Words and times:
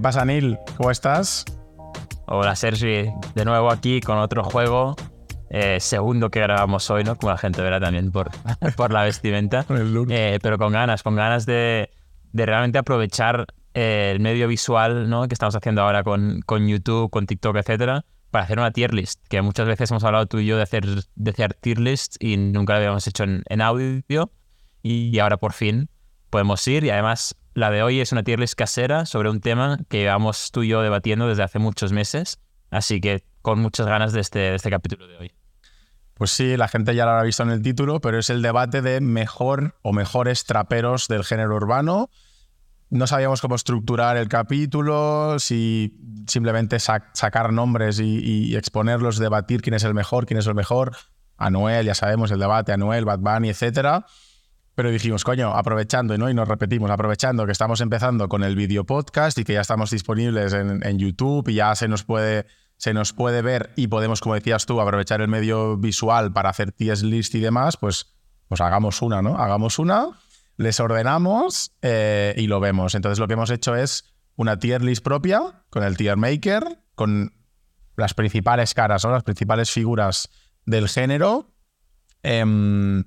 ¿Qué 0.00 0.02
pasa, 0.02 0.24
Neil? 0.24 0.58
¿Cómo 0.78 0.90
estás? 0.90 1.44
Hola, 2.24 2.56
Sergi. 2.56 3.12
De 3.34 3.44
nuevo 3.44 3.70
aquí 3.70 4.00
con 4.00 4.16
otro 4.16 4.42
juego. 4.42 4.96
Eh, 5.50 5.76
segundo 5.78 6.30
que 6.30 6.40
grabamos 6.40 6.88
hoy, 6.88 7.04
¿no? 7.04 7.16
Como 7.16 7.32
la 7.32 7.36
gente 7.36 7.60
verá 7.60 7.78
también 7.80 8.10
por, 8.10 8.30
por 8.78 8.94
la 8.94 9.02
vestimenta. 9.02 9.66
Eh, 10.08 10.38
pero 10.40 10.56
con 10.56 10.72
ganas, 10.72 11.02
con 11.02 11.16
ganas 11.16 11.44
de, 11.44 11.90
de 12.32 12.46
realmente 12.46 12.78
aprovechar 12.78 13.44
eh, 13.74 14.12
el 14.14 14.20
medio 14.20 14.48
visual, 14.48 15.10
¿no? 15.10 15.28
Que 15.28 15.34
estamos 15.34 15.54
haciendo 15.54 15.82
ahora 15.82 16.02
con, 16.02 16.40
con 16.46 16.66
YouTube, 16.66 17.10
con 17.10 17.26
TikTok, 17.26 17.56
etcétera, 17.56 18.06
para 18.30 18.44
hacer 18.44 18.58
una 18.58 18.70
tier 18.70 18.94
list. 18.94 19.22
Que 19.28 19.42
muchas 19.42 19.66
veces 19.66 19.90
hemos 19.90 20.02
hablado 20.02 20.24
tú 20.24 20.38
y 20.38 20.46
yo 20.46 20.56
de 20.56 20.62
hacer, 20.62 20.86
de 21.14 21.30
hacer 21.30 21.52
tier 21.52 21.78
list 21.78 22.16
y 22.20 22.38
nunca 22.38 22.72
lo 22.72 22.78
habíamos 22.78 23.06
hecho 23.06 23.24
en, 23.24 23.42
en 23.50 23.60
audio. 23.60 24.32
Y 24.82 25.18
ahora 25.18 25.36
por 25.36 25.52
fin 25.52 25.90
podemos 26.30 26.66
ir. 26.66 26.84
Y 26.84 26.88
además 26.88 27.36
la 27.54 27.70
de 27.70 27.82
hoy 27.82 28.00
es 28.00 28.12
una 28.12 28.22
tier 28.22 28.38
list 28.38 28.54
casera 28.54 29.06
sobre 29.06 29.30
un 29.30 29.40
tema 29.40 29.78
que 29.88 29.98
llevamos 29.98 30.50
tú 30.52 30.62
y 30.62 30.68
yo 30.68 30.82
debatiendo 30.82 31.26
desde 31.26 31.42
hace 31.42 31.58
muchos 31.58 31.92
meses, 31.92 32.38
así 32.70 33.00
que 33.00 33.24
con 33.42 33.60
muchas 33.60 33.86
ganas 33.86 34.12
de 34.12 34.20
este, 34.20 34.38
de 34.38 34.54
este 34.54 34.70
capítulo 34.70 35.08
de 35.08 35.16
hoy. 35.16 35.32
Pues 36.14 36.30
sí, 36.30 36.56
la 36.56 36.68
gente 36.68 36.94
ya 36.94 37.06
lo 37.06 37.12
habrá 37.12 37.22
visto 37.22 37.42
en 37.42 37.50
el 37.50 37.62
título, 37.62 38.00
pero 38.00 38.18
es 38.18 38.28
el 38.28 38.42
debate 38.42 38.82
de 38.82 39.00
mejor 39.00 39.74
o 39.82 39.92
mejores 39.92 40.44
traperos 40.44 41.08
del 41.08 41.24
género 41.24 41.56
urbano. 41.56 42.10
No 42.90 43.06
sabíamos 43.06 43.40
cómo 43.40 43.54
estructurar 43.54 44.16
el 44.16 44.28
capítulo, 44.28 45.38
si 45.38 45.96
simplemente 46.26 46.78
sacar 46.78 47.52
nombres 47.52 48.00
y, 48.00 48.18
y, 48.18 48.56
exponerlos, 48.56 49.18
debatir 49.18 49.62
quién 49.62 49.74
es 49.74 49.84
el 49.84 49.94
mejor, 49.94 50.26
quién 50.26 50.38
es 50.38 50.46
el 50.46 50.54
mejor. 50.54 50.94
Anuel, 51.38 51.86
ya 51.86 51.94
sabemos 51.94 52.30
el 52.32 52.38
debate, 52.38 52.72
Anuel, 52.72 53.06
Bad 53.06 53.20
Bunny, 53.20 53.48
etcétera. 53.48 54.04
Pero 54.80 54.92
dijimos, 54.92 55.24
coño, 55.24 55.50
aprovechando, 55.54 56.16
¿no? 56.16 56.30
Y 56.30 56.32
nos 56.32 56.48
repetimos, 56.48 56.90
aprovechando 56.90 57.44
que 57.44 57.52
estamos 57.52 57.82
empezando 57.82 58.30
con 58.30 58.42
el 58.42 58.56
video 58.56 58.86
podcast 58.86 59.36
y 59.36 59.44
que 59.44 59.52
ya 59.52 59.60
estamos 59.60 59.90
disponibles 59.90 60.54
en, 60.54 60.82
en, 60.82 60.98
YouTube 60.98 61.46
y 61.50 61.56
ya 61.56 61.74
se 61.74 61.86
nos, 61.86 62.02
puede, 62.02 62.46
se 62.78 62.94
nos 62.94 63.12
puede 63.12 63.42
ver 63.42 63.74
y 63.76 63.88
podemos, 63.88 64.22
como 64.22 64.36
decías 64.36 64.64
tú, 64.64 64.80
aprovechar 64.80 65.20
el 65.20 65.28
medio 65.28 65.76
visual 65.76 66.32
para 66.32 66.48
hacer 66.48 66.72
tier 66.72 66.98
list 67.02 67.34
y 67.34 67.40
demás, 67.40 67.76
pues, 67.76 68.06
pues 68.48 68.62
hagamos 68.62 69.02
una, 69.02 69.20
¿no? 69.20 69.36
Hagamos 69.36 69.78
una, 69.78 70.18
les 70.56 70.80
ordenamos 70.80 71.72
eh, 71.82 72.32
y 72.38 72.46
lo 72.46 72.58
vemos. 72.58 72.94
Entonces 72.94 73.18
lo 73.18 73.28
que 73.28 73.34
hemos 73.34 73.50
hecho 73.50 73.76
es 73.76 74.06
una 74.34 74.58
tier 74.58 74.80
list 74.80 75.04
propia 75.04 75.42
con 75.68 75.82
el 75.82 75.98
tier 75.98 76.16
maker, 76.16 76.78
con 76.94 77.34
las 77.96 78.14
principales 78.14 78.72
caras, 78.72 79.04
¿no? 79.04 79.10
Las 79.10 79.24
principales 79.24 79.70
figuras 79.70 80.30
del 80.64 80.88
género. 80.88 81.52
Eh, 82.22 83.04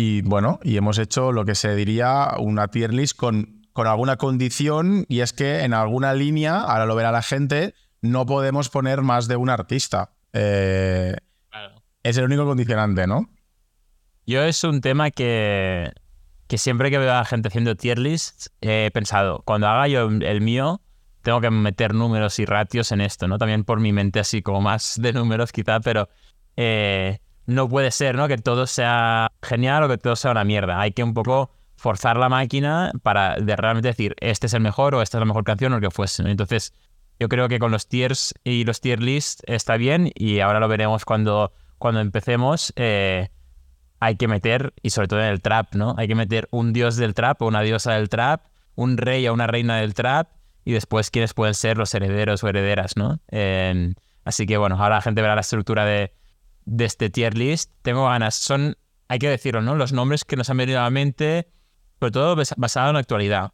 y 0.00 0.22
bueno, 0.22 0.60
y 0.62 0.76
hemos 0.76 0.96
hecho 0.96 1.32
lo 1.32 1.44
que 1.44 1.56
se 1.56 1.74
diría 1.74 2.36
una 2.38 2.68
tier 2.68 2.94
list 2.94 3.16
con, 3.16 3.66
con 3.72 3.88
alguna 3.88 4.16
condición, 4.16 5.04
y 5.08 5.22
es 5.22 5.32
que 5.32 5.64
en 5.64 5.74
alguna 5.74 6.14
línea, 6.14 6.60
ahora 6.60 6.86
lo 6.86 6.94
verá 6.94 7.10
la 7.10 7.20
gente, 7.20 7.74
no 8.00 8.24
podemos 8.24 8.68
poner 8.68 9.02
más 9.02 9.26
de 9.26 9.34
un 9.34 9.50
artista. 9.50 10.12
Eh, 10.32 11.16
claro. 11.50 11.82
Es 12.04 12.16
el 12.16 12.26
único 12.26 12.44
condicionante, 12.44 13.08
¿no? 13.08 13.28
Yo 14.24 14.44
es 14.44 14.62
un 14.62 14.80
tema 14.80 15.10
que, 15.10 15.90
que 16.46 16.58
siempre 16.58 16.92
que 16.92 16.98
veo 16.98 17.10
a 17.10 17.16
la 17.16 17.24
gente 17.24 17.48
haciendo 17.48 17.74
tier 17.74 17.98
lists, 17.98 18.52
he 18.60 18.92
pensado, 18.94 19.42
cuando 19.44 19.66
haga 19.66 19.88
yo 19.88 20.08
el 20.08 20.40
mío, 20.40 20.80
tengo 21.22 21.40
que 21.40 21.50
meter 21.50 21.92
números 21.92 22.38
y 22.38 22.44
ratios 22.44 22.92
en 22.92 23.00
esto, 23.00 23.26
¿no? 23.26 23.36
También 23.36 23.64
por 23.64 23.80
mi 23.80 23.92
mente 23.92 24.20
así 24.20 24.42
como 24.42 24.60
más 24.60 24.94
de 25.02 25.12
números 25.12 25.50
quizá, 25.50 25.80
pero 25.80 26.08
eh, 26.56 27.18
no 27.48 27.66
puede 27.66 27.90
ser, 27.90 28.14
¿no? 28.14 28.28
Que 28.28 28.36
todo 28.36 28.66
sea 28.66 29.32
genial 29.42 29.82
o 29.82 29.88
que 29.88 29.96
todo 29.96 30.14
sea 30.16 30.32
una 30.32 30.44
mierda. 30.44 30.78
Hay 30.80 30.92
que 30.92 31.02
un 31.02 31.14
poco 31.14 31.50
forzar 31.76 32.18
la 32.18 32.28
máquina 32.28 32.92
para 33.02 33.36
realmente 33.36 33.88
decir, 33.88 34.14
este 34.20 34.48
es 34.48 34.52
el 34.52 34.60
mejor 34.60 34.94
o 34.94 35.00
esta 35.00 35.16
es 35.16 35.20
la 35.20 35.24
mejor 35.24 35.44
canción 35.44 35.72
o 35.72 35.76
lo 35.76 35.88
que 35.88 35.90
fuese. 35.90 36.28
Entonces, 36.28 36.74
yo 37.18 37.30
creo 37.30 37.48
que 37.48 37.58
con 37.58 37.72
los 37.72 37.88
tiers 37.88 38.34
y 38.44 38.64
los 38.64 38.82
tier 38.82 39.02
list 39.02 39.40
está 39.46 39.78
bien 39.78 40.12
y 40.14 40.40
ahora 40.40 40.60
lo 40.60 40.68
veremos 40.68 41.06
cuando, 41.06 41.52
cuando 41.78 42.00
empecemos. 42.00 42.74
Eh, 42.76 43.30
hay 43.98 44.16
que 44.16 44.28
meter, 44.28 44.74
y 44.82 44.90
sobre 44.90 45.08
todo 45.08 45.20
en 45.20 45.28
el 45.28 45.40
trap, 45.40 45.74
¿no? 45.74 45.94
Hay 45.96 46.06
que 46.06 46.14
meter 46.14 46.48
un 46.50 46.74
dios 46.74 46.96
del 46.96 47.14
trap 47.14 47.40
o 47.40 47.46
una 47.46 47.62
diosa 47.62 47.94
del 47.94 48.10
trap, 48.10 48.42
un 48.74 48.98
rey 48.98 49.26
o 49.26 49.32
una 49.32 49.46
reina 49.46 49.78
del 49.78 49.94
trap 49.94 50.28
y 50.66 50.72
después 50.72 51.10
quiénes 51.10 51.32
pueden 51.32 51.54
ser 51.54 51.78
los 51.78 51.94
herederos 51.94 52.44
o 52.44 52.48
herederas, 52.48 52.98
¿no? 52.98 53.20
Así 54.24 54.44
que 54.44 54.58
bueno, 54.58 54.76
ahora 54.76 54.96
la 54.96 55.00
gente 55.00 55.22
verá 55.22 55.34
la 55.34 55.40
estructura 55.40 55.86
de 55.86 56.12
de 56.68 56.84
este 56.84 57.10
tier 57.10 57.36
list. 57.36 57.72
Tengo 57.82 58.06
ganas. 58.06 58.34
Son, 58.34 58.76
hay 59.08 59.18
que 59.18 59.28
decirlo, 59.28 59.62
¿no? 59.62 59.74
Los 59.74 59.92
nombres 59.92 60.24
que 60.24 60.36
nos 60.36 60.50
han 60.50 60.58
venido 60.58 60.80
a 60.80 60.84
la 60.84 60.90
mente, 60.90 61.48
sobre 61.98 62.12
todo 62.12 62.36
basado 62.56 62.88
en 62.88 62.94
la 62.94 63.00
actualidad. 63.00 63.52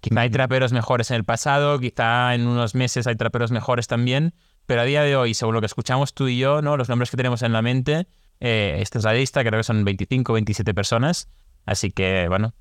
Quizá 0.00 0.20
hay 0.20 0.30
traperos 0.30 0.72
mejores 0.72 1.10
en 1.10 1.16
el 1.16 1.24
pasado, 1.24 1.78
quizá 1.80 2.34
en 2.34 2.46
unos 2.46 2.74
meses 2.74 3.06
hay 3.06 3.16
traperos 3.16 3.50
mejores 3.50 3.86
también, 3.86 4.34
pero 4.66 4.82
a 4.82 4.84
día 4.84 5.02
de 5.02 5.16
hoy, 5.16 5.32
según 5.32 5.54
lo 5.54 5.60
que 5.60 5.66
escuchamos 5.66 6.12
tú 6.12 6.28
y 6.28 6.38
yo, 6.38 6.60
¿no? 6.62 6.76
Los 6.76 6.88
nombres 6.88 7.10
que 7.10 7.16
tenemos 7.16 7.42
en 7.42 7.52
la 7.52 7.62
mente, 7.62 8.06
eh, 8.40 8.76
esta 8.80 8.98
es 8.98 9.04
la 9.04 9.14
lista, 9.14 9.42
creo 9.42 9.58
que 9.58 9.64
son 9.64 9.84
25, 9.84 10.32
27 10.34 10.74
personas. 10.74 11.28
Así 11.64 11.90
que, 11.90 12.26
bueno, 12.28 12.54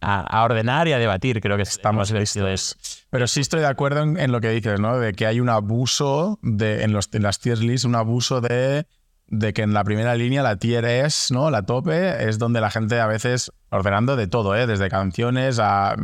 a, 0.00 0.44
ordenar 0.44 0.86
y 0.86 0.92
a 0.92 0.98
debatir, 0.98 1.40
creo 1.40 1.56
que 1.56 1.64
estamos 1.64 2.12
listos. 2.12 3.06
Pero 3.10 3.26
sí 3.26 3.40
estoy 3.40 3.60
de 3.60 3.66
acuerdo 3.66 4.02
en, 4.02 4.32
lo 4.32 4.40
que 4.40 4.50
dices, 4.50 4.78
¿no? 4.78 4.98
De 4.98 5.12
que 5.12 5.26
hay 5.26 5.40
un 5.40 5.48
abuso 5.48 6.38
de, 6.42 6.84
en, 6.84 6.92
los, 6.92 7.08
en 7.12 7.22
las 7.22 7.40
tier 7.40 7.58
lists, 7.58 7.84
un 7.84 7.96
abuso 7.96 8.40
de 8.40 8.86
de 9.28 9.52
que 9.52 9.62
en 9.62 9.72
la 9.72 9.84
primera 9.84 10.14
línea 10.14 10.42
la 10.42 10.56
tier 10.56 10.84
es, 10.84 11.30
¿no? 11.30 11.50
La 11.50 11.62
tope 11.62 12.28
es 12.28 12.38
donde 12.38 12.60
la 12.60 12.70
gente 12.70 13.00
a 13.00 13.06
veces, 13.06 13.50
ordenando 13.70 14.16
de 14.16 14.26
todo, 14.26 14.54
¿eh? 14.54 14.66
desde 14.66 14.88
canciones 14.88 15.58
a, 15.58 15.96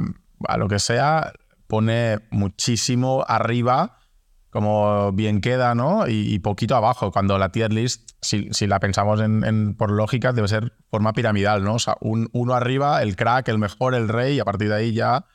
lo 0.56 0.68
que 0.68 0.78
sea, 0.78 1.32
pone 1.66 2.20
muchísimo 2.30 3.24
arriba, 3.28 3.98
como 4.50 5.12
bien 5.12 5.40
queda, 5.40 5.74
¿no? 5.74 6.08
Y, 6.08 6.38
poquito 6.40 6.74
abajo, 6.74 7.12
cuando 7.12 7.38
la 7.38 7.50
tier 7.50 7.72
list, 7.72 8.10
si, 8.20 8.48
si 8.52 8.66
la 8.66 8.80
pensamos 8.80 9.20
en, 9.20 9.44
en, 9.44 9.76
por 9.76 9.90
lógica, 9.92 10.32
debe 10.32 10.48
ser 10.48 10.72
forma 10.90 11.12
piramidal, 11.12 11.62
¿no? 11.62 11.74
O 11.74 11.78
sea, 11.78 11.96
un, 12.00 12.28
uno 12.32 12.54
arriba, 12.54 13.02
el 13.02 13.14
crack, 13.14 13.48
el 13.48 13.58
mejor, 13.58 13.94
el 13.94 14.08
rey, 14.08 14.36
y 14.36 14.40
a 14.40 14.44
partir 14.44 14.68
de 14.68 14.74
ahí 14.74 14.92
ya, 14.92 15.26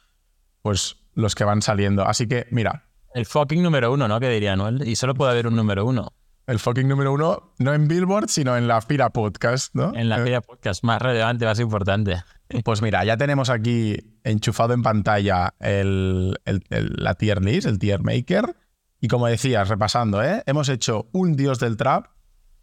pues 0.62 0.98
los 1.14 1.34
que 1.36 1.46
van 1.46 1.62
saliendo. 1.62 2.06
Así 2.06 2.28
que, 2.28 2.48
mira. 2.52 2.84
El 3.14 3.26
fucking 3.26 3.64
número 3.64 3.94
uno, 3.94 4.10
¿no? 4.10 4.20
Que 4.20 4.28
diría 4.28 4.58
Noel. 4.58 4.86
Y 4.86 4.98
solo 4.98 5.14
puede 5.14 5.32
haber 5.32 5.48
un 5.48 5.56
número 5.56 5.86
uno 5.86 6.12
el 6.48 6.60
fucking 6.60 6.88
número 6.88 7.14
uno, 7.14 7.54
no 7.58 7.74
en 7.74 7.88
Billboard, 7.88 8.30
sino 8.30 8.56
en 8.56 8.68
la 8.68 8.82
Fira 8.82 9.10
Podcast, 9.10 9.74
¿no? 9.74 9.94
En 9.96 10.10
la 10.10 10.20
Fira 10.24 10.42
Podcast, 10.42 10.84
más 10.84 11.02
relevante, 11.02 11.46
más 11.46 11.60
importante. 11.60 12.24
Pues 12.64 12.82
mira, 12.82 13.04
ya 13.04 13.18
tenemos 13.18 13.50
aquí 13.50 13.98
enchufado 14.24 14.74
en 14.74 14.84
pantalla 14.84 15.56
el, 15.60 16.40
el, 16.46 16.64
la 16.70 17.16
tier 17.16 17.44
list, 17.44 17.68
el 17.68 17.80
tier 17.80 18.04
maker. 18.04 18.56
Y 19.02 19.08
como 19.08 19.28
decías, 19.28 19.68
repasando, 19.68 20.24
¿eh? 20.24 20.44
hemos 20.46 20.70
hecho 20.70 21.10
un 21.12 21.36
dios 21.36 21.60
del 21.60 21.78
trap, 21.78 22.08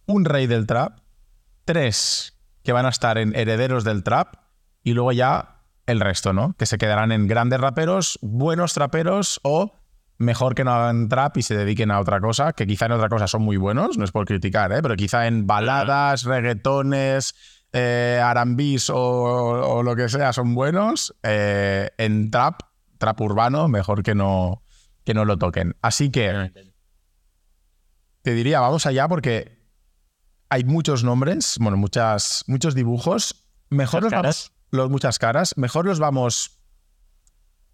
un 0.07 0.25
rey 0.25 0.47
del 0.47 0.67
trap, 0.67 1.01
tres 1.65 2.39
que 2.63 2.73
van 2.73 2.87
a 2.87 2.91
estar 2.91 3.19
en 3.19 3.35
herederos 3.35 3.85
del 3.85 4.03
trap 4.03 4.37
y 4.85 4.95
luego 4.95 5.13
ya 5.13 5.63
el 5.87 6.01
resto, 6.01 6.33
¿no? 6.33 6.55
Que 6.57 6.67
se 6.67 6.79
quedarán 6.79 7.13
en 7.13 7.27
grandes 7.27 7.61
raperos, 7.61 8.19
buenos 8.23 8.75
traperos 8.75 9.41
o 9.43 9.82
mejor 10.23 10.55
que 10.55 10.65
no 10.65 10.73
hagan 10.73 11.09
trap 11.09 11.37
y 11.37 11.43
se 11.43 11.57
dediquen 11.57 11.91
a 11.91 12.01
otra 12.01 12.21
cosa, 12.21 12.53
que 12.53 12.67
quizá 12.67 12.87
en 12.87 12.93
otra 12.93 13.09
cosa 13.09 13.27
son 13.27 13.43
muy 13.43 13.57
buenos, 13.57 13.99
no 13.99 14.05
es 14.05 14.13
por 14.13 14.27
criticar, 14.27 14.73
¿eh? 14.73 14.81
pero 14.83 14.97
quizá 14.97 15.27
en 15.27 15.47
baladas, 15.47 16.25
reggaetones, 16.25 17.35
eh, 17.73 18.21
arambís 18.23 18.91
o, 18.93 19.83
lo 19.83 19.97
que 19.97 20.09
sea 20.09 20.33
son 20.33 20.55
buenos, 20.55 21.15
eh, 21.23 21.91
en 21.99 22.31
trap, 22.31 22.61
trap 22.99 23.21
urbano, 23.21 23.69
mejor 23.69 24.03
que 24.03 24.15
no, 24.15 24.63
que 25.05 25.15
no 25.15 25.25
lo 25.25 25.39
toquen. 25.39 25.77
Así 25.83 26.11
que 26.11 26.53
te 28.23 28.35
diría, 28.35 28.61
vamos 28.61 28.87
allá 28.87 29.09
porque 29.09 29.63
hay 30.49 30.65
muchos 30.65 31.03
nombres, 31.03 31.57
bueno, 31.61 31.77
muchas, 31.77 32.45
muchos 32.47 32.75
dibujos, 32.75 33.49
mejor 33.71 34.03
los 34.03 34.13
vamos, 34.13 34.53
los, 34.71 34.91
muchas 34.91 35.19
caras, 35.19 35.57
mejor 35.57 35.87
los 35.87 35.99
vamos 35.99 36.61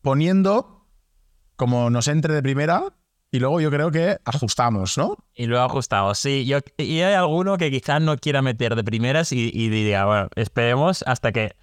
poniendo 0.01 0.78
como 1.59 1.91
nos 1.91 2.09
entre 2.09 2.33
de 2.33 2.43
primera 2.43 2.85
y 3.31 3.41
luego 3.41 3.61
yo 3.61 3.71
creo 3.71 3.91
que 3.91 4.19
ajustamos, 4.25 4.97
¿no? 4.97 5.17
Y 5.35 5.47
luego 5.47 5.65
ajustamos, 5.65 6.19
sí. 6.19 6.47
Yo, 6.47 6.61
y 6.79 7.01
hay 7.01 7.15
alguno 7.15 7.59
que 7.59 7.71
quizás 7.71 8.01
no 8.01 8.17
quiera 8.17 8.41
meter 8.41 8.75
de 8.75 8.85
primeras 8.85 9.33
y, 9.33 9.69
diría, 9.69 10.07
bueno, 10.07 10.29
esperemos 10.37 11.05
hasta 11.07 11.33
que 11.33 11.55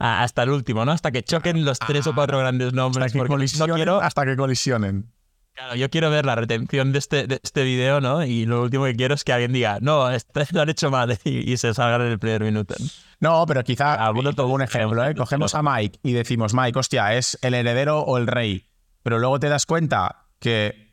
hasta 0.00 0.42
el 0.42 0.50
último, 0.50 0.84
¿no? 0.84 0.90
Hasta 0.90 1.12
que 1.12 1.22
choquen 1.22 1.64
los 1.64 1.78
tres 1.78 2.06
o 2.08 2.14
cuatro 2.14 2.38
grandes 2.38 2.72
nombres. 2.72 3.06
Hasta 3.06 3.20
que, 3.20 3.26
colisionen, 3.28 3.76
quiero... 3.76 4.00
hasta 4.00 4.24
que 4.24 4.36
colisionen. 4.36 5.12
Claro, 5.52 5.76
yo 5.76 5.88
quiero 5.88 6.10
ver 6.10 6.26
la 6.26 6.34
retención 6.34 6.90
de 6.90 6.98
este, 6.98 7.28
de 7.28 7.38
este 7.40 7.62
video, 7.62 8.00
¿no? 8.00 8.24
Y 8.24 8.44
lo 8.44 8.62
último 8.62 8.84
que 8.86 8.96
quiero 8.96 9.14
es 9.14 9.22
que 9.22 9.32
alguien 9.32 9.52
diga, 9.52 9.78
no, 9.80 10.10
este 10.10 10.46
lo 10.50 10.62
han 10.62 10.68
hecho 10.68 10.90
mal 10.90 11.16
y, 11.24 11.56
se 11.58 11.72
salga 11.74 12.04
en 12.04 12.10
el 12.10 12.18
primer 12.18 12.42
minuto. 12.42 12.74
No, 13.20 13.46
pero 13.46 13.62
quizá, 13.62 13.94
alguno 13.94 14.32
todo 14.32 14.48
un 14.48 14.62
ejemplo, 14.62 15.04
¿eh? 15.06 15.14
Cogemos 15.14 15.54
a 15.54 15.62
Mike 15.62 16.00
y 16.02 16.12
decimos, 16.12 16.54
Mike, 16.54 16.76
hostia, 16.76 17.14
¿es 17.14 17.38
el 17.40 17.54
heredero 17.54 18.00
o 18.00 18.18
el 18.18 18.26
rey? 18.26 18.66
Pero 19.04 19.20
luego 19.20 19.38
te 19.38 19.48
das 19.48 19.64
cuenta 19.66 20.24
que, 20.40 20.92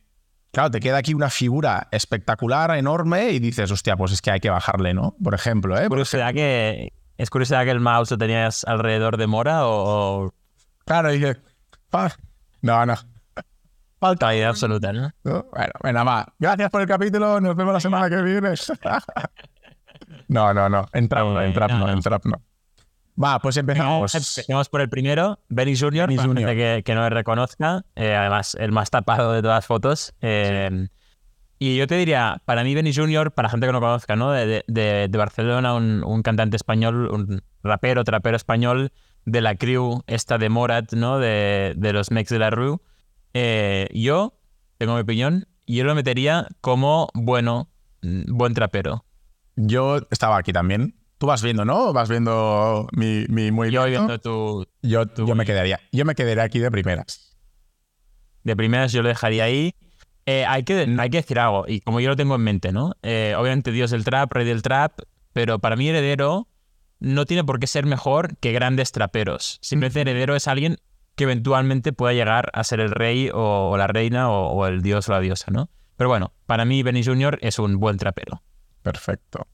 claro, 0.52 0.70
te 0.70 0.80
queda 0.80 0.98
aquí 0.98 1.16
una 1.16 1.32
figura 1.32 1.88
espectacular, 1.90 2.70
enorme, 2.78 3.32
y 3.32 3.40
dices, 3.40 3.72
hostia, 3.72 3.98
pues 3.98 4.12
es 4.12 4.22
que 4.22 4.30
hay 4.30 4.40
que 4.40 4.52
bajarle, 4.52 4.94
¿no? 4.94 5.16
Por 5.24 5.34
ejemplo, 5.34 5.76
¿eh? 5.80 5.88
¿Curiosidad 5.88 6.34
que, 6.34 6.94
¿Es 7.18 7.32
curiosidad 7.32 7.64
que 7.64 7.72
el 7.72 7.80
mouse 7.80 8.12
lo 8.12 8.20
tenías 8.20 8.64
alrededor 8.66 9.18
de 9.18 9.26
Mora 9.26 9.62
o...? 9.66 10.34
Claro, 10.86 11.12
dije, 11.12 11.38
no, 12.62 12.86
no. 12.86 12.96
Falta. 14.00 14.28
Calidad 14.28 14.50
absoluta, 14.50 14.92
¿no? 14.94 15.12
¿no? 15.24 15.46
Bueno, 15.52 15.72
venga, 15.84 16.04
va. 16.04 16.34
Gracias 16.40 16.70
por 16.72 16.82
el 16.82 16.88
capítulo. 16.88 17.40
Nos 17.40 17.56
vemos 17.56 17.74
la 17.74 17.80
semana 17.80 18.10
que 18.10 18.22
viene. 18.22 18.50
no, 20.28 20.54
no, 20.54 20.70
no. 20.70 20.88
En 20.94 21.08
trap 21.08 21.24
no, 21.24 21.42
en 21.42 21.54
trap 21.54 21.72
No, 21.72 21.80
no, 21.80 21.88
no. 21.88 21.94
en 21.94 22.02
trap 22.02 22.26
no. 22.26 22.42
Va, 23.22 23.40
pues 23.40 23.58
empezamos. 23.58 24.14
Empecemos 24.16 24.70
por 24.70 24.82
el 24.82 24.90
primero, 24.90 25.40
Benny 25.50 25.78
Jr., 25.78 26.08
Benny 26.08 26.18
gente 26.44 26.56
que, 26.56 26.84
que 26.84 26.96
no 26.96 27.02
le 27.04 27.10
reconozca. 27.10 27.84
eh, 27.96 28.16
además, 28.16 28.56
el 28.60 28.72
más 28.72 28.90
tapado 28.90 29.32
de 29.34 29.42
todas 29.42 29.58
las 29.58 29.66
fotos. 29.66 30.14
eh, 30.22 30.88
Y 31.60 31.78
yo 31.78 31.86
te 31.88 31.96
diría, 31.96 32.42
para 32.46 32.64
mí 32.64 32.74
Benny 32.74 32.94
Jr., 32.94 33.32
para 33.32 33.50
gente 33.50 33.68
que 33.68 33.74
no 33.74 33.80
conozca, 33.80 34.16
¿no? 34.16 34.32
De, 34.32 34.64
de- 34.68 35.08
de- 35.08 35.18
Barcelona, 35.18 35.76
un, 35.76 36.04
un 36.04 36.24
cantante 36.24 36.56
español, 36.56 37.10
un 37.12 37.44
rapero, 37.64 38.04
trapero 38.04 38.36
español 38.36 38.92
de 39.26 39.42
la 39.42 39.56
crew 39.56 40.02
esta 40.08 40.40
de 40.40 40.50
Morat, 40.50 40.94
¿no? 40.94 41.20
De, 41.20 41.74
de 41.78 41.94
los 41.94 42.10
Mex 42.10 42.30
de 42.32 42.40
la 42.40 42.50
Rue. 42.50 42.78
Eh, 43.36 43.88
yo, 43.94 44.34
tengo 44.80 44.96
mi 44.96 45.02
opinión, 45.02 45.46
yo 45.68 45.84
lo 45.84 45.94
metería 45.94 46.48
como 46.62 47.10
bueno, 47.14 47.70
mm, 48.02 48.36
buen 48.36 48.54
trapero. 48.56 49.06
Yo 49.56 50.00
estaba 50.10 50.38
aquí 50.38 50.52
también. 50.52 50.96
Tú 51.22 51.28
vas 51.28 51.44
viendo, 51.44 51.66
¿no? 51.66 51.94
Vas 51.94 52.10
viendo 52.10 52.88
mi, 52.94 53.26
mi 53.30 53.52
movimiento. 53.52 53.86
Yo 53.86 53.92
viendo 53.92 54.20
tu, 54.20 54.66
Yo, 54.82 55.04
yo 55.14 55.36
me 55.36 55.46
quedaría. 55.46 55.80
Yo 55.92 56.04
me 56.04 56.16
quedaría 56.16 56.42
aquí 56.42 56.58
de 56.58 56.72
primeras. 56.72 57.38
De 58.44 58.56
primeras 58.56 58.92
yo 58.92 59.04
lo 59.04 59.10
dejaría 59.10 59.44
ahí. 59.44 59.76
Eh, 60.26 60.46
hay, 60.48 60.64
que, 60.64 60.74
hay 60.74 61.10
que 61.12 61.18
decir 61.18 61.38
algo, 61.38 61.66
y 61.68 61.82
como 61.82 62.00
yo 62.00 62.10
lo 62.10 62.16
tengo 62.16 62.34
en 62.34 62.42
mente, 62.42 62.72
¿no? 62.72 62.96
Eh, 63.04 63.36
obviamente 63.38 63.72
Dios 63.72 63.92
del 63.92 64.04
trap, 64.04 64.34
rey 64.34 64.48
del 64.48 64.64
trap, 64.64 65.00
pero 65.32 65.60
para 65.60 65.76
mí 65.76 65.88
heredero 65.88 66.48
no 67.00 67.26
tiene 67.26 67.44
por 67.44 67.60
qué 67.60 67.68
ser 67.68 67.86
mejor 67.86 68.36
que 68.38 68.52
grandes 68.52 68.92
traperos. 68.92 69.60
Simplemente 69.62 70.02
heredero 70.02 70.36
es 70.36 70.48
alguien 70.48 70.78
que 71.16 71.26
eventualmente 71.26 71.94
pueda 71.94 72.14
llegar 72.14 72.50
a 72.54 72.64
ser 72.64 72.80
el 72.80 72.90
rey 72.90 73.30
o, 73.32 73.70
o 73.70 73.78
la 73.78 73.86
reina 73.86 74.32
o, 74.32 74.48
o 74.54 74.66
el 74.66 74.82
dios 74.82 75.08
o 75.08 75.12
la 75.12 75.20
diosa, 75.20 75.52
¿no? 75.52 75.70
Pero 75.98 76.10
bueno, 76.10 76.34
para 76.48 76.66
mí 76.66 76.82
Benny 76.82 77.04
Jr. 77.04 77.38
es 77.44 77.60
un 77.60 77.78
buen 77.78 77.98
trapero. 77.98 78.42
Perfecto. 78.82 79.46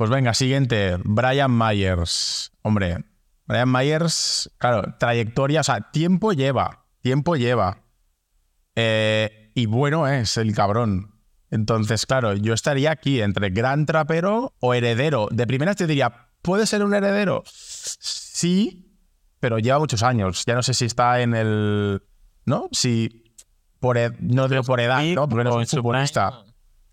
Pues 0.00 0.08
venga, 0.08 0.32
siguiente. 0.32 0.96
Brian 1.04 1.50
Myers. 1.50 2.52
Hombre, 2.62 3.04
Brian 3.44 3.70
Myers, 3.70 4.50
claro, 4.56 4.94
trayectoria, 4.98 5.60
o 5.60 5.62
sea, 5.62 5.90
tiempo 5.90 6.32
lleva. 6.32 6.86
Tiempo 7.02 7.36
lleva. 7.36 7.82
Eh, 8.76 9.52
y 9.54 9.66
bueno 9.66 10.08
es 10.08 10.38
el 10.38 10.54
cabrón. 10.54 11.20
Entonces, 11.50 12.06
claro, 12.06 12.32
yo 12.32 12.54
estaría 12.54 12.92
aquí 12.92 13.20
entre 13.20 13.50
gran 13.50 13.84
trapero 13.84 14.54
o 14.58 14.72
heredero. 14.72 15.28
De 15.32 15.46
primeras 15.46 15.76
te 15.76 15.86
diría, 15.86 16.30
¿puede 16.40 16.66
ser 16.66 16.82
un 16.82 16.94
heredero? 16.94 17.42
Sí, 17.44 18.96
pero 19.38 19.58
lleva 19.58 19.80
muchos 19.80 20.02
años. 20.02 20.44
Ya 20.46 20.54
no 20.54 20.62
sé 20.62 20.72
si 20.72 20.86
está 20.86 21.20
en 21.20 21.34
el. 21.34 22.02
¿No? 22.46 22.70
Si. 22.72 23.34
Por 23.80 23.98
ed- 23.98 24.16
no 24.20 24.48
digo 24.48 24.62
por 24.62 24.80
edad, 24.80 25.02
¿no? 25.02 25.28
Porque 25.28 25.44
no 25.44 25.60
es 25.60 25.74
un 25.74 25.82
futbolista. 25.82 26.42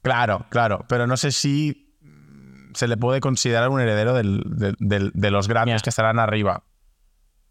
Claro, 0.02 0.46
claro, 0.50 0.84
pero 0.90 1.08
no 1.08 1.16
sé 1.16 1.32
si 1.32 1.87
se 2.78 2.88
le 2.88 2.98
puede 2.98 3.20
considerar 3.20 3.70
un 3.70 3.80
heredero 3.82 4.14
del- 4.14 4.44
del- 4.46 4.76
del- 4.80 5.12
de 5.14 5.32
los 5.32 5.48
grandes 5.48 5.82
que 5.82 5.90
estarán 5.90 6.20
arriba. 6.20 6.64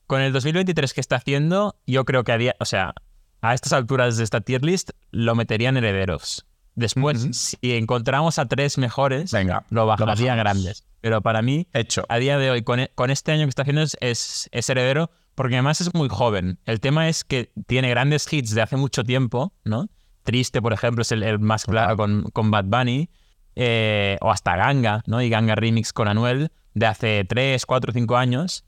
Con 0.06 0.20
el 0.20 0.32
2023 0.32 0.94
que 0.94 1.00
está 1.00 1.16
haciendo, 1.16 1.76
yo 1.86 2.04
creo 2.04 2.22
que 2.24 2.32
a 2.32 2.38
día, 2.38 2.54
o 2.60 2.64
sea, 2.64 2.94
a 3.40 3.54
estas 3.54 3.72
alturas 3.72 4.16
de 4.16 4.24
esta 4.24 4.40
tier 4.40 4.64
list 4.64 4.90
lo 5.10 5.34
meterían 5.34 5.76
herederos. 5.76 6.46
Después, 6.74 7.24
Ujú. 7.24 7.32
si 7.32 7.56
encontramos 7.62 8.38
a 8.38 8.46
tres 8.46 8.76
mejores, 8.78 9.32
Venga, 9.32 9.64
lo 9.70 9.86
bajaría 9.86 10.34
grandes. 10.36 10.84
Pero 11.00 11.22
para 11.22 11.40
mí, 11.42 11.66
Hecho. 11.72 12.04
a 12.08 12.18
día 12.18 12.38
de 12.38 12.50
hoy, 12.50 12.62
con, 12.62 12.80
con 12.94 13.10
este 13.10 13.32
año 13.32 13.44
que 13.46 13.48
está 13.48 13.62
haciendo, 13.62 13.82
es, 13.82 13.96
es, 14.00 14.48
es 14.52 14.68
heredero, 14.70 15.10
porque 15.34 15.54
además 15.54 15.80
es 15.80 15.92
muy 15.94 16.08
joven. 16.08 16.58
El 16.66 16.80
tema 16.80 17.08
es 17.08 17.24
que 17.24 17.50
tiene 17.66 17.88
grandes 17.90 18.30
hits 18.32 18.54
de 18.54 18.62
hace 18.62 18.76
mucho 18.76 19.04
tiempo, 19.04 19.52
¿no? 19.64 19.88
Triste, 20.22 20.60
por 20.60 20.72
ejemplo, 20.72 21.02
es 21.02 21.12
el, 21.12 21.22
el 21.22 21.38
más 21.38 21.64
claro 21.64 21.96
con, 21.96 22.24
con 22.32 22.50
Bad 22.50 22.64
Bunny, 22.66 23.08
eh, 23.56 24.16
o 24.20 24.30
hasta 24.30 24.54
Ganga, 24.56 25.02
¿no? 25.06 25.20
Y 25.22 25.28
Ganga 25.28 25.54
Remix 25.56 25.92
con 25.92 26.06
Anuel, 26.08 26.52
de 26.74 26.86
hace 26.86 27.24
3, 27.24 27.66
4, 27.66 27.92
5 27.92 28.16
años. 28.16 28.64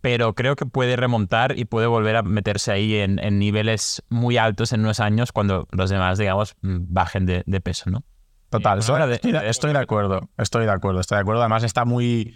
Pero 0.00 0.34
creo 0.34 0.56
que 0.56 0.66
puede 0.66 0.96
remontar 0.96 1.56
y 1.56 1.64
puede 1.64 1.86
volver 1.86 2.16
a 2.16 2.22
meterse 2.22 2.72
ahí 2.72 2.96
en, 2.96 3.20
en 3.20 3.38
niveles 3.38 4.02
muy 4.08 4.36
altos 4.36 4.72
en 4.72 4.80
unos 4.80 4.98
años 4.98 5.30
cuando 5.30 5.68
los 5.70 5.90
demás, 5.90 6.18
digamos, 6.18 6.56
bajen 6.60 7.24
de, 7.26 7.44
de 7.46 7.60
peso, 7.60 7.88
¿no? 7.90 8.02
Total, 8.50 8.78
Eh, 8.78 8.80
estoy, 8.80 8.92
ahora 8.94 9.06
de- 9.06 9.14
estoy 9.14 9.32
de, 9.32 9.48
estoy 9.48 9.72
de 9.72 9.78
acuerdo. 9.78 10.28
Estoy 10.38 10.64
de 10.66 10.72
acuerdo, 10.72 10.98
estoy 11.00 11.16
de 11.16 11.20
acuerdo. 11.22 11.40
Además, 11.42 11.62
está 11.62 11.84
muy. 11.84 12.34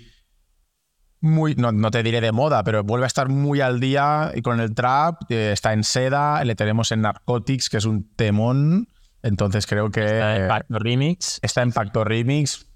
Muy, 1.20 1.54
no, 1.56 1.72
no 1.72 1.90
te 1.90 2.02
diré 2.02 2.20
de 2.20 2.30
moda, 2.30 2.62
pero 2.62 2.84
vuelve 2.84 3.04
a 3.04 3.08
estar 3.08 3.28
muy 3.28 3.60
al 3.60 3.80
día 3.80 4.30
y 4.34 4.42
con 4.42 4.60
el 4.60 4.74
trap. 4.74 5.22
eh, 5.30 5.50
está 5.52 5.72
en 5.72 5.82
seda, 5.82 6.44
le 6.44 6.54
tenemos 6.54 6.92
en 6.92 7.00
Narcotics, 7.00 7.68
que 7.68 7.78
es 7.78 7.84
un 7.84 8.08
temón. 8.14 8.88
Entonces 9.22 9.66
creo 9.66 9.90
que 9.90 10.04
Está 10.04 10.36
en 10.36 10.48
Pacto 10.48 10.78
Remix. 10.78 11.38
está 11.42 11.62
en 11.62 11.72
Pacto 11.72 12.04
Remix. 12.04 12.66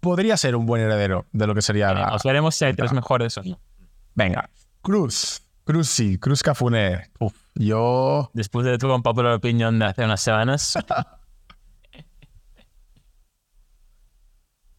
Podría 0.00 0.36
ser 0.36 0.54
un 0.54 0.64
buen 0.66 0.80
heredero 0.82 1.26
de 1.32 1.46
lo 1.46 1.54
que 1.54 1.62
sería 1.62 1.92
la, 1.92 2.14
Os 2.14 2.22
veremos 2.22 2.54
si 2.54 2.64
hay 2.66 2.74
tres 2.74 2.92
mejores 2.92 3.36
o 3.38 3.42
no. 3.42 3.58
Venga, 4.14 4.48
Cruz. 4.82 5.42
Cruz 5.64 5.88
sí, 5.88 6.18
Cruz 6.18 6.42
Cafune. 6.42 7.10
Uf, 7.18 7.34
yo. 7.54 8.30
Después 8.32 8.64
de 8.64 8.78
tu 8.78 8.88
popular 9.02 9.32
opinion 9.34 9.78
de 9.78 9.84
hace 9.86 10.04
unas 10.04 10.20
semanas. 10.20 10.78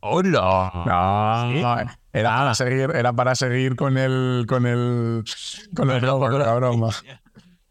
¡Hola! 0.02 0.72
No, 0.86 1.52
¿Sí? 1.54 1.62
no, 1.62 1.76
era, 2.14 2.30
para 2.38 2.56
seguir, 2.56 2.92
era 2.96 3.14
para 3.14 3.36
seguir 3.36 3.76
con 3.76 3.98
el. 3.98 4.46
con 4.48 4.66
el. 4.66 5.24
con 5.76 5.90
el 5.92 6.00
Con 6.02 6.20
con 6.20 6.32
los- 6.32 6.48
la 6.48 6.54
broma. 6.56 6.90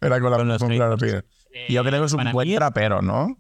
Era 0.01 0.21
con 0.21 0.31
la 0.31 0.37
con. 0.59 1.25
Yo 1.69 1.83
creo 1.85 2.01
que 2.01 2.07
es 2.07 2.13
un 2.13 2.33
buen 2.33 2.55
trapero, 2.55 3.03
¿no? 3.03 3.39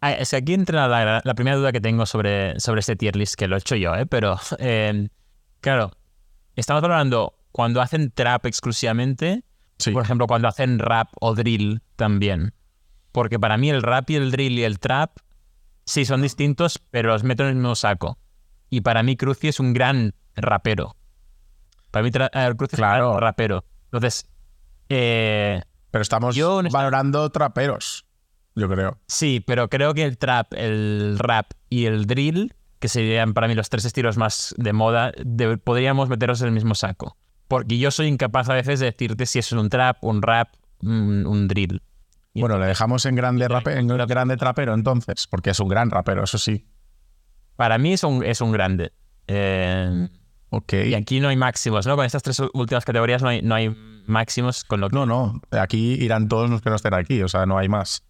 Ah, 0.00 0.12
es 0.12 0.30
que 0.30 0.36
aquí 0.36 0.54
entra 0.54 0.86
la, 0.86 1.20
la 1.24 1.34
primera 1.34 1.56
duda 1.56 1.72
que 1.72 1.80
tengo 1.80 2.06
sobre, 2.06 2.58
sobre 2.60 2.80
este 2.80 2.94
tier 2.96 3.16
list, 3.16 3.34
que 3.34 3.48
lo 3.48 3.56
he 3.56 3.58
hecho 3.58 3.74
yo, 3.74 3.94
¿eh? 3.96 4.06
pero 4.06 4.36
eh, 4.58 5.08
claro, 5.60 5.90
estamos 6.54 6.82
hablando 6.84 7.34
cuando 7.52 7.80
hacen 7.80 8.10
trap 8.12 8.46
exclusivamente, 8.46 9.42
Sí. 9.78 9.92
por 9.92 10.02
ejemplo, 10.02 10.26
cuando 10.26 10.48
hacen 10.48 10.78
rap 10.80 11.08
o 11.20 11.34
drill 11.36 11.82
también. 11.94 12.52
Porque 13.12 13.38
para 13.38 13.56
mí 13.56 13.70
el 13.70 13.80
rap 13.82 14.10
y 14.10 14.16
el 14.16 14.32
drill 14.32 14.58
y 14.58 14.64
el 14.64 14.80
trap 14.80 15.18
sí 15.84 16.04
son 16.04 16.20
distintos, 16.22 16.80
pero 16.90 17.10
los 17.10 17.22
meto 17.22 17.44
en 17.44 17.50
el 17.50 17.54
mismo 17.56 17.74
saco. 17.76 18.18
Y 18.70 18.80
para 18.80 19.02
mí 19.04 19.16
Cruci 19.16 19.46
es 19.48 19.60
un 19.60 19.72
gran 19.72 20.14
rapero. 20.36 20.96
Para 21.92 22.02
mí 22.02 22.10
eh, 22.12 22.52
Cruci 22.56 22.74
es 22.74 22.78
un 22.80 22.84
Claro. 22.84 23.10
gran 23.10 23.20
rapero. 23.20 23.64
Entonces, 23.84 24.28
eh, 24.88 25.62
Pero 25.90 26.02
estamos 26.02 26.34
Yo, 26.36 26.60
valorando 26.70 27.30
traperos, 27.30 28.04
yo 28.54 28.68
creo. 28.68 28.98
Sí, 29.06 29.40
pero 29.46 29.68
creo 29.68 29.94
que 29.94 30.04
el 30.04 30.18
trap, 30.18 30.52
el 30.54 31.16
rap 31.18 31.52
y 31.70 31.86
el 31.86 32.06
drill, 32.06 32.54
que 32.78 32.88
serían 32.88 33.34
para 33.34 33.48
mí 33.48 33.54
los 33.54 33.70
tres 33.70 33.84
estilos 33.84 34.16
más 34.16 34.54
de 34.58 34.72
moda, 34.72 35.12
de- 35.24 35.56
podríamos 35.58 36.08
meterlos 36.08 36.40
en 36.42 36.48
el 36.48 36.52
mismo 36.54 36.74
saco. 36.74 37.16
Porque 37.48 37.78
yo 37.78 37.90
soy 37.90 38.08
incapaz 38.08 38.48
a 38.50 38.54
veces 38.54 38.80
de 38.80 38.86
decirte 38.86 39.24
si 39.26 39.38
es 39.38 39.50
un 39.52 39.70
trap, 39.70 40.04
un 40.04 40.20
rap, 40.20 40.48
un, 40.82 41.26
un 41.26 41.48
drill. 41.48 41.82
Y 42.34 42.40
Bueno, 42.42 42.58
le 42.58 42.66
dejamos 42.66 43.06
en 43.06 43.14
grande, 43.16 43.48
rape- 43.48 43.78
en 43.78 43.88
grande 43.88 44.36
trapero 44.36 44.74
entonces, 44.74 45.26
porque 45.26 45.50
es 45.50 45.58
un 45.60 45.68
gran 45.68 45.90
rapero, 45.90 46.22
eso 46.24 46.36
sí. 46.38 46.66
Para 47.56 47.78
mí 47.78 47.94
es 47.94 48.04
un, 48.04 48.22
es 48.22 48.40
un 48.42 48.52
grande. 48.52 48.92
Eh, 49.26 50.08
Ok. 50.50 50.72
y 50.72 50.94
aquí 50.94 51.20
no 51.20 51.28
hay 51.28 51.36
máximos, 51.36 51.86
¿no? 51.86 51.96
Con 51.96 52.06
estas 52.06 52.22
tres 52.22 52.40
últimas 52.54 52.84
categorías 52.84 53.22
no 53.22 53.28
hay, 53.28 53.42
no 53.42 53.54
hay 53.54 53.74
máximos, 54.06 54.64
con 54.64 54.80
lo 54.80 54.88
que... 54.88 54.96
No, 54.96 55.06
no. 55.06 55.40
Aquí 55.50 55.94
irán 55.94 56.28
todos 56.28 56.48
los 56.48 56.62
que 56.62 56.70
no 56.70 56.76
estén 56.76 56.94
aquí, 56.94 57.22
o 57.22 57.28
sea, 57.28 57.46
no 57.46 57.58
hay 57.58 57.68
más. 57.68 58.02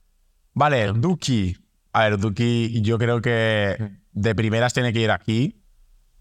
Vale, 0.55 0.93
Duki. 0.93 1.57
A 1.93 2.05
ver, 2.05 2.19
Duki, 2.19 2.81
yo 2.83 2.99
creo 2.99 3.21
que 3.21 3.77
de 4.13 4.35
primeras 4.35 4.75
tiene 4.75 4.93
que 4.93 5.01
ir 5.01 5.11
aquí. 5.11 5.63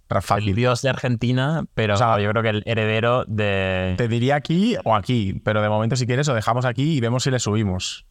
Para 0.07 0.21
el 0.37 0.55
dios 0.55 0.81
de 0.81 0.89
Argentina, 0.89 1.65
pero 1.73 1.95
O 1.95 1.97
sea, 1.97 2.17
yo 2.19 2.29
creo 2.29 2.41
que 2.41 2.49
el 2.49 2.63
heredero 2.65 3.25
de... 3.25 3.95
Te 3.97 4.07
diría 4.07 4.35
aquí 4.35 4.77
o 4.85 4.95
aquí, 4.95 5.41
pero 5.43 5.61
de 5.61 5.67
momento, 5.67 5.97
si 5.97 6.07
quieres, 6.07 6.27
lo 6.27 6.33
dejamos 6.33 6.63
aquí 6.63 6.95
y 6.95 7.01
vemos 7.01 7.23
si 7.23 7.31
le 7.31 7.39
subimos. 7.39 8.05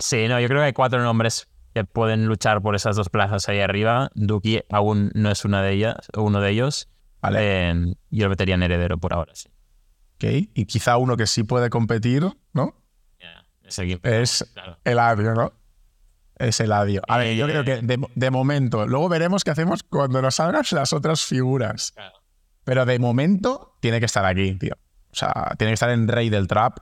Sí, 0.00 0.28
no, 0.28 0.40
yo 0.40 0.48
creo 0.48 0.60
que 0.60 0.66
hay 0.66 0.72
cuatro 0.72 1.02
nombres 1.02 1.48
que 1.74 1.84
pueden 1.84 2.26
luchar 2.26 2.62
por 2.62 2.74
esas 2.74 2.96
dos 2.96 3.10
plazas 3.10 3.50
ahí 3.50 3.60
arriba. 3.60 4.10
Duki 4.14 4.62
aún 4.70 5.10
no 5.14 5.30
es 5.30 5.44
una 5.44 5.60
de 5.60 5.72
ellas, 5.74 5.96
uno 6.16 6.40
de 6.40 6.50
ellos. 6.50 6.88
Vale. 7.20 7.38
Eh, 7.70 7.94
yo 8.10 8.24
lo 8.24 8.30
metería 8.30 8.54
en 8.54 8.62
heredero 8.62 8.98
por 8.98 9.12
ahora, 9.14 9.34
sí. 9.34 9.48
Ok. 10.16 10.24
Y 10.54 10.66
quizá 10.66 10.96
uno 10.96 11.16
que 11.16 11.26
sí 11.26 11.42
puede 11.42 11.70
competir, 11.70 12.24
¿no? 12.52 12.82
Es 13.62 13.78
el 13.80 13.98
Es 14.04 14.48
claro. 14.54 14.78
Eladio, 14.84 15.34
¿no? 15.34 15.52
Es 16.38 16.60
Eladio. 16.60 17.02
A 17.08 17.18
ver, 17.18 17.34
yo 17.34 17.46
Eh, 17.48 17.50
creo 17.50 17.64
que 17.64 17.82
de, 17.82 17.98
de 18.14 18.30
momento, 18.30 18.86
luego 18.86 19.08
veremos 19.08 19.42
qué 19.42 19.50
hacemos 19.50 19.82
cuando 19.82 20.22
nos 20.22 20.36
salgan 20.36 20.62
las 20.70 20.92
otras 20.92 21.24
figuras. 21.24 21.90
Claro. 21.92 22.14
Pero 22.62 22.84
de 22.86 22.98
momento 22.98 23.76
tiene 23.80 23.98
que 23.98 24.06
estar 24.06 24.24
aquí, 24.24 24.54
tío. 24.54 24.74
O 25.10 25.14
sea, 25.14 25.54
tiene 25.58 25.70
que 25.70 25.74
estar 25.74 25.90
en 25.90 26.06
Rey 26.06 26.30
del 26.30 26.46
Trap. 26.46 26.78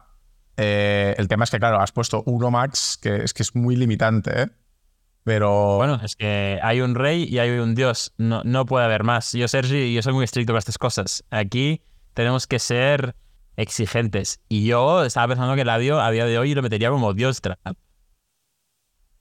Eh, 0.57 1.15
el 1.17 1.27
tema 1.29 1.45
es 1.45 1.51
que, 1.51 1.59
claro, 1.59 1.81
has 1.81 1.93
puesto 1.93 2.23
uno 2.27 2.51
max, 2.51 2.99
que 3.01 3.17
es 3.25 3.33
que 3.33 3.43
es 3.43 3.55
muy 3.55 3.77
limitante, 3.77 4.43
¿eh? 4.43 4.47
Pero 5.25 5.77
Bueno, 5.79 6.01
es 6.03 6.17
que 6.17 6.61
hay 6.63 6.81
un 6.83 6.95
rey 6.95 7.25
y 7.25 7.39
hay 7.39 7.51
un 7.51 7.75
dios. 7.75 8.13
No, 8.19 8.43
no 8.45 8.67
puede 8.67 8.85
haber 8.85 9.05
más. 9.05 9.33
Yo, 9.33 9.49
Sergi, 9.49 9.95
yo 9.95 10.03
soy 10.03 10.13
muy 10.13 10.25
estricto 10.25 10.53
con 10.53 10.59
estas 10.59 10.77
cosas. 10.79 11.25
Aquí 11.31 11.81
tenemos 12.13 12.47
que 12.47 12.59
ser 12.59 13.17
exigentes. 13.57 14.41
Y 14.49 14.67
yo 14.67 15.05
estaba 15.05 15.29
pensando 15.29 15.55
que 15.55 15.63
Eladio 15.63 16.01
a 16.01 16.11
día 16.11 16.27
de 16.27 16.39
hoy 16.39 16.55
lo 16.55 16.63
metería 16.63 16.91
como 16.91 17.15
Dios 17.15 17.41
trap. 17.41 17.59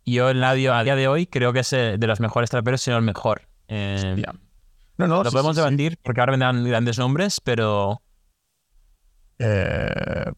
Yo 0.05 0.29
Eladio 0.29 0.73
a 0.73 0.83
día 0.83 0.97
de 0.97 1.07
hoy 1.07 1.25
creo 1.25 1.53
que 1.53 1.59
es 1.59 1.71
eh, 1.71 1.95
de 1.97 2.07
los 2.07 2.19
mejores 2.19 2.49
traperos, 2.49 2.81
sino 2.81 2.97
el 2.97 3.03
mejor. 3.03 3.47
Eh, 3.69 4.21
No, 4.97 5.07
no, 5.07 5.23
lo 5.23 5.29
sí, 5.29 5.33
podemos 5.33 5.55
sí, 5.55 5.61
sí. 5.61 5.65
debatir 5.65 5.97
porque 6.03 6.19
ahora 6.19 6.31
vendrán 6.31 6.63
grandes 6.65 6.99
nombres, 6.99 7.39
pero 7.41 8.01
Eh, 9.39 10.31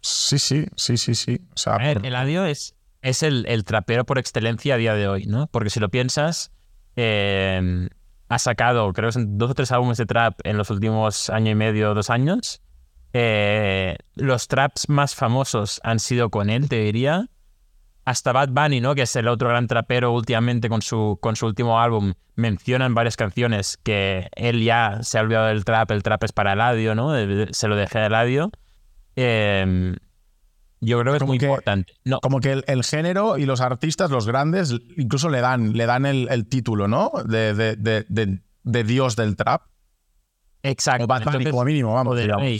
sí, 0.00 0.38
sí, 0.38 0.66
sí, 0.76 0.96
sí, 0.96 1.14
sí. 1.16 1.40
O 1.52 1.56
sea, 1.56 1.74
a 1.74 1.78
ver, 1.78 1.96
por- 1.98 2.06
Eladio 2.06 2.44
es, 2.46 2.73
es 3.04 3.22
el, 3.22 3.44
el 3.48 3.64
trapero 3.64 4.04
por 4.06 4.18
excelencia 4.18 4.74
a 4.74 4.78
día 4.78 4.94
de 4.94 5.06
hoy, 5.06 5.26
¿no? 5.26 5.46
Porque 5.48 5.68
si 5.68 5.78
lo 5.78 5.90
piensas, 5.90 6.50
eh, 6.96 7.88
ha 8.30 8.38
sacado, 8.38 8.90
creo 8.94 9.10
que 9.10 9.22
dos 9.26 9.50
o 9.50 9.54
tres 9.54 9.70
álbumes 9.72 9.98
de 9.98 10.06
trap 10.06 10.40
en 10.44 10.56
los 10.56 10.70
últimos 10.70 11.28
año 11.28 11.50
y 11.50 11.54
medio, 11.54 11.92
dos 11.92 12.08
años. 12.08 12.62
Eh, 13.12 13.98
los 14.14 14.48
traps 14.48 14.88
más 14.88 15.14
famosos 15.14 15.82
han 15.84 15.98
sido 15.98 16.30
con 16.30 16.48
él, 16.48 16.70
te 16.70 16.76
diría. 16.76 17.28
Hasta 18.06 18.32
Bad 18.32 18.48
Bunny, 18.50 18.80
¿no? 18.80 18.94
Que 18.94 19.02
es 19.02 19.16
el 19.16 19.28
otro 19.28 19.50
gran 19.50 19.66
trapero 19.66 20.12
últimamente 20.12 20.70
con 20.70 20.80
su, 20.80 21.18
con 21.20 21.36
su 21.36 21.44
último 21.44 21.78
álbum. 21.78 22.14
Menciona 22.36 22.86
en 22.86 22.94
varias 22.94 23.16
canciones 23.16 23.76
que 23.82 24.28
él 24.34 24.64
ya 24.64 25.00
se 25.02 25.18
ha 25.18 25.20
olvidado 25.20 25.46
del 25.48 25.66
trap, 25.66 25.90
el 25.90 26.02
trap 26.02 26.24
es 26.24 26.32
para 26.32 26.54
Eladio, 26.54 26.94
¿no? 26.94 27.12
Se 27.52 27.68
lo 27.68 27.76
dejé 27.76 27.98
a 27.98 28.06
Eladio. 28.06 28.50
Eh, 29.16 29.94
yo 30.84 31.00
creo 31.00 31.12
que 31.12 31.16
es 31.18 31.26
muy 31.26 31.38
que- 31.38 31.46
importante. 31.46 31.92
No, 32.04 32.20
como 32.20 32.40
que 32.40 32.52
el, 32.52 32.64
el 32.66 32.84
género 32.84 33.38
y 33.38 33.46
los 33.46 33.60
artistas, 33.60 34.10
los 34.10 34.26
grandes, 34.26 34.74
incluso 34.96 35.28
le 35.28 35.40
dan, 35.40 35.72
le 35.72 35.86
dan 35.86 36.06
el, 36.06 36.28
el 36.30 36.46
título, 36.46 36.88
¿no? 36.88 37.10
De, 37.26 37.54
de, 37.54 37.76
de, 38.64 38.84
dios 38.84 39.16
del 39.16 39.36
trap. 39.36 39.62
exacto. 40.62 41.04
O 41.04 41.06
Bad 41.06 41.24
Bunny, 41.24 41.28
Entonces, 41.36 41.50
como 41.52 41.64
mínimo, 41.64 41.94
vamos. 41.94 42.16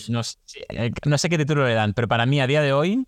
no, 0.08 0.22
eh, 0.68 0.92
no 1.06 1.18
sé 1.18 1.28
qué 1.28 1.38
título 1.38 1.66
le 1.66 1.74
dan, 1.74 1.94
pero 1.94 2.08
para 2.08 2.26
mí 2.26 2.40
a 2.40 2.46
día 2.46 2.60
de 2.62 2.72
hoy 2.72 3.06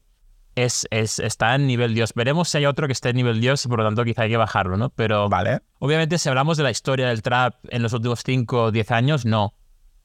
es, 0.55 0.87
es, 0.91 1.19
está 1.19 1.55
en 1.55 1.67
nivel 1.67 1.93
Dios. 1.95 2.13
Veremos 2.15 2.49
si 2.49 2.59
hay 2.59 2.67
otro 2.67 2.87
que 2.87 2.93
esté 2.95 3.11
en 3.11 3.17
nivel 3.17 3.41
Dios 3.41 3.65
y 3.65 3.69
por 3.69 3.79
lo 3.81 3.85
tanto 3.85 4.05
quizá 4.05 4.23
hay 4.23 4.31
que 4.31 4.37
bajarlo, 4.39 4.77
¿no? 4.79 4.89
Pero 4.91 5.29
Vale. 5.29 5.61
obviamente 5.79 6.17
si 6.19 6.29
hablamos 6.31 6.57
de 6.57 6.63
la 6.63 6.71
historia 6.71 7.09
del 7.09 7.21
trap 7.23 7.57
en 7.69 7.83
los 7.83 7.93
últimos 7.93 8.23
5 8.25 8.63
o 8.65 8.71
10 8.71 8.91
años, 8.93 9.27
no. 9.27 9.55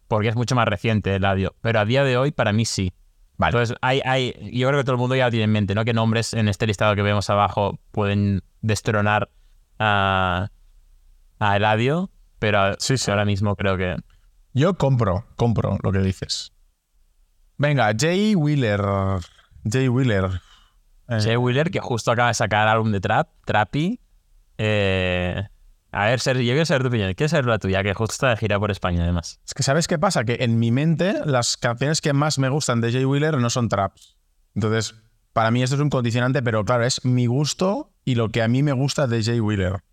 Porque 0.10 0.28
es 0.28 0.36
mucho 0.36 0.56
más 0.56 0.68
reciente 0.68 1.16
el 1.16 1.24
audio. 1.24 1.56
Pero 1.62 1.80
a 1.80 1.86
día 1.86 2.04
de 2.04 2.18
hoy, 2.18 2.32
para 2.32 2.52
mí 2.52 2.66
sí. 2.66 2.92
Vale. 3.42 3.50
Entonces, 3.58 3.76
hay, 3.82 4.02
hay, 4.06 4.34
yo 4.54 4.68
creo 4.68 4.80
que 4.80 4.84
todo 4.84 4.94
el 4.94 5.00
mundo 5.00 5.16
ya 5.16 5.26
lo 5.26 5.32
tiene 5.32 5.46
en 5.46 5.52
mente, 5.52 5.74
¿no? 5.74 5.84
Que 5.84 5.94
nombres 5.94 6.36
en 6.36 6.48
este 6.48 6.68
listado 6.68 6.94
que 6.96 7.02
vemos 7.02 7.28
abajo 7.32 7.80
pueden 7.92 8.44
destronar 8.62 9.32
a, 9.80 10.50
a 11.40 11.56
Eladio, 11.58 12.12
pero 12.38 12.76
Sí, 12.78 13.00
sí. 13.00 13.10
ahora 13.10 13.26
mismo 13.26 13.56
creo 13.56 13.78
que... 13.78 13.96
Yo 14.54 14.76
compro, 14.78 15.26
compro 15.38 15.80
lo 15.82 15.92
que 15.92 16.00
dices. 16.00 16.54
Venga, 17.58 17.92
Jay 17.98 18.36
Wheeler. 18.36 18.82
Jay 19.68 19.88
Wheeler. 19.88 20.26
Eh, 21.08 21.18
Jay 21.20 21.36
Wheeler, 21.36 21.72
que 21.72 21.80
justo 21.80 22.12
acaba 22.12 22.28
de 22.28 22.36
sacar 22.36 22.68
álbum 22.68 22.92
de 22.92 23.02
trap, 23.02 23.28
Trappy. 23.46 24.00
Eh, 24.60 25.48
a 25.92 26.06
ver, 26.06 26.20
Sergio, 26.20 26.44
yo 26.44 26.52
quiero 26.54 26.66
saber 26.66 26.84
tu 26.84 26.88
opinión. 26.88 27.14
Quiero 27.14 27.30
saber 27.30 27.46
la 27.46 27.60
tuya, 27.60 27.84
que 27.84 27.94
justo 27.94 28.14
está 28.14 28.30
de 28.30 28.38
gira 28.38 28.60
por 28.60 28.72
España, 28.72 29.04
además. 29.04 29.40
Es 29.46 29.54
que, 29.54 29.64
¿sabes 29.64 29.88
qué 29.88 30.00
pasa? 30.00 30.24
Que 30.24 30.38
en 30.42 30.58
mi 30.60 30.72
mente, 30.72 31.16
las 31.26 31.58
canciones 31.58 32.00
que 32.02 32.14
más 32.14 32.40
me 32.40 32.50
gustan 32.50 32.80
de 32.82 32.92
Jay 32.92 33.06
Wheeler 33.06 33.38
no 33.38 33.50
son 33.50 33.68
traps. 33.70 34.18
Entonces, 34.56 34.96
para 35.34 35.52
mí 35.52 35.64
esto 35.64 35.76
es 35.76 35.82
un 35.82 35.90
condicionante, 35.90 36.42
pero 36.44 36.64
claro, 36.66 36.86
es 36.86 37.04
mi 37.06 37.26
gusto 37.26 37.94
y 38.06 38.16
lo 38.16 38.30
que 38.30 38.42
a 38.42 38.48
mí 38.48 38.64
me 38.64 38.72
gusta 38.74 39.08
de 39.08 39.24
Jay 39.24 39.40
Wheeler. 39.40 39.84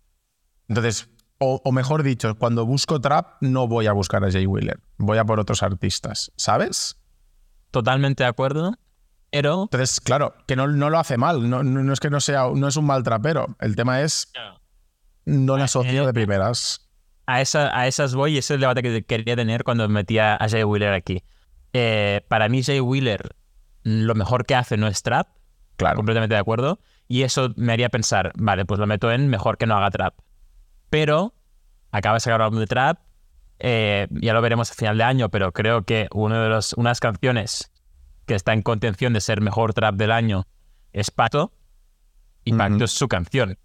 Entonces, 0.67 1.09
o, 1.37 1.61
o 1.63 1.71
mejor 1.71 2.03
dicho, 2.03 2.35
cuando 2.37 2.65
busco 2.65 2.99
trap, 3.01 3.37
no 3.41 3.67
voy 3.67 3.87
a 3.87 3.93
buscar 3.93 4.23
a 4.23 4.31
Jay 4.31 4.45
Wheeler. 4.45 4.79
Voy 4.97 5.17
a 5.17 5.25
por 5.25 5.39
otros 5.39 5.63
artistas, 5.63 6.31
¿sabes? 6.37 6.97
Totalmente 7.71 8.23
de 8.23 8.29
acuerdo, 8.29 8.73
pero... 9.31 9.63
Entonces, 9.63 9.99
claro, 10.01 10.33
que 10.47 10.55
no, 10.55 10.67
no 10.67 10.89
lo 10.89 10.97
hace 10.99 11.17
mal. 11.17 11.49
No, 11.49 11.63
no- 11.63 11.83
no 11.83 11.93
es 11.93 11.99
que 11.99 12.09
no 12.09 12.19
sea, 12.19 12.47
no 12.53 12.67
es 12.67 12.75
un 12.77 12.85
mal 12.85 13.03
trapero. 13.03 13.55
El 13.59 13.75
tema 13.75 14.01
es, 14.01 14.31
no 15.29 15.57
le 15.57 15.63
asocio 15.63 16.05
de 16.05 16.13
primeras. 16.13 16.89
A, 17.25 17.41
esa, 17.41 17.77
a 17.77 17.87
esas 17.87 18.15
voy 18.15 18.33
y 18.35 18.37
ese 18.39 18.53
es 18.53 18.55
el 18.55 18.61
debate 18.61 18.81
que 18.81 19.03
quería 19.03 19.35
tener 19.35 19.63
cuando 19.63 19.87
metía 19.87 20.35
a 20.35 20.49
Jay 20.49 20.63
Wheeler 20.63 20.93
aquí. 20.93 21.23
Eh, 21.73 22.21
para 22.27 22.49
mí, 22.49 22.63
Jay 22.63 22.79
Wheeler, 22.79 23.35
lo 23.83 24.15
mejor 24.15 24.45
que 24.45 24.55
hace 24.55 24.77
no 24.77 24.87
es 24.87 25.03
trap, 25.03 25.27
Claro. 25.77 25.95
completamente 25.95 26.33
de 26.35 26.39
acuerdo. 26.39 26.79
Y 27.07 27.21
eso 27.23 27.53
me 27.55 27.73
haría 27.73 27.89
pensar, 27.89 28.31
vale, 28.35 28.65
pues 28.65 28.79
lo 28.79 28.87
meto 28.87 29.11
en 29.11 29.27
mejor 29.29 29.57
que 29.57 29.65
no 29.67 29.75
haga 29.77 29.91
trap. 29.91 30.15
Pero 30.89 31.33
acaba 31.91 32.15
de 32.15 32.19
sacar 32.19 32.39
un 32.39 32.45
álbum 32.45 32.59
de 32.59 32.67
trap, 32.67 32.99
eh, 33.59 34.07
ya 34.11 34.33
lo 34.33 34.41
veremos 34.41 34.71
a 34.71 34.73
final 34.73 34.97
de 34.97 35.03
año, 35.03 35.29
pero 35.29 35.51
creo 35.51 35.83
que 35.83 36.07
uno 36.11 36.41
de 36.41 36.49
los, 36.49 36.73
unas 36.73 36.99
canciones 36.99 37.71
que 38.25 38.35
está 38.35 38.53
en 38.53 38.61
contención 38.61 39.13
de 39.13 39.21
ser 39.21 39.41
mejor 39.41 39.73
trap 39.73 39.95
del 39.95 40.11
año 40.11 40.47
es 40.93 41.11
Pato, 41.11 41.51
y 42.43 42.53
Pato 42.53 42.75
Ujú. 42.75 42.83
es 42.85 42.91
su 42.91 43.07
canción. 43.07 43.57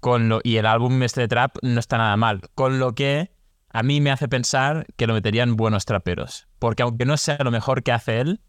Con 0.00 0.28
lo, 0.28 0.40
y 0.44 0.56
el 0.56 0.66
álbum 0.66 1.02
este 1.02 1.22
de 1.22 1.28
trap 1.28 1.56
no 1.62 1.80
está 1.80 1.98
nada 1.98 2.16
mal, 2.16 2.40
con 2.54 2.78
lo 2.78 2.94
que 2.94 3.32
a 3.70 3.82
mí 3.82 4.00
me 4.00 4.10
hace 4.10 4.28
pensar 4.28 4.86
que 4.96 5.06
lo 5.06 5.14
meterían 5.14 5.56
buenos 5.56 5.84
traperos. 5.84 6.46
Porque 6.58 6.82
aunque 6.82 7.04
no 7.04 7.16
sea 7.16 7.38
lo 7.42 7.50
mejor 7.50 7.82
que 7.82 7.92
hace 7.92 8.20
él, 8.20 8.40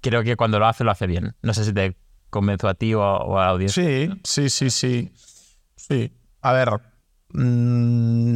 creo 0.00 0.22
que 0.22 0.36
cuando 0.36 0.58
lo 0.58 0.66
hace, 0.66 0.84
lo 0.84 0.90
hace 0.90 1.06
bien. 1.06 1.34
No 1.42 1.54
sé 1.54 1.64
si 1.64 1.72
te 1.72 1.96
convenzo 2.30 2.68
a 2.68 2.74
ti 2.74 2.94
o, 2.94 3.00
o 3.02 3.38
a 3.38 3.48
audiencia. 3.48 3.82
Sí, 3.82 4.10
sí, 4.24 4.50
sí, 4.50 4.70
sí. 4.70 5.12
Sí. 5.76 6.12
A 6.40 6.52
ver. 6.52 6.68
mm, 7.30 8.34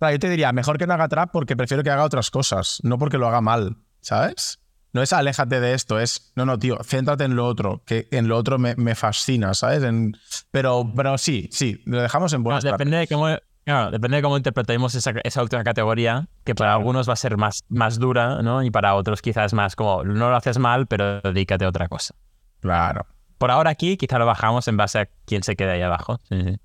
yo 0.00 0.18
te 0.18 0.30
diría, 0.30 0.52
mejor 0.52 0.78
que 0.78 0.86
no 0.86 0.94
haga 0.94 1.08
trap 1.08 1.30
porque 1.32 1.56
prefiero 1.56 1.82
que 1.82 1.90
haga 1.90 2.04
otras 2.04 2.30
cosas, 2.30 2.80
no 2.82 2.98
porque 2.98 3.18
lo 3.18 3.26
haga 3.28 3.40
mal, 3.40 3.76
¿sabes? 4.00 4.60
No 4.92 5.02
es 5.02 5.12
aléjate 5.12 5.60
de 5.60 5.74
esto, 5.74 6.00
es, 6.00 6.32
no, 6.34 6.46
no, 6.46 6.58
tío, 6.58 6.78
céntrate 6.82 7.24
en 7.24 7.36
lo 7.36 7.46
otro, 7.46 7.82
que 7.84 8.08
en 8.10 8.26
lo 8.28 8.36
otro 8.36 8.58
me, 8.58 8.74
me 8.76 8.94
fascina, 8.94 9.52
¿sabes? 9.54 9.82
En- 9.82 10.16
pero, 10.50 10.90
pero 10.96 11.18
sí, 11.18 11.48
sí, 11.52 11.82
lo 11.84 12.00
dejamos 12.00 12.32
en 12.32 12.40
No, 12.40 12.44
buenas 12.44 12.64
depende, 12.64 12.96
de 12.96 13.06
cómo, 13.06 13.26
claro, 13.64 13.90
depende 13.90 14.16
de 14.16 14.22
cómo 14.22 14.36
interpretemos 14.38 14.94
esa, 14.94 15.12
esa 15.24 15.42
última 15.42 15.62
categoría, 15.62 16.26
que 16.44 16.54
para 16.54 16.72
algunos 16.72 17.06
va 17.08 17.12
a 17.12 17.16
ser 17.16 17.36
más, 17.36 17.64
más 17.68 17.98
dura, 17.98 18.40
¿no? 18.42 18.62
Y 18.62 18.70
para 18.70 18.94
otros 18.94 19.20
quizás 19.20 19.52
más 19.52 19.76
como, 19.76 20.04
no 20.04 20.30
lo 20.30 20.36
haces 20.36 20.58
mal, 20.58 20.86
pero 20.86 21.20
dedícate 21.20 21.66
a 21.66 21.68
otra 21.68 21.88
cosa. 21.88 22.14
Claro. 22.60 23.06
Por 23.36 23.50
ahora 23.50 23.70
aquí 23.70 23.96
quizá 23.98 24.18
lo 24.18 24.24
bajamos 24.26 24.66
en 24.68 24.76
base 24.78 24.98
a 25.00 25.08
quién 25.26 25.42
se 25.42 25.54
queda 25.54 25.72
ahí 25.72 25.82
abajo. 25.82 26.18
Sí, 26.28 26.40
sí. 26.42 26.58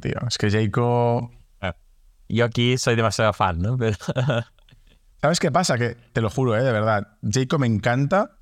Tío. 0.00 0.18
Es 0.26 0.38
que 0.38 0.50
Jayco. 0.50 1.30
Yo 2.28 2.46
aquí 2.46 2.78
soy 2.78 2.96
demasiado 2.96 3.32
fan, 3.34 3.58
¿no? 3.58 3.76
Pero- 3.78 3.96
¿Sabes 5.24 5.40
qué 5.40 5.50
pasa? 5.50 5.78
Que 5.78 5.96
te 6.12 6.20
lo 6.20 6.28
juro, 6.28 6.54
¿eh? 6.54 6.62
De 6.62 6.70
verdad. 6.70 7.16
Jayco 7.22 7.58
me 7.58 7.66
encanta. 7.66 8.32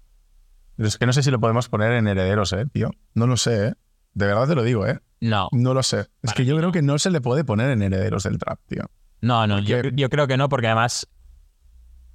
Pero 0.75 0.89
es 0.89 0.99
que 0.99 1.07
no 1.07 1.13
sé 1.13 1.23
si 1.23 1.31
lo 1.31 1.39
podemos 1.39 1.69
poner 1.69 1.93
en 1.93 2.09
herederos, 2.09 2.53
¿eh, 2.55 2.67
tío? 2.73 2.91
No 3.15 3.29
lo 3.29 3.37
sé, 3.37 3.69
¿eh? 3.69 3.75
De 4.15 4.27
verdad 4.27 4.49
te 4.49 4.57
lo 4.57 4.65
digo, 4.65 4.85
¿eh? 4.89 4.99
no, 5.21 5.49
No 5.53 5.75
lo 5.75 5.85
sé. 5.85 6.09
Es 6.23 6.35
que 6.35 6.45
yo 6.45 6.57
creo 6.57 6.73
que 6.73 6.83
no 6.83 6.99
se 6.99 7.11
le 7.11 7.21
puede 7.21 7.45
poner 7.45 7.71
en 7.71 7.83
herederos 7.83 8.25
del 8.25 8.37
trap, 8.39 8.59
tío. 8.67 8.83
no, 9.21 9.47
no, 9.47 9.61
yo, 9.61 9.77
Porque- 9.77 9.93
yo 9.95 10.09
creo 10.11 10.27
que 10.27 10.37
no, 10.37 10.49
porque 10.49 10.67
además, 10.67 11.07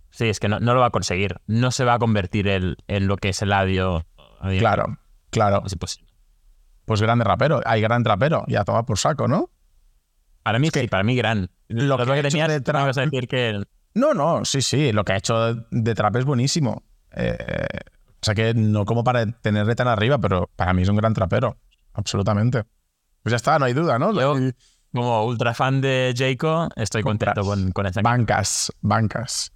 sí, 0.09 0.27
es 0.27 0.41
que 0.41 0.49
no, 0.49 0.59
no 0.59 0.73
lo 0.73 0.81
va 0.81 0.87
a 0.87 0.91
conseguir. 0.91 1.37
No 1.47 1.71
se 1.71 1.85
va 1.85 1.93
a 1.93 1.99
convertir 1.99 2.49
el- 2.49 2.75
en 2.89 3.07
lo 3.07 3.15
que 3.15 3.29
es 3.29 3.41
el 3.41 3.53
audio. 3.53 4.05
Claro, 4.59 4.97
claro. 5.29 5.63
Es 5.65 5.71
imposible. 5.71 6.11
Pues 6.83 7.01
grande 7.01 7.23
rapero. 7.23 7.61
Hay 7.65 7.79
gran 7.79 8.03
trapero. 8.03 8.43
Ya 8.49 8.65
toma 8.65 8.85
por 8.85 8.97
saco, 8.97 9.29
¿no? 9.29 9.49
Para 10.43 10.59
mí 10.59 10.69
que 10.71 10.81
sí, 10.81 10.87
para 10.89 11.03
mí 11.03 11.15
gran. 11.15 11.49
lo 11.69 11.95
Lo 11.95 12.05
que 12.05 12.15
que 12.15 12.23
tenías, 12.23 12.49
de 12.49 12.59
trap- 12.59 12.85
vas 12.85 12.97
a 12.97 13.01
decir 13.05 13.29
que 13.29 13.63
No, 13.97 14.13
no, 14.13 14.45
sí, 14.45 14.61
sí. 14.61 14.91
Lo 14.91 15.03
que 15.03 15.13
ha 15.13 15.17
hecho 15.17 15.55
de 15.71 15.95
trap 15.95 16.15
es 16.17 16.25
buenísimo. 16.25 16.83
Eh, 17.11 17.65
o 18.07 18.19
sea 18.25 18.35
que 18.35 18.53
no 18.53 18.85
como 18.85 19.03
para 19.03 19.25
tenerle 19.25 19.75
tan 19.75 19.87
arriba, 19.87 20.17
pero 20.17 20.49
para 20.55 20.73
mí 20.73 20.83
es 20.83 20.89
un 20.89 20.97
gran 20.97 21.13
trapero. 21.13 21.57
Absolutamente. 21.93 22.63
Pues 23.23 23.31
ya 23.31 23.37
está, 23.37 23.57
no 23.59 23.65
hay 23.65 23.73
duda, 23.73 23.97
¿no? 23.99 24.13
Yo- 24.13 24.35
como 24.93 25.25
ultra 25.25 25.53
fan 25.53 25.81
de 25.81 26.13
Jayco, 26.17 26.69
estoy 26.75 27.03
Compras. 27.03 27.35
contento 27.35 27.49
con, 27.49 27.71
con 27.71 27.85
esta 27.85 28.01
Bancas, 28.01 28.71
bancas. 28.81 29.51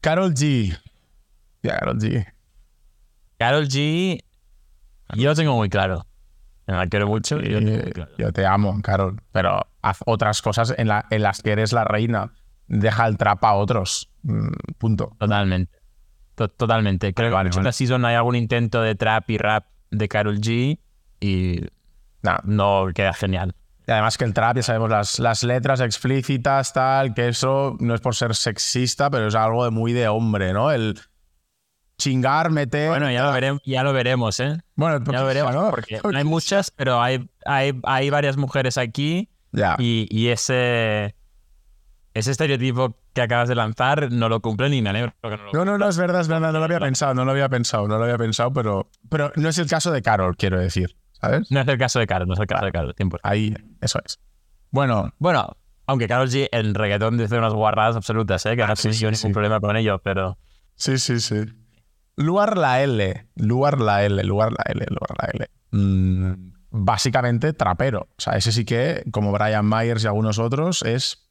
Carol 0.00 0.32
G. 0.34 0.76
Ya, 1.62 1.78
Carol 1.78 1.98
G. 1.98 2.26
Carol 3.38 3.68
G, 3.68 4.22
yo 5.14 5.28
lo 5.30 5.34
tengo 5.34 5.56
muy 5.56 5.68
claro. 5.68 6.06
La 6.76 6.86
quiero 6.86 7.06
mucho. 7.06 7.40
y 7.40 7.50
yo 7.50 7.58
claro. 7.92 8.32
Te 8.32 8.46
amo, 8.46 8.80
Carol. 8.82 9.20
Pero 9.32 9.60
haz 9.82 9.98
otras 10.06 10.42
cosas 10.42 10.74
en, 10.76 10.88
la- 10.88 11.06
en 11.10 11.22
las 11.22 11.42
que 11.42 11.52
eres 11.52 11.72
la 11.72 11.84
reina. 11.84 12.32
Deja 12.68 13.06
el 13.06 13.16
trap 13.16 13.44
a 13.44 13.54
otros. 13.54 14.10
Mm, 14.22 14.48
punto. 14.78 15.16
Totalmente. 15.18 15.72
To- 16.34 16.48
totalmente. 16.48 17.12
Creo 17.12 17.30
Vale, 17.32 17.50
que 17.50 17.56
vale. 17.56 17.66
en 17.66 17.68
esta 17.68 17.76
season 17.76 18.04
hay 18.04 18.14
algún 18.14 18.36
intento 18.36 18.80
de 18.82 18.94
trap 18.94 19.28
y 19.30 19.38
rap 19.38 19.66
de 19.90 20.08
Carol 20.08 20.38
G 20.40 20.78
y 21.20 21.60
Nah. 22.22 22.38
no 22.44 22.86
queda 22.94 23.12
genial. 23.12 23.54
Y 23.86 23.90
además 23.90 24.16
que 24.16 24.24
el 24.24 24.32
trap, 24.32 24.56
ya 24.56 24.62
sabemos, 24.62 24.88
las, 24.90 25.18
las 25.18 25.42
letras 25.42 25.80
explícitas, 25.80 26.72
tal, 26.72 27.14
que 27.14 27.26
eso 27.28 27.76
no 27.80 27.94
es 27.96 28.00
por 28.00 28.14
ser 28.14 28.34
sexista, 28.36 29.10
pero 29.10 29.26
es 29.26 29.34
algo 29.34 29.64
de 29.64 29.70
muy 29.72 29.92
de 29.92 30.06
hombre, 30.06 30.52
¿no? 30.52 30.70
El 30.70 30.98
chingar, 32.02 32.50
meter. 32.50 32.88
Bueno, 32.88 33.10
ya 33.10 33.22
lo 33.24 33.32
veremos, 33.32 33.62
ya 33.64 33.82
lo 33.82 33.92
veremos, 33.92 34.40
¿eh? 34.40 34.58
Bueno, 34.74 35.02
Ya 35.04 35.20
lo 35.20 35.26
veremos, 35.26 35.54
bueno, 35.54 35.70
porque 35.70 36.00
no 36.02 36.16
hay 36.18 36.24
muchas, 36.24 36.70
pero 36.70 37.00
hay, 37.00 37.28
hay, 37.46 37.78
hay 37.84 38.10
varias 38.10 38.36
mujeres 38.36 38.78
aquí 38.78 39.28
Ya. 39.52 39.76
y, 39.78 40.06
y 40.10 40.28
ese 40.28 41.14
ese 42.14 42.30
estereotipo 42.30 42.98
que 43.14 43.22
acabas 43.22 43.48
de 43.48 43.54
lanzar 43.54 44.12
no 44.12 44.28
lo 44.28 44.40
cumple 44.40 44.68
ni 44.68 44.82
me 44.82 44.90
alegro. 44.90 45.14
que 45.22 45.30
no, 45.30 45.36
lo 45.36 45.52
No, 45.52 45.64
no, 45.64 45.78
no, 45.78 45.88
es 45.88 45.96
verdad, 45.96 46.20
es 46.20 46.28
verdad, 46.28 46.52
no 46.52 46.58
lo 46.58 46.64
había 46.64 46.80
pensado, 46.80 47.14
no 47.14 47.24
lo 47.24 47.30
había 47.30 47.48
pensado, 47.48 47.88
no 47.88 47.96
lo 47.96 48.04
había 48.04 48.18
pensado, 48.18 48.52
pero, 48.52 48.90
pero 49.08 49.32
no 49.36 49.48
es 49.48 49.56
el 49.58 49.66
caso 49.66 49.90
de 49.90 50.02
Carol, 50.02 50.36
quiero 50.36 50.58
decir, 50.60 50.94
¿sabes? 51.12 51.50
No 51.50 51.60
es 51.60 51.68
el 51.68 51.78
caso 51.78 51.98
de 52.00 52.06
Carol, 52.06 52.28
no 52.28 52.34
es 52.34 52.40
el 52.40 52.46
caso 52.46 52.66
de 52.66 52.72
Carol, 52.72 52.94
100%. 52.94 53.18
Ahí, 53.22 53.54
eso 53.80 53.98
es. 54.04 54.18
Bueno, 54.70 55.12
Bueno, 55.18 55.56
aunque 55.86 56.06
Carol 56.06 56.28
G 56.28 56.48
en 56.52 56.74
reggaetón 56.74 57.16
dice 57.16 57.36
unas 57.38 57.54
guarradas 57.54 57.96
absolutas, 57.96 58.44
¿eh? 58.46 58.56
que 58.56 58.66
no 58.66 58.76
sí, 58.76 58.82
tengo 58.82 58.94
sí, 58.94 59.04
ningún 59.04 59.16
sí. 59.16 59.28
problema 59.32 59.60
con 59.60 59.76
ello, 59.76 59.98
pero 60.04 60.38
sí, 60.74 60.98
sí, 60.98 61.18
sí. 61.20 61.44
Luar 62.16 62.58
la 62.58 62.82
L, 62.82 63.26
Luar 63.36 63.80
la 63.80 64.04
L, 64.04 64.22
Luar 64.22 64.52
la 64.52 64.64
L, 64.66 64.86
Luar 64.88 65.16
la 65.18 65.30
L. 65.32 65.50
Mm, 65.70 66.52
básicamente 66.70 67.52
trapero. 67.52 68.08
O 68.16 68.20
sea, 68.20 68.34
ese 68.34 68.52
sí 68.52 68.64
que, 68.64 69.04
como 69.10 69.32
Brian 69.32 69.68
Myers 69.68 70.04
y 70.04 70.06
algunos 70.06 70.38
otros, 70.38 70.82
es 70.82 71.30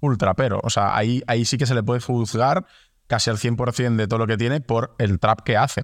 full 0.00 0.16
trapero. 0.16 0.60
O 0.62 0.70
sea, 0.70 0.96
ahí, 0.96 1.22
ahí 1.26 1.44
sí 1.44 1.58
que 1.58 1.66
se 1.66 1.74
le 1.74 1.82
puede 1.82 2.00
juzgar 2.00 2.66
casi 3.06 3.30
al 3.30 3.38
100% 3.38 3.96
de 3.96 4.06
todo 4.06 4.18
lo 4.18 4.26
que 4.26 4.36
tiene 4.36 4.60
por 4.60 4.94
el 4.98 5.18
trap 5.18 5.40
que 5.40 5.56
hace. 5.56 5.82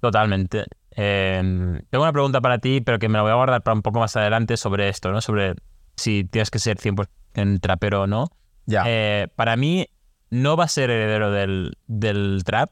totalmente. 0.00 0.66
Eh, 1.00 1.80
tengo 1.90 2.02
una 2.02 2.12
pregunta 2.12 2.40
para 2.40 2.58
ti, 2.58 2.80
pero 2.80 2.98
que 2.98 3.08
me 3.08 3.18
la 3.18 3.22
voy 3.22 3.30
a 3.30 3.36
guardar 3.36 3.62
para 3.62 3.74
un 3.74 3.82
poco 3.82 4.00
más 4.00 4.16
adelante 4.16 4.56
sobre 4.56 4.88
esto, 4.88 5.12
¿no? 5.12 5.20
Sobre 5.20 5.54
si 5.96 6.24
tienes 6.24 6.50
que 6.50 6.58
ser 6.58 6.78
100% 6.78 7.60
trapero 7.60 8.02
o 8.02 8.06
no. 8.06 8.30
Ya. 8.66 8.82
Eh, 8.86 9.28
para 9.36 9.56
mí 9.56 9.86
no 10.30 10.56
va 10.56 10.64
a 10.64 10.68
ser 10.68 10.90
heredero 10.90 11.30
del, 11.30 11.76
del 11.86 12.42
trap. 12.44 12.70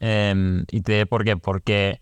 Eh, 0.00 0.64
y 0.70 0.80
te 0.82 0.92
diré 0.92 1.06
por 1.06 1.24
qué. 1.24 1.36
Porque 1.36 2.00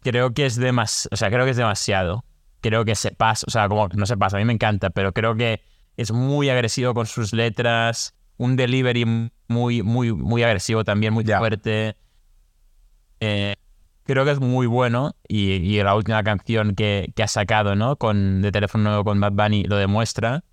creo 0.00 0.32
que 0.32 0.46
es 0.46 0.56
demasiado. 0.56 1.10
O 1.12 1.16
sea, 1.16 1.30
creo 1.30 1.44
que 1.44 1.52
es 1.52 1.56
demasiado. 1.56 2.24
Creo 2.60 2.84
que 2.84 2.94
se 2.94 3.12
pasa. 3.12 3.44
O 3.46 3.50
sea, 3.50 3.68
como 3.68 3.88
no 3.88 4.06
se 4.06 4.16
pasa, 4.16 4.36
a 4.36 4.40
mí 4.40 4.44
me 4.44 4.52
encanta, 4.52 4.90
pero 4.90 5.12
creo 5.12 5.34
que 5.34 5.62
es 5.96 6.12
muy 6.12 6.50
agresivo 6.50 6.94
con 6.94 7.06
sus 7.06 7.32
letras. 7.32 8.14
Un 8.36 8.56
delivery 8.56 9.30
muy, 9.48 9.82
muy, 9.82 10.12
muy 10.12 10.42
agresivo 10.42 10.84
también, 10.84 11.12
muy 11.12 11.24
fuerte. 11.24 11.96
Eh, 13.20 13.54
creo 14.04 14.24
que 14.24 14.30
es 14.30 14.40
muy 14.40 14.66
bueno. 14.66 15.14
Y, 15.28 15.52
y 15.52 15.82
la 15.82 15.94
última 15.94 16.22
canción 16.22 16.74
que, 16.74 17.12
que 17.14 17.22
ha 17.22 17.28
sacado, 17.28 17.74
¿no? 17.74 17.96
Con, 17.96 18.42
de 18.42 18.52
teléfono 18.52 18.84
nuevo 18.84 19.04
con 19.04 19.20
Bad 19.20 19.32
Bunny 19.32 19.64
lo 19.64 19.76
demuestra. 19.76 20.44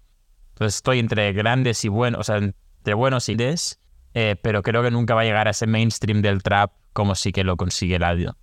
Entonces 0.58 0.78
estoy 0.78 0.98
entre 0.98 1.34
grandes 1.34 1.86
y 1.86 1.88
buenos, 1.88 2.22
o 2.22 2.24
sea, 2.24 2.52
entre 2.88 2.94
buenos 2.94 3.28
y 3.28 3.36
des, 3.36 3.82
eh, 4.14 4.38
pero 4.42 4.64
creo 4.64 4.82
que 4.82 4.92
nunca 4.92 5.14
va 5.14 5.20
a 5.22 5.24
llegar 5.26 5.50
a 5.50 5.52
ese 5.52 5.68
mainstream 5.68 6.22
del 6.22 6.42
trap 6.42 6.72
como 6.94 7.16
sí 7.16 7.34
que 7.34 7.44
lo 7.44 7.58
consigue 7.58 7.98
el 7.98 8.04
audio. 8.04 8.38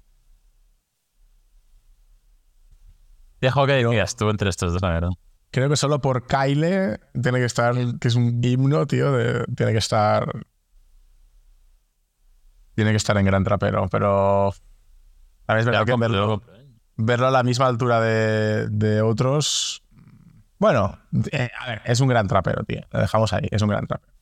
Dejo 3.41 3.65
que 3.67 3.77
digas 3.77 4.17
tú 4.17 4.29
entre 4.29 4.51
estos 4.51 4.75
dos, 4.75 4.83
la 4.83 4.91
verdad. 4.91 5.09
Creo 5.51 5.71
que 5.71 5.77
solo 5.77 5.99
por 6.03 6.27
Kyle 6.27 6.99
tiene 7.23 7.39
que 7.39 7.45
estar, 7.47 7.75
que 7.99 8.09
es 8.09 8.17
un 8.17 8.39
himno, 8.45 8.87
tío, 8.87 9.13
de- 9.13 9.47
tiene 9.57 9.73
que 9.73 9.79
estar. 9.79 10.27
Tiene 12.75 12.91
que 12.91 12.97
estar 12.99 13.17
en 13.17 13.25
gran 13.25 13.45
trapero, 13.45 13.89
pero. 13.91 14.49
A 15.47 15.55
ver, 15.55 15.59
es 15.61 15.65
verdad 15.65 15.87
que 15.87 15.97
verlo, 15.97 16.43
¿eh? 16.55 16.67
verlo 16.97 17.29
a 17.29 17.31
la 17.31 17.43
misma 17.43 17.67
altura 17.67 18.01
de, 18.01 18.69
de 18.69 19.01
otros. 19.01 19.83
Bueno, 20.59 20.99
eh, 21.33 21.51
a 21.59 21.67
ver, 21.69 21.83
es 21.87 22.01
un 22.01 22.09
gran 22.09 22.27
trapero, 22.27 22.63
tío. 22.65 22.83
Lo 22.91 23.01
dejamos 23.01 23.33
ahí, 23.33 23.49
es 23.51 23.63
un 23.63 23.69
gran 23.71 23.87
trapero. 23.87 24.14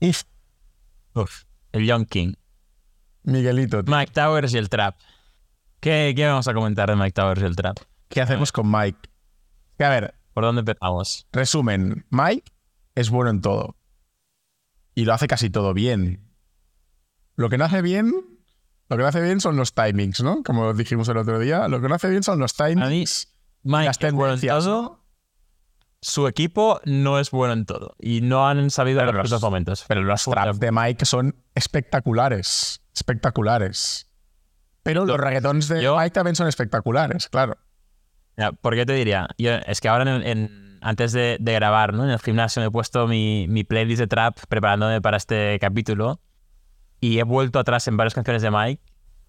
Y 0.00 0.12
Uf, 1.14 1.44
el 1.72 1.86
Young 1.86 2.06
King. 2.06 2.34
Miguelito, 3.22 3.84
tío, 3.84 3.94
Mike 3.94 4.12
Towers 4.12 4.54
y 4.54 4.58
el 4.58 4.68
trap. 4.68 4.96
¿Qué, 5.80 6.14
qué 6.16 6.26
vamos 6.26 6.48
a 6.48 6.54
comentar 6.54 6.88
de 6.88 6.96
Mike 6.96 7.12
Towers 7.12 7.42
y 7.42 7.44
el 7.44 7.56
trap? 7.56 7.78
¿qué 8.08 8.20
hacemos 8.20 8.50
con 8.50 8.70
Mike? 8.70 8.98
Que, 9.78 9.84
a 9.84 9.90
ver, 9.90 10.14
¿Por 10.34 10.44
dónde 10.44 10.60
empezamos? 10.60 11.26
resumen: 11.32 12.06
Mike 12.10 12.50
es 12.94 13.10
bueno 13.10 13.30
en 13.30 13.40
todo. 13.40 13.76
Y 14.94 15.04
lo 15.04 15.14
hace 15.14 15.28
casi 15.28 15.50
todo 15.50 15.74
bien. 15.74 16.30
Lo 17.36 17.48
que 17.48 17.58
no 17.58 17.64
hace 17.64 17.82
bien, 17.82 18.12
lo 18.88 18.96
que 18.96 19.02
no 19.02 19.08
hace 19.08 19.20
bien 19.22 19.40
son 19.40 19.56
los 19.56 19.74
timings, 19.74 20.22
¿no? 20.22 20.42
Como 20.42 20.72
dijimos 20.74 21.08
el 21.08 21.16
otro 21.16 21.38
día, 21.38 21.68
lo 21.68 21.80
que 21.80 21.88
no 21.88 21.94
hace 21.94 22.10
bien 22.10 22.22
son 22.22 22.38
los 22.38 22.58
A 22.60 22.68
mí, 22.68 22.74
timings. 22.74 23.34
Mike 23.62 23.84
las 23.86 23.98
bueno 23.98 24.34
tendencias. 24.34 24.64
Su 26.02 26.26
equipo 26.26 26.80
no 26.86 27.18
es 27.18 27.30
bueno 27.30 27.52
en 27.52 27.66
todo. 27.66 27.94
Y 27.98 28.22
no 28.22 28.48
han 28.48 28.70
sabido 28.70 29.00
Pero 29.00 29.10
en 29.10 29.16
los 29.18 29.30
los- 29.30 29.42
momentos. 29.42 29.84
Pero 29.86 30.02
los 30.02 30.24
traps 30.24 30.58
de 30.58 30.72
Mike 30.72 31.04
son 31.04 31.36
espectaculares. 31.54 32.80
Espectaculares. 32.94 34.06
Pero 34.82 35.04
los 35.04 35.18
reggaetons 35.18 35.68
de 35.68 35.82
yo- 35.82 35.96
Mike 35.98 36.10
también 36.10 36.36
son 36.36 36.48
espectaculares, 36.48 37.28
claro. 37.28 37.58
Ya, 38.36 38.52
¿Por 38.52 38.74
qué 38.74 38.86
te 38.86 38.94
diría? 38.94 39.28
Yo, 39.36 39.52
es 39.52 39.80
que 39.82 39.88
ahora, 39.88 40.16
en, 40.16 40.22
en- 40.26 40.78
antes 40.80 41.12
de, 41.12 41.36
de 41.38 41.52
grabar, 41.52 41.92
¿no? 41.92 42.04
en 42.04 42.10
el 42.10 42.18
gimnasio, 42.18 42.60
me 42.62 42.68
he 42.68 42.70
puesto 42.70 43.06
mi, 43.06 43.46
mi 43.48 43.64
playlist 43.64 44.00
de 44.00 44.06
trap 44.06 44.38
preparándome 44.48 45.02
para 45.02 45.18
este 45.18 45.58
capítulo 45.60 46.20
y 47.00 47.18
he 47.18 47.22
vuelto 47.24 47.58
atrás 47.58 47.86
en 47.88 47.98
varias 47.98 48.14
canciones 48.14 48.40
de 48.40 48.50
Mike. 48.50 48.82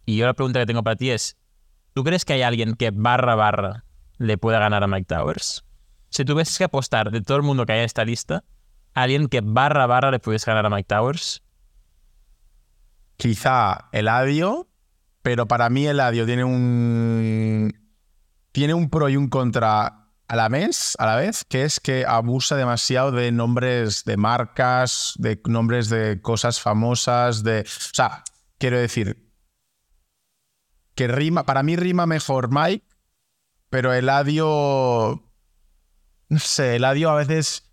Y 0.06 0.16
yo 0.16 0.26
la 0.26 0.34
pregunta 0.34 0.60
que 0.62 0.66
tengo 0.66 0.84
para 0.84 0.96
ti 0.96 1.10
es: 1.10 1.38
¿tú 1.94 2.06
crees 2.06 2.24
que 2.24 2.32
hay 2.34 2.42
alguien 2.44 2.76
que 2.76 2.92
barra 2.94 3.36
barra 3.36 3.84
le 4.18 4.38
pueda 4.38 4.60
ganar 4.60 4.84
a 4.84 4.88
Mike 4.88 5.06
Towers? 5.14 5.66
Si 6.12 6.26
tuvieses 6.26 6.58
que 6.58 6.66
apostar 6.66 7.10
de 7.10 7.22
todo 7.22 7.38
el 7.38 7.44
mundo 7.44 7.66
que 7.66 7.72
hay 7.72 7.80
en 7.80 7.86
esta 7.86 8.04
lista, 8.04 8.44
¿alguien 8.94 9.30
que 9.30 9.40
barra 9.42 9.88
barra 9.88 10.12
le 10.12 10.20
pudiese 10.20 10.52
ganar 10.52 10.66
a 10.66 10.70
Mike 10.70 10.88
Towers? 10.88 11.42
Quizá 13.16 13.88
Eladio, 13.94 14.68
pero 15.22 15.48
para 15.48 15.70
mí 15.70 15.88
Eladio 15.88 16.26
tiene 16.26 16.44
un. 16.44 17.74
Tiene 18.52 18.74
un 18.74 18.90
pro 18.90 19.08
y 19.08 19.16
un 19.16 19.30
contra 19.30 20.10
a 20.28 20.36
la 20.36 20.50
vez, 20.50 20.98
a 21.00 21.06
la 21.06 21.16
vez, 21.16 21.46
que 21.46 21.64
es 21.64 21.80
que 21.80 22.06
abusa 22.06 22.58
demasiado 22.58 23.12
de 23.12 23.32
nombres 23.32 24.04
de 24.04 24.18
marcas, 24.18 25.14
de 25.18 25.42
nombres 25.46 25.88
de 25.88 26.22
cosas 26.22 26.60
famosas, 26.60 27.42
de. 27.44 27.62
O 27.62 27.94
sea, 27.94 28.26
quiero 28.58 28.78
decir. 28.78 29.32
Que 30.94 31.08
rima. 31.08 31.46
Para 31.46 31.64
mí 31.64 31.78
rima 31.78 32.06
mejor 32.06 32.50
Mike, 32.52 32.86
pero 33.70 33.94
Eladio. 33.94 35.31
No 36.32 36.40
sé, 36.40 36.78
Eladio 36.78 37.10
a 37.10 37.16
veces 37.16 37.68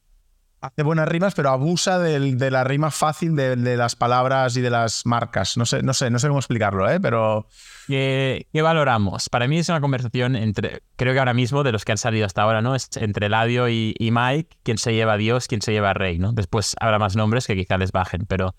hace 0.61 0.83
buenas 0.83 1.07
rimas, 1.09 1.35
pero 1.35 1.51
abusa 1.51 2.01
del- 2.01 2.37
de 2.39 2.51
la 2.51 2.65
rima 2.65 2.91
fácil 2.91 3.37
de, 3.37 3.55
de 3.55 3.77
las 3.77 3.95
palabras 3.95 4.57
y 4.57 4.61
de 4.61 4.71
las 4.71 5.07
marcas. 5.07 5.57
No 5.57 5.65
sé, 5.65 5.83
no 5.85 5.95
sé, 5.95 6.11
no 6.11 6.19
sé 6.19 6.27
cómo 6.27 6.41
explicarlo, 6.41 6.91
¿eh? 6.91 6.99
Pero 6.99 7.47
¿Qué, 7.87 8.49
qué 8.53 8.61
valoramos? 8.61 9.29
Para 9.29 9.47
mí 9.47 9.59
es 9.59 9.69
una 9.69 9.81
conversación 9.81 10.35
entre, 10.35 10.83
creo 10.97 11.13
que 11.13 11.21
ahora 11.21 11.33
mismo, 11.35 11.63
de 11.63 11.71
los 11.73 11.85
que 11.85 11.93
han 11.93 11.99
salido 11.99 12.27
hasta 12.27 12.43
ahora, 12.43 12.61
¿no? 12.61 12.75
Es 12.75 12.89
entre 12.97 13.27
Eladio 13.27 13.69
y, 13.69 13.95
y 13.99 14.11
Mike, 14.11 14.57
quién 14.65 14.79
se 14.79 14.93
lleva 14.93 15.13
a 15.13 15.17
Dios, 15.17 15.47
quién 15.47 15.63
se 15.63 15.71
lleva 15.73 15.91
a 15.91 15.95
Rey, 15.95 16.19
¿no? 16.19 16.33
Después 16.33 16.75
habrá 16.81 16.99
más 16.99 17.15
nombres 17.15 17.47
que 17.47 17.55
quizá 17.55 17.79
les 17.79 17.93
bajen, 17.93 18.27
pero 18.27 18.55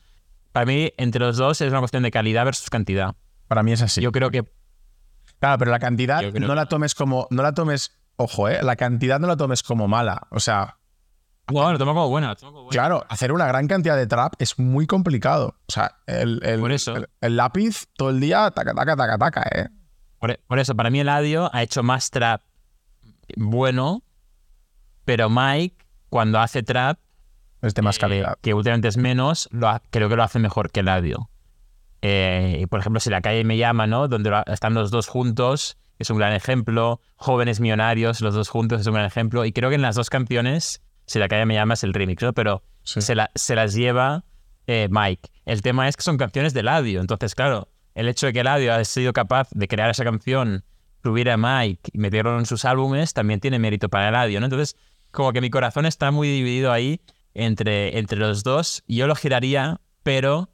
para 0.53 0.65
mí, 0.65 0.93
entre 0.97 1.19
los 1.19 1.35
dos, 1.37 1.59
es 1.61 1.69
una 1.69 1.79
cuestión 1.79 2.01
de 2.03 2.11
calidad 2.11 2.45
versus 2.45 2.69
cantidad. 2.69 3.13
para 3.49 3.61
mí 3.61 3.73
es 3.73 3.81
así. 3.81 3.99
Yo 4.01 4.11
creo 4.13 4.31
que 4.31 4.45
claro, 5.39 5.57
pero 5.59 5.69
la 5.71 5.79
cantidad 5.79 6.21
no 6.33 6.55
la 6.55 6.65
tomes 6.67 6.95
como. 6.95 7.27
No 7.29 7.43
la 7.43 7.53
tomes. 7.53 7.98
Ojo, 8.21 8.49
¿eh? 8.49 8.59
La 8.61 8.75
cantidad 8.75 9.17
no 9.19 9.27
la 9.27 9.37
tomes 9.37 9.63
como 9.63 9.87
mala. 9.87 10.27
O 10.31 10.39
sea, 10.41 10.77
Bueno, 11.47 11.71
lo 11.71 11.77
tomo 11.79 11.93
como 11.93 12.09
buena, 12.09 12.27
lo 12.27 12.35
tomo 12.35 12.51
como 12.51 12.63
buena. 12.65 12.71
claro, 12.71 13.05
hacer 13.09 13.31
una 13.31 13.47
gran 13.47 13.67
cantidad 13.67 13.95
de 13.95 14.05
trap 14.07 14.33
es 14.39 14.59
muy 14.59 14.85
complicado. 14.87 15.55
O 15.67 15.71
sea, 15.71 15.95
el, 16.05 16.41
el- 16.43 16.59
Por 16.59 16.71
eso. 16.73 16.95
el- 16.97 17.07
el 17.21 17.37
lápiz 17.37 17.87
todo 17.95 18.09
el 18.09 18.19
día, 18.19 18.51
taca, 18.51 18.73
taca, 18.73 18.95
taca, 18.95 19.17
taca, 19.17 19.43
¿eh? 19.55 19.69
Por, 20.19 20.37
por 20.47 20.59
eso, 20.59 20.75
para 20.75 20.89
mí 20.89 20.99
Eladio 20.99 21.49
ha 21.53 21.63
hecho 21.63 21.81
más 21.81 22.09
trap 22.11 22.41
bueno, 23.37 24.03
pero 25.05 25.29
Mike, 25.29 25.77
cuando 26.09 26.39
hace 26.39 26.61
trap, 26.61 26.99
Es 27.61 27.73
de 27.73 27.81
más 27.81 27.97
eh, 27.97 27.99
calidad. 28.01 28.37
que 28.41 28.53
últimamente 28.53 28.87
es 28.89 28.97
menos, 28.97 29.47
lo 29.51 29.69
ha- 29.69 29.81
creo 29.89 30.09
que 30.09 30.15
lo 30.17 30.23
hace 30.23 30.39
mejor 30.39 30.71
que 30.71 30.81
Eladio. 30.81 31.29
Eh, 32.01 32.59
y 32.61 32.65
por 32.67 32.79
ejemplo, 32.79 32.99
si 32.99 33.09
la 33.09 33.21
calle 33.21 33.43
me 33.43 33.57
llama, 33.57 33.87
¿no? 33.87 34.07
Donde 34.07 34.31
están 34.47 34.73
los 34.73 34.91
dos 34.91 35.07
juntos, 35.07 35.77
es 35.99 36.09
un 36.09 36.17
gran 36.17 36.33
ejemplo. 36.33 36.99
Jóvenes 37.15 37.59
millonarios, 37.59 38.21
los 38.21 38.33
dos 38.33 38.49
juntos, 38.49 38.81
es 38.81 38.87
un 38.87 38.93
gran 38.95 39.05
ejemplo. 39.05 39.45
Y 39.45 39.51
creo 39.51 39.69
que 39.69 39.75
en 39.75 39.81
las 39.81 39.95
dos 39.95 40.09
canciones, 40.09 40.81
si 41.05 41.19
la 41.19 41.27
calle 41.27 41.45
me 41.45 41.53
llama 41.55 41.75
es 41.75 41.83
el 41.83 41.93
remix, 41.93 42.23
¿no? 42.23 42.33
Pero 42.33 42.63
Sí. 42.83 43.01
se, 43.01 43.13
la- 43.15 43.29
se 43.35 43.55
las 43.55 43.73
lleva 43.73 44.23
eh, 44.67 44.87
Mike. 44.89 45.29
El 45.45 45.61
tema 45.61 45.87
es 45.87 45.95
que 45.97 46.03
son 46.03 46.17
canciones 46.17 46.53
de 46.53 46.61
Eladio. 46.61 47.01
Entonces, 47.01 47.35
claro, 47.35 47.69
el 47.95 48.07
hecho 48.07 48.27
de 48.27 48.33
que 48.33 48.39
Eladio 48.41 48.73
ha 48.73 48.83
sido 48.85 49.13
capaz 49.13 49.49
de 49.51 49.67
crear 49.67 49.89
esa 49.89 50.03
canción, 50.03 50.63
subir 51.03 51.29
a 51.29 51.37
Mike 51.37 51.91
y 51.93 51.97
meterlo 51.97 52.37
en 52.39 52.45
sus 52.45 52.65
álbumes, 52.65 53.13
también 53.13 53.39
tiene 53.39 53.57
mérito 53.59 53.89
para 53.89 54.09
Eladio, 54.09 54.39
¿no? 54.39 54.45
Entonces, 54.45 54.75
como 55.11 55.33
que 55.33 55.41
mi 55.41 55.49
corazón 55.49 55.85
está 55.85 56.11
muy 56.11 56.27
dividido 56.29 56.71
ahí 56.71 57.01
entre, 57.33 57.97
entre 57.97 58.19
los 58.19 58.43
dos. 58.43 58.83
Yo 58.87 59.07
lo 59.07 59.15
giraría, 59.15 59.81
pero 60.03 60.49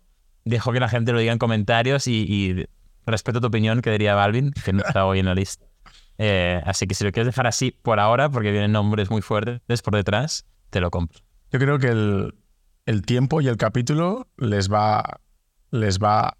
dejo 0.45 0.71
que 0.71 0.79
la 0.79 0.88
gente 0.89 1.12
lo 1.12 1.19
diga 1.19 1.34
en 1.34 1.39
comentarios 1.39 2.08
y, 2.08 2.25
y 2.27 2.65
respeto 3.05 3.41
tu 3.41 3.47
opinión, 3.47 3.81
que 3.81 3.91
diría 3.91 4.15
Balvin, 4.15 4.51
que 4.51 4.73
no 4.73 4.83
está 4.83 5.05
hoy 5.05 5.19
en 5.19 5.25
la 5.25 5.35
lista. 5.35 5.65
Eh, 6.17 6.61
así 6.65 6.87
que 6.87 6.95
si 6.95 7.03
lo 7.03 7.11
quieres 7.11 7.27
dejar 7.27 7.45
así 7.47 7.71
por 7.71 7.99
ahora, 7.99 8.29
porque 8.29 8.51
vienen 8.51 8.71
nombres 8.71 9.09
muy 9.09 9.21
fuertes 9.21 9.81
por 9.81 9.95
detrás, 9.95 10.45
te 10.69 10.79
lo 10.79 10.89
compro. 10.91 11.19
Yo 11.51 11.59
creo 11.59 11.77
que 11.79 11.87
el, 11.87 12.35
el 12.85 13.01
tiempo 13.05 13.41
y 13.41 13.47
el 13.47 13.57
capítulo 13.57 14.27
les 14.37 14.71
va. 14.71 15.19
Les 15.71 15.99
va. 15.99 16.37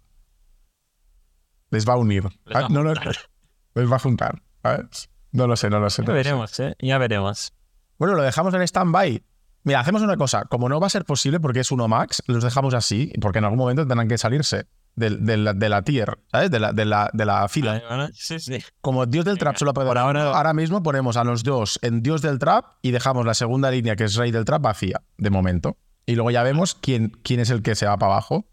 Les 1.70 1.86
va 1.88 1.94
a 1.94 1.96
unir. 1.96 2.24
Les 2.44 2.56
va 2.56 2.60
a 2.60 2.64
Ah, 2.64 2.68
no 2.70 2.82
lo- 2.82 2.94
juntar. 2.94 3.16
les 3.74 3.90
va 3.92 3.96
a 3.96 3.98
juntar. 3.98 4.42
¿sabes? 4.62 5.10
No 5.32 5.46
lo 5.46 5.56
sé, 5.56 5.68
no 5.70 5.78
lo 5.80 5.90
sé. 5.90 6.02
Ya 6.02 6.06
sé. 6.06 6.12
veremos, 6.12 6.60
¿eh? 6.60 6.74
Ya 6.80 6.98
veremos. 6.98 7.52
Bueno, 7.98 8.14
lo 8.14 8.22
dejamos 8.22 8.54
en 8.54 8.62
stand-by. 8.62 9.22
Mira, 9.64 9.80
hacemos 9.80 10.02
una 10.02 10.16
cosa. 10.16 10.44
Como 10.44 10.68
no 10.68 10.80
va 10.80 10.86
a 10.86 10.90
ser 10.90 11.04
posible 11.04 11.40
porque 11.40 11.60
es 11.60 11.70
uno 11.70 11.88
max, 11.88 12.22
los 12.26 12.42
dejamos 12.42 12.72
así, 12.74 13.12
porque 13.20 13.38
en 13.38 13.44
algún 13.44 13.58
momento 13.58 13.86
tendrán 13.86 14.08
que 14.08 14.16
salirse 14.18 14.66
de, 14.96 15.10
de 15.10 15.36
la, 15.36 15.52
de 15.54 15.68
la 15.68 15.82
tier, 15.82 16.18
¿sabes? 16.32 16.50
De 16.50 16.58
la, 16.58 16.72
de 16.72 16.84
la, 16.84 17.10
de 17.12 17.24
la 17.24 17.46
fila. 17.48 18.10
Sí, 18.12 18.40
sí. 18.40 18.58
Como 18.80 19.06
Dios 19.06 19.24
del 19.24 19.38
Trap 19.38 19.56
solo 19.56 19.72
puede 19.74 19.86
por 19.86 19.98
ahora- 19.98 20.32
ahora 20.32 20.52
mismo 20.54 20.82
ponemos 20.82 21.16
a 21.16 21.24
los 21.24 21.42
dos 21.44 21.78
en 21.82 22.02
Dios 22.02 22.22
del 22.22 22.38
Trap 22.38 22.64
y 22.82 22.90
dejamos 22.90 23.24
la 23.26 23.34
segunda 23.34 23.70
línea, 23.70 23.94
que 23.94 24.04
es 24.04 24.14
Rey 24.16 24.30
del 24.32 24.44
Trap, 24.44 24.62
vacía, 24.62 25.02
de 25.18 25.30
momento. 25.30 25.76
Y 26.06 26.14
luego 26.14 26.30
ya 26.30 26.42
vemos 26.42 26.74
quién, 26.74 27.10
quién 27.22 27.40
es 27.40 27.50
el 27.50 27.62
que 27.62 27.74
se 27.74 27.86
va 27.86 27.96
para 27.98 28.12
abajo. 28.12 28.48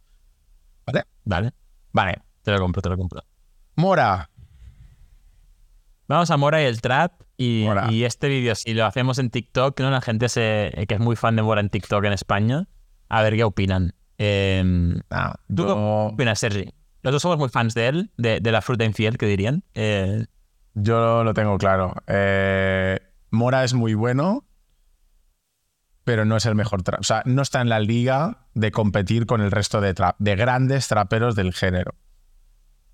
¿Vale? 0.86 1.04
Vale. 1.24 1.54
Vale. 1.92 2.22
Te 2.42 2.52
lo 2.52 2.60
compro, 2.60 2.82
te 2.82 2.90
lo 2.90 2.98
compro. 2.98 3.24
Mora. 3.76 4.30
Vamos 6.08 6.30
a 6.32 6.38
Mora 6.38 6.62
y 6.62 6.66
el 6.66 6.82
trap. 6.82 7.14
Y, 7.38 7.64
Mora. 7.66 7.92
y 7.92 8.04
este 8.04 8.28
vídeo, 8.28 8.54
si 8.56 8.74
lo 8.74 8.86
hacemos 8.86 9.18
en 9.18 9.30
TikTok, 9.30 9.80
¿no? 9.80 9.90
La 9.90 10.02
gente 10.02 10.30
se, 10.30 10.86
que 10.88 10.96
es 10.96 11.00
muy 11.00 11.16
fan 11.16 11.36
de 11.36 11.42
Mora 11.42 11.62
en 11.62 11.70
TikTok 11.70 12.04
en 12.06 12.14
España, 12.14 12.68
a 13.10 13.22
ver 13.24 13.36
qué 13.36 13.44
opinan. 13.44 13.96
Eh, 14.18 14.64
¿Tú 15.56 15.68
yo- 15.68 15.68
qué 15.68 16.14
opinas, 16.14 16.40
Sergi? 16.40 16.74
Los 17.02 17.12
dos 17.14 17.22
somos 17.22 17.38
muy 17.38 17.50
fans 17.50 17.74
de 17.74 17.88
él, 17.88 18.12
de, 18.18 18.40
de 18.40 18.52
la 18.52 18.62
fruta 18.62 18.86
infiel, 18.86 19.18
que 19.18 19.26
dirían. 19.26 19.64
Eh, 19.74 20.26
Yo 20.74 21.24
lo 21.24 21.34
tengo 21.34 21.58
claro. 21.58 21.94
Eh, 22.08 23.00
Mora 23.30 23.64
es 23.64 23.74
muy 23.74 23.94
bueno, 23.94 24.46
pero 26.04 26.26
no 26.26 26.36
es 26.38 26.46
el 26.46 26.56
mejor 26.56 26.84
trap. 26.84 27.00
O 27.00 27.04
sea, 27.04 27.24
no 27.26 27.42
está 27.42 27.62
en 27.62 27.70
la 27.70 27.80
liga 27.80 28.48
de 28.54 28.72
competir 28.72 29.26
con 29.26 29.42
el 29.42 29.52
resto 29.52 29.82
de, 29.82 29.94
trap, 29.94 30.16
de 30.20 30.36
grandes 30.36 30.88
traperos 30.88 31.36
del 31.36 31.54
género. 31.54 31.96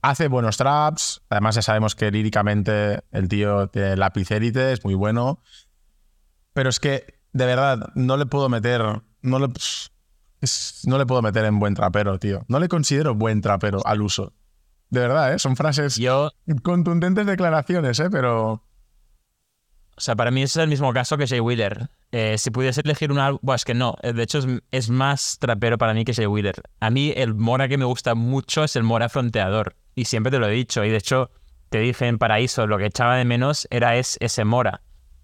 Hace 0.02 0.28
buenos 0.30 0.58
traps, 0.58 1.22
además 1.30 1.56
ya 1.56 1.62
sabemos 1.62 1.94
que 1.96 2.10
líricamente 2.10 3.02
el 3.12 3.28
tío 3.28 3.68
de 3.68 3.98
lapicérite 3.98 4.72
es 4.72 4.86
muy 4.86 4.94
bueno, 4.94 5.42
pero 6.54 6.70
es 6.70 6.80
que 6.80 7.20
de 7.34 7.46
verdad 7.46 7.90
no 7.96 8.16
le 8.16 8.26
puedo 8.26 8.48
meter, 8.48 8.82
no 9.22 9.40
le, 9.40 9.48
es- 10.42 10.82
no 10.86 10.98
le 10.98 11.06
puedo 11.06 11.22
meter 11.22 11.46
en 11.46 11.60
buen 11.60 11.74
trapero, 11.76 12.18
tío. 12.20 12.46
No 12.48 12.60
le 12.60 12.68
considero 12.68 13.16
buen 13.16 13.42
trapero 13.42 13.82
al 13.86 14.02
uso. 14.02 14.34
De 14.90 15.02
verdad, 15.02 15.34
¿eh? 15.34 15.40
Son 15.40 15.56
frases 15.56 15.98
yo, 15.98 16.32
Contundentes 16.64 17.26
declaraciones, 17.26 18.00
¿eh? 18.00 18.10
Pero. 18.10 18.64
o 19.96 20.02
sea, 20.02 20.16
para 20.16 20.32
mí 20.32 20.42
es 20.44 20.56
el 20.56 20.68
mismo 20.70 20.92
caso 20.94 21.18
que 21.18 21.28
Jay 21.28 21.40
Wheeler. 21.42 21.90
Eh, 22.12 22.38
si 22.40 22.50
pudiese 22.50 22.82
elegir 22.82 23.12
un 23.12 23.20
álbum, 23.20 23.40
bueno, 23.44 23.56
es 23.58 23.66
que 23.66 23.74
no. 23.76 23.96
Eh, 24.02 24.14
De 24.14 24.24
hecho, 24.24 24.40
es, 24.40 24.48
es 24.72 24.90
más 24.90 25.38
trapero 25.40 25.78
para 25.78 25.94
mí 25.94 26.06
que 26.06 26.14
Jay 26.14 26.26
Wheeler. 26.26 26.56
A 26.80 26.90
mí 26.90 27.14
el 27.16 27.36
Mora 27.36 27.68
que 27.68 27.78
me 27.78 27.86
gusta 27.86 28.16
mucho 28.16 28.64
es 28.64 28.76
el 28.76 28.84
Mora 28.84 29.10
fronteador. 29.10 29.76
Y 29.94 30.06
siempre 30.06 30.32
te 30.32 30.40
lo 30.40 30.48
he 30.48 30.52
dicho. 30.52 30.84
Y 30.86 30.90
de 30.90 30.98
hecho, 30.98 31.30
te 31.70 31.80
dije 31.80 32.08
en 32.08 32.18
Paraíso, 32.18 32.66
lo 32.66 32.78
que 32.80 32.86
echaba 32.88 33.16
de 33.18 33.26
menos 33.26 33.68
era 33.70 33.96
es, 33.98 34.18
ese 34.22 34.44
Mora. 34.46 34.82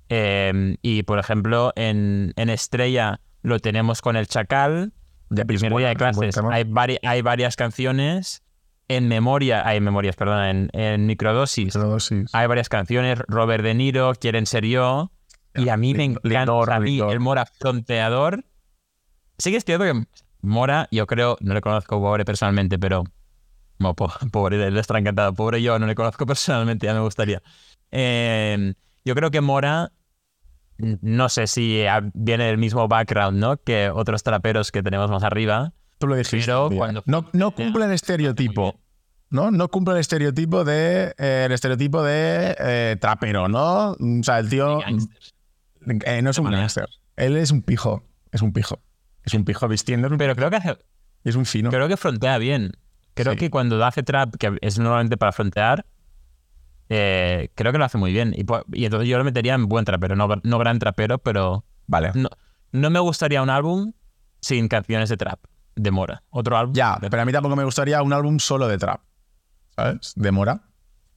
Eh, 0.10 0.78
y 0.84 1.02
por 1.04 1.18
ejemplo, 1.18 1.72
en, 1.76 2.34
en 2.36 2.50
Estrella 2.50 3.22
lo 3.42 3.60
tenemos 3.60 4.02
con 4.04 4.16
el 4.16 4.28
Chacal. 4.28 4.94
De 5.30 5.42
Es 5.42 5.48
primer 5.48 5.72
bueno, 5.72 5.78
día 5.80 5.90
de 5.90 5.96
clases 5.96 6.36
hay, 6.52 6.64
vari- 6.64 7.00
hay 7.04 7.22
varias 7.22 7.56
canciones. 7.56 8.42
En 8.88 9.08
memoria, 9.08 9.68
hay 9.68 9.80
memorias, 9.82 10.16
perdón, 10.16 10.44
en, 10.44 10.70
en 10.74 11.08
microdosis 11.08 11.74
hay 12.34 12.46
varias 12.48 12.70
canciones, 12.70 13.18
Robert 13.28 13.64
De 13.64 13.74
Niro, 13.74 14.14
Quieren 14.14 14.46
ser 14.46 14.64
yo, 14.66 15.12
y 15.56 15.70
a 15.70 15.78
mí 15.78 15.96
me 15.96 16.04
encanta 16.04 16.76
a 16.76 16.80
mí 16.80 17.00
el 17.12 17.20
Mora 17.20 17.46
fronteador. 17.48 18.46
Sí 19.40 19.50
que 19.50 19.58
es 19.58 19.66
cierto 19.66 19.86
que 19.86 20.06
Mora, 20.42 20.88
yo 20.92 21.08
creo, 21.08 21.36
no 21.42 21.56
le 21.56 21.62
conozco 21.62 22.00
pobre 22.00 22.26
personalmente, 22.26 22.78
pero 22.78 23.04
po- 23.96 24.14
pobre, 24.32 24.64
él 24.68 24.78
estará 24.78 25.00
encantado. 25.00 25.34
Pobre 25.34 25.64
yo, 25.64 25.80
no 25.80 25.88
le 25.88 25.96
conozco 25.96 26.28
personalmente, 26.28 26.86
ya 26.86 26.94
me 26.94 27.00
gustaría. 27.00 27.42
Eh, 27.90 28.76
yo 29.04 29.16
creo 29.16 29.32
que 29.32 29.42
Mora, 29.42 29.92
no 30.78 31.30
sé 31.30 31.48
si 31.48 31.86
ah, 31.86 32.02
viene 32.14 32.46
del 32.46 32.58
mismo 32.58 32.88
background, 32.88 33.38
¿no? 33.40 33.58
Que 33.58 33.90
otros 33.90 34.24
traperos 34.24 34.72
que 34.72 34.84
tenemos 34.84 35.10
más 35.10 35.24
arriba. 35.24 35.74
Tú 35.98 36.08
lo 36.08 36.16
dijiste. 36.16 36.46
Pero 36.46 36.70
cuando- 36.76 37.04
No, 37.06 37.30
no 37.34 37.52
cumple 37.56 37.86
el 37.86 37.92
estereotipo. 37.92 38.76
¿No? 39.30 39.50
No 39.52 39.70
cumple 39.70 39.96
el 39.96 40.00
estereotipo 40.02 40.64
de. 40.64 41.14
eh, 41.18 41.44
el 41.46 41.52
estereotipo 41.52 42.04
de 42.04 42.56
eh, 42.60 42.96
trapero, 43.02 43.48
¿no? 43.48 43.92
O 43.92 43.98
sea, 44.24 44.40
el 44.40 44.50
tío. 44.50 44.80
eh, 46.06 46.22
no 46.22 46.30
es 46.30 46.38
un 46.38 46.52
gangster. 46.52 46.88
Él 47.16 47.38
es 47.38 47.52
un 47.52 47.62
pijo. 47.62 48.04
Es 48.32 48.42
un 48.42 48.54
pijo. 48.54 48.82
Es 49.24 49.34
un 49.34 49.46
pijo 49.46 49.68
vistiendo. 49.68 50.10
Pero 50.18 50.36
creo 50.36 50.50
que 50.50 50.56
hace, 50.58 50.78
Es 51.24 51.36
un 51.36 51.46
fino. 51.46 51.70
Creo 51.72 51.88
que 51.88 51.98
frontea 51.98 52.38
bien. 52.38 52.72
Creo 53.16 53.34
Sí. 53.34 53.40
que 53.40 53.50
cuando 53.50 53.84
hace 53.84 54.04
trap, 54.04 54.36
que 54.36 54.58
es 54.62 54.78
normalmente 54.78 55.18
para 55.18 55.32
frontear, 55.32 55.86
eh, 56.90 57.50
creo 57.56 57.72
que 57.72 57.78
lo 57.78 57.86
hace 57.86 57.98
muy 57.98 58.12
bien. 58.12 58.34
Y, 58.36 58.44
po- 58.44 58.64
y 58.72 58.86
entonces 58.86 59.10
yo 59.10 59.18
lo 59.18 59.24
metería 59.24 59.54
en 59.56 59.68
buen 59.68 59.86
trapero, 59.86 60.16
no, 60.16 60.28
no 60.44 60.58
gran 60.60 60.80
trapero, 60.80 61.18
pero 61.20 61.66
Vale. 61.88 62.12
no, 62.16 62.30
no 62.72 62.90
me 62.90 63.00
gustaría 63.00 63.42
un 63.42 63.50
álbum 63.50 63.94
sin 64.42 64.68
canciones 64.68 65.10
de 65.10 65.18
trap, 65.18 65.40
de 65.76 65.92
Mora. 65.92 66.24
Otro 66.30 66.58
álbum. 66.58 66.76
Ya, 66.76 66.98
pero 67.10 67.22
a 67.22 67.26
mí 67.26 67.32
tampoco 67.32 67.56
me 67.56 67.64
gustaría 67.64 68.02
un 68.04 68.14
álbum 68.14 68.40
solo 68.40 68.68
de 68.68 68.78
trap. 68.78 69.02
¿Sabes? 69.76 70.14
De 70.16 70.32
Mora. 70.32 70.62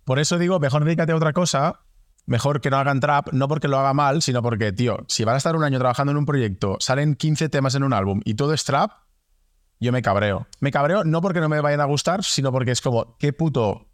Por 0.05 0.19
eso 0.19 0.39
digo, 0.39 0.59
mejor 0.59 0.85
dedícate 0.85 1.13
a 1.13 1.17
otra 1.17 1.33
cosa. 1.33 1.81
Mejor 2.27 2.61
que 2.61 2.69
no 2.71 2.77
hagan 2.77 3.01
trap, 3.01 3.29
no 3.33 3.49
porque 3.49 3.69
lo 3.69 3.79
haga 3.79 3.95
mal, 3.95 4.21
sino 4.21 4.43
porque, 4.43 4.71
tío, 4.73 4.99
si 5.09 5.25
van 5.25 5.35
a 5.35 5.39
estar 5.39 5.57
un 5.57 5.65
año 5.65 5.79
trabajando 5.79 6.11
en 6.13 6.19
un 6.19 6.27
proyecto, 6.27 6.77
salen 6.79 7.15
15 7.15 7.49
temas 7.49 7.75
en 7.75 7.83
un 7.85 7.95
álbum 7.95 8.21
y 8.25 8.35
todo 8.35 8.53
es 8.53 8.65
trap, 8.65 8.91
yo 9.81 9.93
me 9.93 10.03
cabreo. 10.03 10.47
Me 10.61 10.71
cabreo 10.71 11.05
no 11.05 11.23
porque 11.23 11.41
no 11.41 11.49
me 11.49 11.61
vayan 11.63 11.81
a 11.81 11.87
gustar, 11.87 12.23
sino 12.25 12.53
porque 12.53 12.73
es 12.73 12.83
como, 12.83 13.17
qué 13.19 13.33
puto 13.33 13.87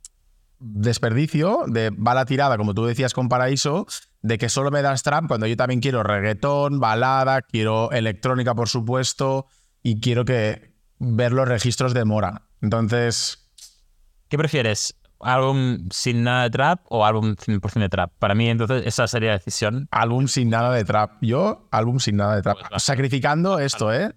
desperdicio 0.66 1.64
de 1.66 1.90
va 1.90 2.14
la 2.14 2.24
tirada, 2.24 2.57
como 2.57 2.74
tú 2.74 2.85
decías 2.87 3.12
con 3.12 3.29
Paraíso, 3.29 3.87
de 4.22 4.38
que 4.38 4.48
solo 4.48 4.70
me 4.70 4.81
das 4.83 5.03
trap 5.03 5.27
cuando 5.29 5.46
yo 5.46 5.57
también 5.57 5.81
quiero 5.81 6.03
reggaetón, 6.03 6.81
balada, 6.81 7.42
quiero 7.42 7.90
electrónica, 7.92 8.55
por 8.55 8.68
supuesto, 8.68 9.46
y 9.83 10.00
quiero 10.00 10.24
que 10.24 10.72
ver 10.98 11.33
los 11.33 11.46
registros 11.46 11.92
de 11.94 12.05
Mora. 12.05 12.42
Entonces, 12.62 13.40
¿Qué 14.29 14.38
prefieres? 14.38 14.96
¿Álbum 15.20 15.88
sin 15.90 16.24
nada 16.24 16.44
de 16.44 16.50
trap 16.50 16.81
o 16.88 17.05
álbum 17.05 17.35
100% 17.37 17.81
de 17.81 17.88
trap? 17.88 18.12
Para 18.18 18.35
mí, 18.35 18.48
entonces, 18.48 18.85
esa 18.87 19.07
sería 19.07 19.31
la 19.31 19.37
decisión. 19.38 19.87
álbum 19.90 20.27
sin 20.29 20.48
nada 20.50 20.74
de 20.74 20.85
trap. 20.85 21.12
Yo, 21.20 21.68
álbum 21.70 21.98
sin 22.00 22.16
nada 22.16 22.35
de 22.37 22.42
trap. 22.42 22.57
Pues. 22.68 22.83
Sacrificando 22.83 23.59
esto, 23.61 23.92
¿eh? 23.92 24.12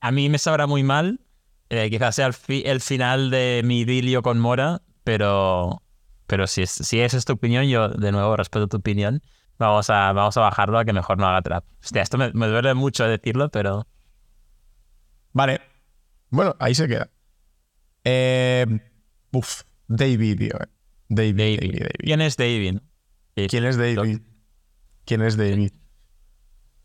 A 0.00 0.12
mí 0.12 0.28
me 0.28 0.38
sabrá 0.38 0.66
muy 0.66 0.82
mal. 0.82 1.20
eh, 1.70 1.88
quizás 1.90 2.14
sea 2.14 2.26
el, 2.26 2.34
fi- 2.34 2.62
el 2.66 2.80
final 2.80 3.30
de 3.30 3.62
mi 3.64 3.80
idilio 3.80 4.22
con 4.22 4.38
Mora, 4.38 4.82
pero, 5.04 5.82
pero 6.26 6.46
si, 6.46 6.62
es, 6.62 6.70
si 6.70 7.00
esa 7.00 7.16
es 7.16 7.24
tu 7.24 7.34
opinión, 7.34 7.64
yo 7.66 7.88
de 7.88 8.10
nuevo 8.12 8.36
respeto 8.36 8.66
tu 8.68 8.78
opinión. 8.78 9.22
Vamos 9.58 9.88
a, 9.90 10.12
vamos 10.12 10.36
a 10.36 10.40
bajarlo 10.40 10.78
a 10.78 10.84
que 10.84 10.92
mejor 10.92 11.18
no 11.18 11.26
haga 11.28 11.40
trap. 11.42 11.64
Hostia, 11.82 12.02
esto 12.02 12.18
me, 12.18 12.32
me 12.32 12.48
duele 12.48 12.74
mucho 12.74 13.04
decirlo, 13.06 13.50
pero 13.50 13.86
Vale. 15.32 15.60
Bueno, 16.30 16.56
ahí 16.58 16.74
se 16.74 16.88
queda. 16.88 17.10
Eh, 18.04 18.66
uf, 19.32 19.62
David, 19.86 20.38
tío. 20.38 20.54
eh. 20.60 20.66
David, 21.08 21.36
David. 21.36 21.60
David, 21.60 21.78
David. 21.78 21.90
¿Quién 21.98 22.20
es 22.20 22.36
David? 22.36 22.78
¿Quién 23.48 23.64
es 23.64 23.76
David? 23.76 24.20
¿Quién 25.04 25.22
es 25.22 25.36
David? 25.36 25.72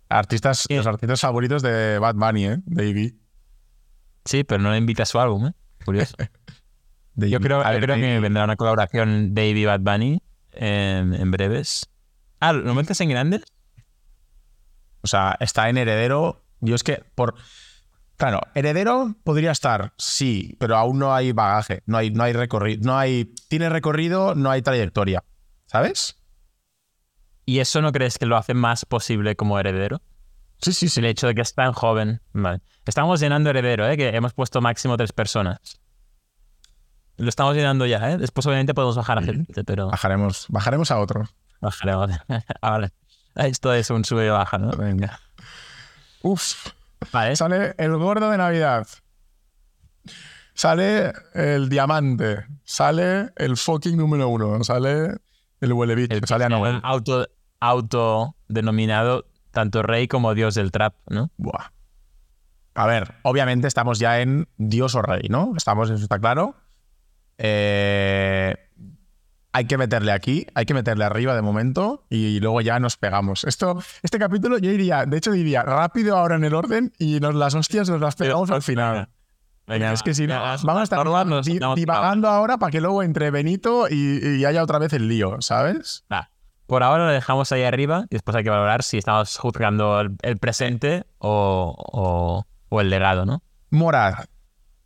Artistas, 0.10 0.65
¿Quién? 0.67 0.79
los 0.79 0.88
artistas 0.88 1.21
favoritos 1.21 1.62
de 1.62 1.99
Bad 1.99 2.15
Bunny, 2.15 2.45
¿eh? 2.45 2.58
David. 2.65 3.13
Sí, 4.25 4.43
pero 4.43 4.62
no 4.62 4.71
le 4.71 4.77
invita 4.77 5.03
a 5.03 5.05
su 5.05 5.19
álbum, 5.19 5.47
¿eh? 5.47 5.53
Curioso. 5.86 6.15
Yo 7.27 7.39
creo, 7.39 7.62
A 7.62 7.65
yo 7.65 7.79
ver, 7.79 7.84
creo 7.84 7.95
que 7.95 8.19
vendrá 8.19 8.43
una 8.43 8.55
colaboración 8.55 9.34
David 9.34 9.55
y 9.55 9.65
Bad 9.65 9.82
Bunny 9.82 10.21
en, 10.51 11.13
en 11.13 11.32
breves. 11.32 11.89
Ah, 12.39 12.53
¿lo 12.53 12.73
metes 12.73 12.99
en 13.01 13.10
grandes? 13.10 13.43
O 15.01 15.08
sea, 15.08 15.38
está 15.39 15.69
en 15.69 15.77
heredero. 15.77 16.43
Yo 16.62 16.75
es 16.75 16.84
que 16.84 17.03
por. 17.15 17.36
Claro, 18.17 18.41
heredero 18.53 19.15
podría 19.23 19.51
estar, 19.51 19.93
sí, 19.97 20.58
pero 20.60 20.75
aún 20.75 20.99
no 20.99 21.13
hay 21.13 21.32
bagaje, 21.32 21.84
no 21.86 21.97
hay, 21.97 22.12
no 22.12 22.23
hay 22.23 22.34
recorrido, 22.34 22.82
no 22.84 22.97
hay. 22.97 23.34
Tiene 23.47 23.69
recorrido, 23.69 24.36
no 24.36 24.51
hay 24.51 24.62
trayectoria. 24.62 25.23
¿Sabes? 25.67 26.17
¿Y 27.45 27.60
eso 27.60 27.82
no 27.82 27.91
crees 27.91 28.17
que 28.17 28.25
lo 28.25 28.36
hace 28.38 28.53
más 28.53 28.86
posible 28.86 29.36
como 29.36 29.60
heredero? 29.60 30.01
Sí, 30.62 30.73
sí, 30.73 30.89
sí. 30.89 30.99
El 30.99 31.05
hecho 31.05 31.27
de 31.27 31.36
que 31.36 31.41
es 31.41 31.53
tan 31.53 31.71
joven. 31.73 32.21
Vale. 32.34 32.62
Estamos 32.86 33.19
llenando 33.21 33.49
heredero, 33.49 33.88
¿eh? 33.89 33.95
Que 33.95 34.10
hemos 34.10 34.34
puesto 34.34 34.62
máximo 34.62 34.97
tres 34.97 35.13
personas. 35.13 35.79
Lo 37.19 37.29
estamos 37.29 37.55
llenando 37.55 37.86
ya, 37.86 38.12
¿eh? 38.12 38.17
Después 38.17 38.45
obviamente 38.47 38.73
podemos 38.73 38.95
bajar 38.95 39.17
a 39.19 39.21
gente, 39.21 39.63
pero 39.63 39.88
Bajaremos, 39.88 40.45
bajaremos 40.49 40.89
a 40.91 40.99
otro. 40.99 41.25
bajaremos. 41.62 42.12
Ahora, 42.62 42.89
esto 43.36 43.73
es 43.73 43.89
un 43.89 44.05
sube 44.05 44.25
y 44.25 44.29
baja, 44.29 44.58
¿no? 44.58 44.71
Venga. 44.71 45.19
Uf. 46.21 46.67
Vale. 47.12 47.36
Sale 47.36 47.75
el 47.77 47.95
gordo 47.97 48.29
de 48.29 48.38
Navidad. 48.38 48.88
Sale 50.53 51.13
el 51.34 51.69
diamante. 51.69 52.45
Sale 52.63 53.32
el 53.38 53.55
fucking 53.58 53.95
número 53.97 54.27
uno. 54.29 54.63
Sale 54.63 55.17
el 55.62 55.73
huele 55.73 55.95
bicho. 55.95 56.15
El 56.15 56.25
Sale 56.25 56.45
a 56.45 56.49
Noel. 56.49 56.79
auto, 56.84 57.27
autodenominado 57.60 59.25
tanto 59.51 59.82
rey 59.84 60.08
como 60.08 60.34
dios 60.36 60.55
del 60.55 60.71
trap, 60.71 60.95
¿no? 61.10 61.32
Buah. 61.38 61.71
A 62.75 62.86
ver, 62.88 63.15
obviamente 63.23 63.67
estamos 63.67 63.99
ya 63.99 64.21
en 64.21 64.47
Dios 64.58 64.95
o 64.95 65.01
Rey, 65.01 65.27
¿no? 65.29 65.53
Estamos, 65.58 65.89
eso 65.89 66.01
está 66.01 66.19
claro. 66.19 66.55
Eh, 67.41 68.56
hay 69.52 69.65
que 69.65 69.78
meterle 69.78 70.12
aquí, 70.12 70.45
hay 70.54 70.65
que 70.65 70.73
meterle 70.75 71.06
arriba 71.06 71.34
de 71.36 71.41
momento 71.41 72.06
y 72.10 72.39
luego 72.39 72.62
ya 72.62 72.80
nos 72.80 72.97
pegamos. 72.97 73.43
Esto, 73.45 73.82
este 74.04 74.19
capítulo 74.19 74.58
yo 74.60 74.69
diría, 74.69 75.06
de 75.06 75.17
hecho 75.17 75.32
diría, 75.32 75.63
rápido 75.63 76.17
ahora 76.17 76.36
en 76.36 76.43
el 76.43 76.54
orden 76.54 76.93
y 76.99 77.19
nos 77.19 77.34
las 77.34 77.56
hostias 77.56 77.89
nos 77.89 77.99
las 77.99 78.15
pegamos 78.15 78.52
al 78.52 78.62
final. 78.62 79.10
Venga, 79.65 79.93
es 79.93 80.04
que 80.04 80.13
si 80.13 80.28
no, 80.28 80.36
vamos 80.63 80.82
a 80.82 80.84
estar 80.84 80.99
di- 81.45 81.54
nos- 81.60 81.75
divagando 81.75 82.28
ahora 82.28 82.58
para 82.58 82.71
que 82.71 82.82
luego 82.82 83.02
entre 83.04 83.32
Benito 83.32 83.88
y, 83.89 84.19
y 84.39 84.45
haya 84.45 84.62
otra 84.63 84.78
vez 84.80 84.93
el 84.93 85.08
lío, 85.08 85.38
¿sabes? 85.41 86.06
Por 86.67 86.84
ahora 86.84 87.06
lo 87.08 87.12
dejamos 87.12 87.52
ahí 87.52 87.63
arriba 87.63 88.06
y 88.12 88.15
después 88.15 88.36
hay 88.38 88.43
que 88.43 88.49
valorar 88.52 88.84
si 88.84 88.97
estamos 88.99 89.38
juzgando 89.38 89.99
el, 90.02 90.15
el 90.21 90.38
presente 90.38 91.06
o, 91.17 91.75
o- 91.78 92.45
o 92.69 92.82
el 92.82 92.89
legado, 92.91 93.25
¿no? 93.25 93.41
Morat. 93.71 94.28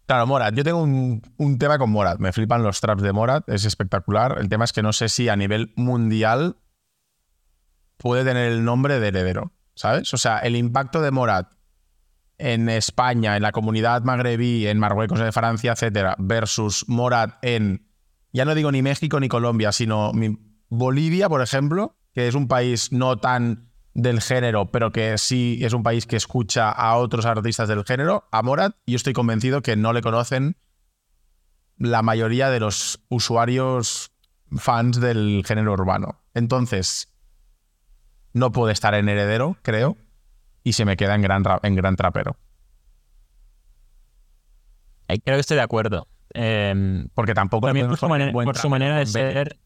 Claro, 0.05 0.27
Morat. 0.27 0.53
Yo 0.53 0.63
tengo 0.63 0.81
un, 0.81 1.21
un 1.37 1.57
tema 1.57 1.77
con 1.77 1.89
Morat. 1.89 2.19
Me 2.19 2.33
flipan 2.33 2.63
los 2.63 2.81
traps 2.81 3.01
de 3.01 3.13
Morat. 3.13 3.47
Es 3.49 3.65
espectacular. 3.65 4.37
El 4.39 4.49
tema 4.49 4.65
es 4.65 4.73
que 4.73 4.83
no 4.83 4.93
sé 4.93 5.09
si 5.09 5.29
a 5.29 5.35
nivel 5.35 5.73
mundial 5.75 6.57
puede 7.97 8.25
tener 8.25 8.51
el 8.51 8.65
nombre 8.65 8.99
de 8.99 9.07
heredero. 9.07 9.53
¿Sabes? 9.75 10.13
O 10.13 10.17
sea, 10.17 10.39
el 10.39 10.55
impacto 10.55 11.01
de 11.01 11.11
Morat 11.11 11.51
en 12.37 12.69
España, 12.69 13.35
en 13.37 13.41
la 13.41 13.51
comunidad 13.51 14.03
magrebí, 14.03 14.67
en 14.67 14.79
Marruecos, 14.79 15.19
en 15.19 15.31
Francia, 15.31 15.71
etcétera, 15.71 16.15
versus 16.19 16.87
Morat 16.87 17.37
en, 17.41 17.87
ya 18.31 18.45
no 18.45 18.55
digo 18.55 18.71
ni 18.71 18.81
México 18.81 19.19
ni 19.19 19.29
Colombia, 19.29 19.71
sino 19.71 20.11
Bolivia, 20.69 21.29
por 21.29 21.41
ejemplo, 21.41 21.97
que 22.13 22.27
es 22.27 22.35
un 22.35 22.47
país 22.47 22.91
no 22.91 23.17
tan 23.17 23.72
del 23.93 24.21
género, 24.21 24.71
pero 24.71 24.91
que 24.91 25.17
sí 25.17 25.59
es 25.61 25.73
un 25.73 25.83
país 25.83 26.05
que 26.07 26.15
escucha 26.15 26.71
a 26.71 26.95
otros 26.97 27.25
artistas 27.25 27.67
del 27.69 27.83
género, 27.85 28.27
a 28.31 28.41
Morat, 28.41 28.75
yo 28.87 28.95
estoy 28.95 29.13
convencido 29.13 29.61
que 29.61 29.75
no 29.75 29.93
le 29.93 30.01
conocen 30.01 30.57
la 31.77 32.01
mayoría 32.01 32.49
de 32.49 32.59
los 32.59 33.03
usuarios 33.09 34.11
fans 34.57 34.99
del 34.99 35.43
género 35.45 35.73
urbano. 35.73 36.19
Entonces, 36.33 37.13
no 38.33 38.51
puede 38.51 38.73
estar 38.73 38.93
en 38.95 39.09
heredero, 39.09 39.57
creo, 39.61 39.97
y 40.63 40.73
se 40.73 40.85
me 40.85 40.97
queda 40.97 41.13
en 41.15 41.21
gran, 41.21 41.43
ra- 41.43 41.59
en 41.63 41.75
gran 41.75 41.95
trapero. 41.95 42.37
Eh, 45.07 45.19
Creo 45.19 45.35
que 45.37 45.41
estoy 45.41 45.57
de 45.57 45.63
acuerdo. 45.63 46.07
Eh, 46.33 47.05
Porque 47.13 47.33
tampoco 47.33 47.67
también 47.67 47.87
por 47.87 47.97
su, 47.97 48.07
por 48.07 48.57
su 48.57 48.69
manera 48.69 48.97
de 48.97 49.05
ser... 49.05 49.59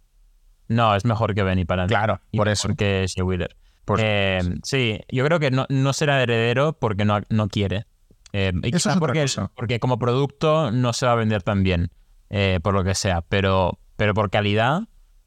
No, 0.67 0.95
es 0.95 1.05
mejor 1.05 1.33
que 1.33 1.43
Benny 1.43 1.63
para 1.63 1.83
mí. 1.83 1.87
Claro, 1.87 2.19
Y 2.31 2.37
por 2.37 2.49
eso. 2.49 2.67
Que 2.75 3.05
Shea 3.07 3.23
Wheeler. 3.23 3.55
Por- 3.87 4.01
Eh, 4.03 4.41
sí, 4.63 4.99
yo 5.09 5.23
creo 5.25 5.39
que 5.39 5.49
no, 5.49 5.65
no 5.69 5.93
será 5.93 6.21
heredero 6.21 6.73
porque 6.73 7.05
no, 7.05 7.21
no 7.29 7.47
quiere. 7.47 7.85
Eh, 8.33 8.51
y 8.61 8.75
Eso 8.75 8.89
es 8.91 8.97
porque, 8.97 9.25
porque 9.55 9.79
como 9.79 9.97
producto 9.97 10.71
no 10.71 10.91
se 10.91 11.05
va 11.05 11.13
a 11.13 11.15
vender 11.15 11.41
tan 11.41 11.63
bien, 11.63 11.89
eh, 12.29 12.59
por 12.61 12.73
lo 12.73 12.83
que 12.83 12.93
sea. 12.95 13.21
Pero, 13.21 13.79
pero 13.95 14.13
por 14.13 14.29
calidad, 14.29 14.81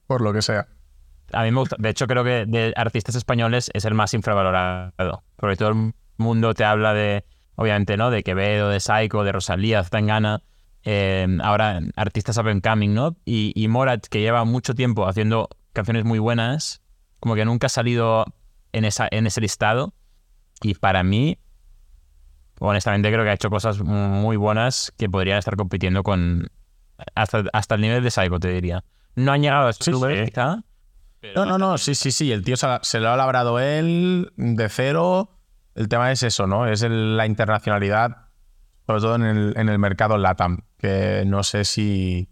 Por 0.07 0.21
lo 0.21 0.35
que 0.35 0.43
sea. 0.43 0.69
a 1.33 1.43
mí 1.45 1.51
me 1.53 1.59
gusta. 1.61 1.77
De 1.79 1.89
hecho, 1.89 2.07
creo 2.07 2.23
que 2.23 2.45
de 2.47 2.75
artistas 2.77 3.15
españoles 3.15 3.71
es 3.73 3.87
el 3.87 3.95
más 3.95 4.13
infravalorado. 4.13 5.23
Porque 5.37 5.57
todo 5.57 5.71
el 5.71 5.95
mundo 6.19 6.53
te 6.53 6.65
habla 6.65 6.93
de, 6.93 7.25
obviamente, 7.55 7.97
¿no? 7.97 8.11
De 8.11 8.23
Quevedo, 8.23 8.69
de 8.69 8.79
Psycho, 8.81 9.25
de 9.25 9.33
Rosalía, 9.33 9.83
Zangana. 9.85 10.43
Eh, 10.85 11.27
ahora, 11.43 11.81
artistas 11.97 12.37
up 12.37 12.49
and 12.49 12.63
coming, 12.63 12.93
¿no? 12.93 13.17
Y, 13.25 13.53
y 13.55 13.69
Morat, 13.69 14.07
que 14.07 14.21
lleva 14.21 14.45
mucho 14.45 14.75
tiempo 14.75 15.09
haciendo 15.09 15.49
canciones 15.73 16.05
muy 16.05 16.19
buenas, 16.19 16.83
como 17.21 17.35
que 17.35 17.47
nunca 17.47 17.67
ha 17.69 17.71
salido 17.71 18.27
en, 18.73 18.85
esa, 18.85 19.09
en 19.11 19.27
ese 19.27 19.41
listado. 19.41 19.95
Y 20.63 20.75
para 20.75 21.03
mí, 21.03 21.39
honestamente, 22.59 23.11
creo 23.11 23.25
que 23.25 23.31
ha 23.31 23.35
hecho 23.35 23.51
cosas 23.51 23.81
muy 23.81 24.37
buenas 24.37 24.93
que 24.99 25.09
podrían 25.09 25.39
estar 25.39 25.57
compitiendo 25.57 26.03
con. 26.03 26.51
Hasta, 27.15 27.45
hasta 27.53 27.75
el 27.77 27.81
nivel 27.81 28.03
de 28.03 28.11
Psycho, 28.11 28.39
te 28.39 28.49
diría. 28.53 28.85
No 29.15 29.33
han 29.33 29.41
llegado 29.43 29.67
a 29.69 29.71
estos 29.71 29.87
Sí, 29.87 29.93
quizá. 30.27 30.63
pero 31.21 31.35
No, 31.45 31.47
no, 31.47 31.59
no, 31.59 31.79
sí, 31.79 31.95
sí, 31.95 32.13
sí. 32.13 32.31
El 32.31 32.45
tío 32.45 32.57
se, 32.57 33.01
lo 33.01 33.11
ha 33.11 33.17
labrado 33.17 33.59
él 33.59 34.33
de 34.37 34.69
cero. 34.69 35.39
El 35.75 35.89
tema 35.89 36.13
es 36.13 36.23
eso, 36.23 36.47
¿no? 36.47 36.67
Es 36.67 36.83
el- 36.83 37.17
la 37.17 37.25
internacionalidad, 37.27 38.29
sobre 38.87 39.01
todo 39.01 39.15
en 39.15 39.23
el, 39.23 39.55
en 39.57 39.69
el 39.71 39.79
mercado 39.79 40.19
LATAM, 40.19 40.59
que 40.79 41.25
no 41.27 41.43
sé 41.43 41.65
si. 41.65 42.29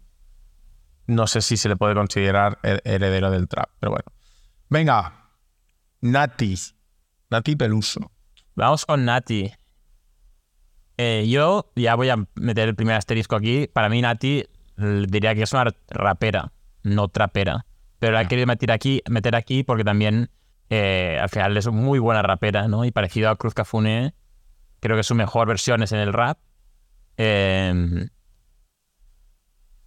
No 1.07 1.25
sé 1.25 1.41
si 1.41 1.57
se 1.57 1.67
le 1.69 1.75
puede 1.75 1.95
considerar 1.95 2.59
her- 2.61 2.81
heredero 2.85 3.31
del 3.31 3.47
trap, 3.47 3.69
pero 3.79 3.91
bueno. 3.91 4.05
Venga, 4.69 5.28
Nati. 6.01 6.55
Nati 7.29 7.55
Peluso. 7.55 8.11
Vamos 8.55 8.85
con 8.85 9.05
Nati. 9.05 9.51
Eh, 10.97 11.27
yo 11.29 11.71
ya 11.75 11.95
voy 11.95 12.09
a 12.09 12.17
meter 12.35 12.69
el 12.69 12.75
primer 12.75 12.95
asterisco 12.95 13.35
aquí. 13.35 13.67
Para 13.71 13.89
mí, 13.89 14.01
Nati 14.01 14.45
diría 14.77 15.35
que 15.35 15.43
es 15.43 15.53
una 15.53 15.73
rapera, 15.89 16.51
no 16.83 17.07
trapera. 17.07 17.65
Pero 17.99 18.13
la 18.13 18.21
he 18.21 18.27
querido 18.27 18.47
meter 18.47 18.71
aquí, 18.71 19.01
meter 19.09 19.35
aquí 19.35 19.63
porque 19.63 19.83
también 19.83 20.29
eh, 20.69 21.17
al 21.21 21.29
final 21.29 21.57
es 21.57 21.67
muy 21.67 21.99
buena 21.99 22.21
rapera, 22.21 22.67
¿no? 22.67 22.85
Y 22.85 22.91
parecido 22.91 23.29
a 23.29 23.35
Cruz 23.35 23.53
Cafune, 23.53 24.13
creo 24.79 24.95
que 24.95 25.03
su 25.03 25.15
mejor 25.15 25.47
versión 25.47 25.83
es 25.83 25.91
en 25.91 25.99
el 25.99 26.13
rap. 26.13 26.39
Eh, 27.17 28.07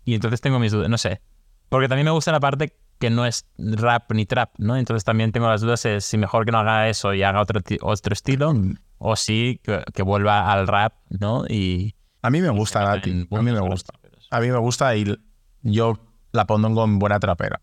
y 0.04 0.14
entonces 0.14 0.40
tengo 0.40 0.58
mis 0.58 0.72
dudas, 0.72 0.88
no 0.88 0.98
sé. 0.98 1.20
Porque 1.68 1.88
también 1.88 2.04
me 2.04 2.10
gusta 2.10 2.32
la 2.32 2.40
parte 2.40 2.76
que 3.02 3.10
no 3.10 3.26
es 3.26 3.46
rap 3.58 4.12
ni 4.12 4.26
trap, 4.26 4.50
¿no? 4.58 4.76
Entonces 4.76 5.02
también 5.02 5.32
tengo 5.32 5.48
las 5.48 5.60
dudas 5.60 5.82
de 5.82 6.00
si 6.00 6.18
mejor 6.18 6.44
que 6.44 6.52
no 6.52 6.60
haga 6.60 6.88
eso 6.88 7.12
y 7.14 7.24
haga 7.24 7.40
otro, 7.40 7.60
otro 7.80 8.12
estilo, 8.12 8.54
o 8.98 9.16
si 9.16 9.60
que, 9.64 9.82
que 9.92 10.04
vuelva 10.04 10.52
al 10.52 10.68
rap, 10.68 10.92
¿no? 11.10 11.44
Y... 11.48 11.96
A 12.22 12.30
mí 12.30 12.40
me 12.40 12.50
gusta 12.50 12.84
Nati. 12.84 13.26
A 13.28 13.42
mí 13.42 13.50
me 13.50 13.58
gusta. 13.58 13.92
A 14.30 14.38
mí 14.38 14.46
me 14.46 14.58
gusta 14.58 14.94
y 14.94 15.18
yo 15.62 15.98
la 16.30 16.46
pongo 16.46 16.84
en 16.84 17.00
buena 17.00 17.18
trapera. 17.18 17.60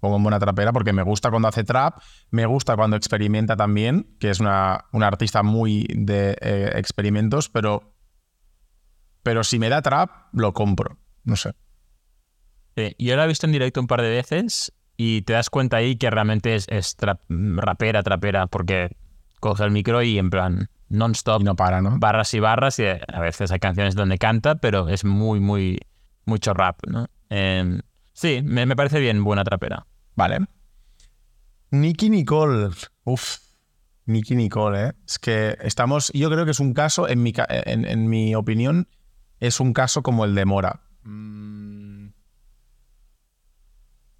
Pongo 0.00 0.16
en 0.16 0.22
buena 0.22 0.38
trapera 0.38 0.74
porque 0.74 0.92
me 0.92 1.02
gusta 1.02 1.30
cuando 1.30 1.48
hace 1.48 1.64
trap, 1.64 2.02
me 2.30 2.44
gusta 2.44 2.76
cuando 2.76 2.98
experimenta 2.98 3.56
también, 3.56 4.14
que 4.20 4.28
es 4.28 4.40
una, 4.40 4.84
una 4.92 5.06
artista 5.06 5.42
muy 5.42 5.86
de 5.88 6.36
eh, 6.38 6.72
experimentos, 6.74 7.48
pero, 7.48 7.94
pero 9.22 9.42
si 9.42 9.58
me 9.58 9.70
da 9.70 9.80
trap, 9.80 10.10
lo 10.34 10.52
compro. 10.52 10.98
No 11.22 11.34
sé. 11.36 11.54
Sí, 12.76 12.94
yo 12.98 13.16
la 13.16 13.24
he 13.24 13.28
visto 13.28 13.46
en 13.46 13.52
directo 13.52 13.80
un 13.80 13.86
par 13.86 14.02
de 14.02 14.08
veces 14.10 14.72
y 14.96 15.22
te 15.22 15.32
das 15.32 15.50
cuenta 15.50 15.76
ahí 15.78 15.96
que 15.96 16.10
realmente 16.10 16.54
es, 16.54 16.66
es 16.68 16.96
trap- 16.96 17.20
rapera, 17.28 18.02
trapera, 18.02 18.46
porque 18.46 18.96
coge 19.40 19.64
el 19.64 19.70
micro 19.70 20.02
y 20.02 20.18
en 20.18 20.30
plan 20.30 20.68
non-stop, 20.88 21.40
Y 21.40 21.44
no 21.44 21.56
para, 21.56 21.80
¿no? 21.82 21.98
barras 21.98 22.32
y 22.34 22.40
barras, 22.40 22.78
y 22.78 22.84
a 22.86 23.20
veces 23.20 23.50
hay 23.50 23.58
canciones 23.58 23.94
donde 23.94 24.18
canta, 24.18 24.56
pero 24.56 24.88
es 24.88 25.04
muy, 25.04 25.40
muy, 25.40 25.78
mucho 26.24 26.54
rap, 26.54 26.78
¿no? 26.86 27.06
Eh, 27.30 27.80
sí, 28.12 28.40
me, 28.44 28.66
me 28.66 28.76
parece 28.76 29.00
bien 29.00 29.22
buena 29.24 29.44
trapera. 29.44 29.86
Vale. 30.14 30.38
Nicky 31.70 32.10
Nicole. 32.10 32.70
Uf. 33.04 33.38
Nicky 34.06 34.36
Nicole, 34.36 34.88
¿eh? 34.88 34.92
Es 35.06 35.18
que 35.18 35.56
estamos. 35.62 36.10
Yo 36.14 36.30
creo 36.30 36.44
que 36.44 36.50
es 36.52 36.60
un 36.60 36.74
caso, 36.74 37.08
en 37.08 37.22
mi, 37.22 37.32
ca- 37.32 37.46
en, 37.48 37.84
en 37.84 38.08
mi 38.08 38.34
opinión, 38.34 38.86
es 39.40 39.58
un 39.60 39.72
caso 39.72 40.02
como 40.02 40.24
el 40.24 40.34
de 40.34 40.44
Mora. 40.44 40.80
Mm. 41.02 41.63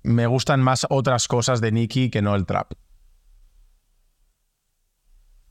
Me 0.05 0.27
gustan 0.27 0.63
más 0.63 0.87
otras 0.91 1.27
cosas 1.29 1.61
de 1.61 1.73
Nicky 1.73 2.11
que 2.11 2.23
no 2.23 2.37
el 2.37 2.47
trap. 2.47 2.73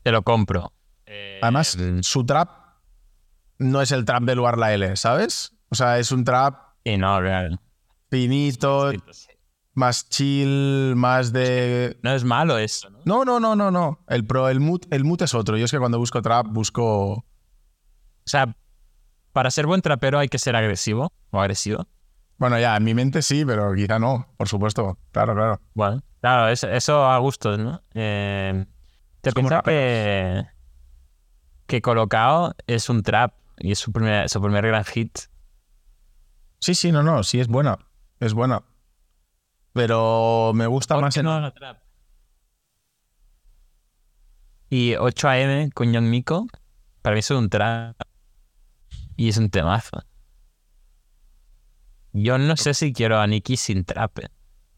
Te 0.02 0.12
lo 0.12 0.22
compro. 0.22 0.72
Además, 1.42 1.76
su 2.02 2.24
trap 2.24 2.50
no 3.58 3.82
es 3.82 3.92
el 3.92 4.04
trap 4.04 4.22
de 4.22 4.34
Luar 4.34 4.56
la 4.58 4.72
L, 4.72 4.96
¿sabes? 4.96 5.54
O 5.70 5.74
sea, 5.74 5.98
es 5.98 6.12
un 6.12 6.24
trap 6.24 6.76
Y 6.84 6.96
no, 6.96 7.20
real. 7.20 7.60
finito, 8.10 8.92
más 9.74 10.08
chill, 10.08 10.94
más 10.94 11.32
de 11.32 11.98
No 12.02 12.14
es 12.14 12.24
malo 12.24 12.58
eso, 12.58 12.90
¿no? 12.90 13.00
No, 13.04 13.24
no, 13.24 13.40
no, 13.40 13.56
no, 13.56 13.70
no. 13.70 14.04
El 14.08 14.24
pro, 14.24 14.48
el 14.48 14.60
mood, 14.60 14.82
el 14.90 15.04
mood 15.04 15.22
es 15.22 15.34
otro. 15.34 15.56
Yo 15.56 15.64
es 15.64 15.70
que 15.70 15.78
cuando 15.78 15.98
busco 15.98 16.22
trap 16.22 16.46
busco. 16.48 17.12
O 17.12 17.24
sea, 18.24 18.56
para 19.32 19.50
ser 19.50 19.66
buen 19.66 19.82
trapero 19.82 20.18
hay 20.18 20.28
que 20.28 20.38
ser 20.38 20.54
agresivo 20.54 21.12
o 21.30 21.40
agresivo. 21.40 21.88
Bueno, 22.44 22.58
ya, 22.58 22.76
en 22.76 22.84
mi 22.84 22.92
mente 22.92 23.22
sí, 23.22 23.42
pero 23.46 23.74
quizá 23.74 23.98
no, 23.98 24.26
por 24.36 24.48
supuesto. 24.48 24.98
Claro, 25.12 25.34
claro. 25.34 25.62
Bueno, 25.72 26.02
claro, 26.20 26.48
eso, 26.48 26.68
eso 26.68 27.06
a 27.06 27.16
gustos, 27.16 27.58
¿no? 27.58 27.82
Eh, 27.94 28.66
te 29.22 29.32
pensaba 29.32 29.62
que, 29.62 30.46
que 31.66 31.80
Colocado 31.80 32.54
es 32.66 32.90
un 32.90 33.02
trap 33.02 33.32
y 33.56 33.72
es 33.72 33.78
su 33.78 33.92
primer, 33.92 34.28
su 34.28 34.42
primer 34.42 34.66
gran 34.66 34.84
hit. 34.84 35.20
Sí, 36.58 36.74
sí, 36.74 36.92
no, 36.92 37.02
no, 37.02 37.22
sí 37.22 37.40
es 37.40 37.48
buena. 37.48 37.78
Es 38.20 38.34
buena. 38.34 38.62
Pero 39.72 40.52
me 40.54 40.66
gusta 40.66 40.96
¿Por 40.96 41.04
más 41.04 41.16
en. 41.16 41.24
no 41.24 41.32
haga 41.32 41.50
trap? 41.50 41.78
Y 44.68 44.96
8am 44.96 45.72
con 45.72 45.94
Young 45.94 46.10
Miko, 46.10 46.46
para 47.00 47.14
mí 47.14 47.20
es 47.20 47.30
un 47.30 47.48
trap 47.48 47.96
y 49.16 49.30
es 49.30 49.38
un 49.38 49.48
temazo. 49.48 50.04
Yo 52.16 52.38
no 52.38 52.56
sé 52.56 52.74
si 52.74 52.92
quiero 52.92 53.18
a 53.20 53.26
Nicky 53.26 53.56
sin 53.56 53.84
trap. 53.84 54.20
eh. 54.20 54.28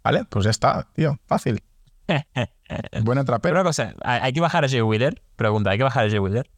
Vale, 0.02 0.24
pues 0.24 0.44
ya 0.46 0.50
está, 0.50 0.88
tío. 0.94 1.18
Fácil. 1.26 1.62
Buena 2.08 3.22
Pero 3.22 3.24
trapera. 3.24 3.54
una 3.54 3.64
cosa, 3.64 3.94
¿hay 4.02 4.32
que 4.32 4.40
bajar 4.40 4.64
a 4.64 4.68
Jay 4.68 4.80
Wheeler? 4.80 5.22
Pregunta, 5.36 5.70
¿hay 5.70 5.78
que 5.78 5.84
bajar 5.84 6.06
a 6.06 6.10
Jay 6.10 6.18
Wheeler? 6.18 6.50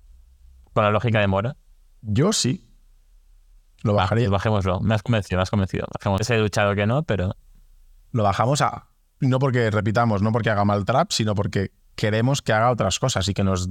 Con 0.73 0.85
la 0.85 0.91
lógica 0.91 1.21
de 1.21 1.27
Mora. 1.27 1.57
Yo 2.01 2.33
sí. 2.33 2.65
Lo 3.83 3.95
bajaría. 3.95 4.25
pues 4.27 4.33
bajémoslo. 4.33 4.81
Me 4.81 4.95
has 4.95 5.03
convencido, 5.03 5.39
me 5.39 5.43
has 5.43 5.51
convencido. 5.51 5.87
Bajemos. 5.93 6.21
Ese 6.21 6.37
duchado 6.37 6.75
que 6.75 6.87
no, 6.87 7.03
pero. 7.03 7.35
lo 8.13 8.23
bajamos 8.23 8.61
a. 8.61 8.87
No 9.21 9.39
porque 9.41 9.71
repitamos, 9.71 10.23
no 10.23 10.31
porque 10.31 10.51
haga 10.51 10.65
mal 10.65 10.85
trap, 10.85 11.11
sino 11.11 11.35
porque 11.35 11.73
queremos 11.97 12.41
que 12.41 12.53
haga 12.53 12.71
otras 12.71 12.99
cosas 13.01 13.27
y 13.29 13.35
que 13.35 13.43
nos 13.43 13.69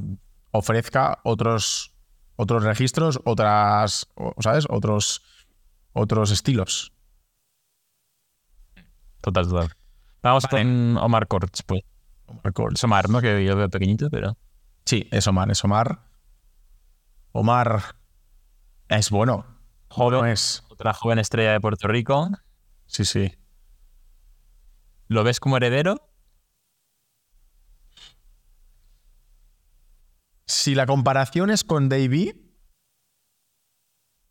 ofrezca 0.52 1.20
otros, 1.24 1.94
otros 2.36 2.64
registros, 2.64 3.20
otras, 3.24 4.08
¿sabes? 4.40 4.66
Otros, 4.70 5.22
otros 5.94 6.32
estilos. 6.32 6.92
Total, 9.22 9.48
total. 9.48 9.72
Vamos 10.22 10.46
con 10.48 10.98
Omar 10.98 11.28
Kortz, 11.28 11.64
pues. 11.64 11.82
Omar 12.28 12.54
Kortz. 12.54 12.76
Es 12.80 12.84
Omar, 12.84 13.10
¿no? 13.10 13.22
Que 13.22 13.44
yo 13.46 13.56
veo 13.56 13.70
pequeñito, 13.70 14.10
pero... 14.10 14.38
Sí, 14.86 15.08
es 15.12 15.28
Omar, 15.28 15.50
es 15.52 15.64
Omar. 15.64 16.02
Omar 17.32 17.82
es 18.90 19.10
bueno. 19.10 19.46
Joven, 19.90 20.20
No 20.20 20.26
es. 20.26 20.64
otra 20.70 20.94
joven 20.94 21.20
estrella 21.20 21.52
de 21.52 21.62
Puerto 21.62 21.88
Rico. 21.88 22.30
Sí, 22.86 23.06
sí. 23.06 23.32
¿Lo 25.08 25.24
ves 25.24 25.40
como 25.40 25.58
heredero? 25.58 26.02
Si 30.46 30.76
la 30.76 30.86
comparación 30.86 31.50
es 31.50 31.64
con 31.64 31.90
Davey, 31.90 32.34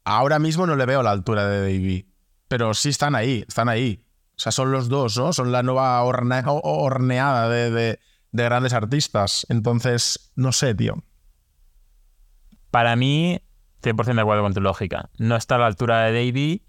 ahora 0.05 0.39
mismo 0.39 0.67
no 0.67 0.77
le 0.77 0.87
veo 0.87 1.03
la 1.03 1.11
altura 1.11 1.47
de 1.47 1.61
Davey. 1.61 2.11
Pero 2.49 2.73
sí 2.75 2.91
están 2.91 3.15
ahí, 3.15 3.45
están 3.47 3.69
ahí. 3.69 4.06
O 4.37 4.41
sea, 4.41 4.53
son 4.53 4.71
los 4.73 4.89
dos, 4.89 5.17
¿no? 5.17 5.33
Son 5.33 5.51
la 5.53 5.63
nueva 5.63 6.03
horneada 6.03 7.49
de, 7.49 7.71
de- 7.71 7.99
de 8.33 8.45
grandes 8.45 8.75
artistas. 8.75 9.47
Entonces, 9.49 10.31
no 10.37 10.53
sé, 10.53 10.75
tío. 10.75 11.03
Para 12.71 12.97
mí, 12.97 13.41
100% 13.83 14.15
de 14.15 14.21
acuerdo 14.21 14.43
con 14.43 14.53
tu 14.55 14.61
lógica. 14.61 15.09
No 15.19 15.37
está 15.37 15.55
a 15.55 15.59
la 15.59 15.67
altura 15.67 16.03
de 16.03 16.13
Davey. 16.13 16.63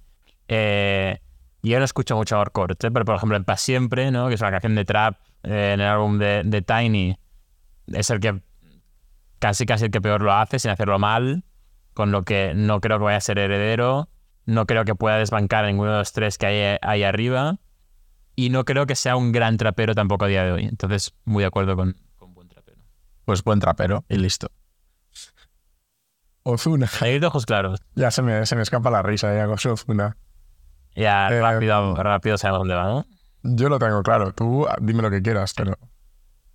Eh, 0.47 1.19
yo 1.63 1.79
no 1.79 1.85
escucho 1.85 2.15
mucho 2.15 2.41
Kortz, 2.53 2.85
¿eh? 2.85 2.91
pero 2.91 3.03
por 3.03 3.15
ejemplo 3.15 3.35
en 3.35 3.43
Pa' 3.43 3.57
Siempre, 3.57 4.11
¿no? 4.11 4.29
que 4.29 4.35
es 4.35 4.41
una 4.41 4.51
canción 4.51 4.75
de 4.75 4.85
trap 4.85 5.17
eh, 5.43 5.71
en 5.73 5.81
el 5.81 5.87
álbum 5.87 6.17
de 6.19 6.63
Tiny, 6.65 7.17
es 7.87 8.09
el 8.09 8.21
que 8.21 8.41
casi 9.39 9.65
casi 9.65 9.85
el 9.85 9.91
que 9.91 9.99
peor 9.99 10.21
lo 10.21 10.31
hace 10.31 10.59
sin 10.59 10.71
hacerlo 10.71 10.99
mal, 10.99 11.43
con 11.93 12.11
lo 12.11 12.23
que 12.23 12.53
no 12.55 12.79
creo 12.79 12.99
que 12.99 13.03
vaya 13.05 13.17
a 13.17 13.21
ser 13.21 13.39
heredero, 13.39 14.07
no 14.47 14.65
creo 14.65 14.85
que 14.85 14.95
pueda 14.95 15.17
desbancar 15.17 15.65
a 15.65 15.67
ninguno 15.67 15.91
de 15.91 15.97
los 15.99 16.13
tres 16.13 16.37
que 16.37 16.47
hay 16.47 16.77
ahí 16.81 17.03
arriba 17.03 17.59
y 18.35 18.49
no 18.49 18.65
creo 18.65 18.87
que 18.87 18.95
sea 18.95 19.15
un 19.15 19.31
gran 19.31 19.57
trapero 19.57 19.93
tampoco 19.93 20.25
a 20.25 20.27
día 20.29 20.43
de 20.43 20.51
hoy. 20.53 20.63
Entonces, 20.65 21.13
muy 21.25 21.43
de 21.43 21.47
acuerdo 21.47 21.75
con, 21.75 21.95
con 22.15 22.33
buen 22.33 22.47
trapero. 22.47 22.81
Pues 23.25 23.43
buen 23.43 23.59
trapero 23.59 24.05
y 24.07 24.17
listo. 24.17 24.47
Ozuna. 26.43 26.89
Hay 27.01 27.17
ojos 27.17 27.45
claros. 27.45 27.81
Ya 27.95 28.09
se 28.09 28.21
me, 28.21 28.45
se 28.45 28.55
me 28.55 28.61
escapa 28.61 28.89
la 28.89 29.01
risa, 29.01 29.35
ya 29.35 29.45
con 29.45 29.55
Ozuna. 29.55 30.15
Ya, 30.95 31.27
Eh, 31.29 31.41
rápido, 31.41 31.95
rápido 31.95 32.37
sabemos 32.37 32.61
dónde 32.61 32.75
va, 32.75 32.85
¿no? 32.85 33.05
Yo 33.43 33.67
lo 33.69 33.79
tengo 33.79 34.01
claro. 34.01 34.33
Tú 34.33 34.65
dime 34.81 35.01
lo 35.01 35.11
que 35.11 35.21
quieras, 35.21 35.53
pero. 35.55 35.77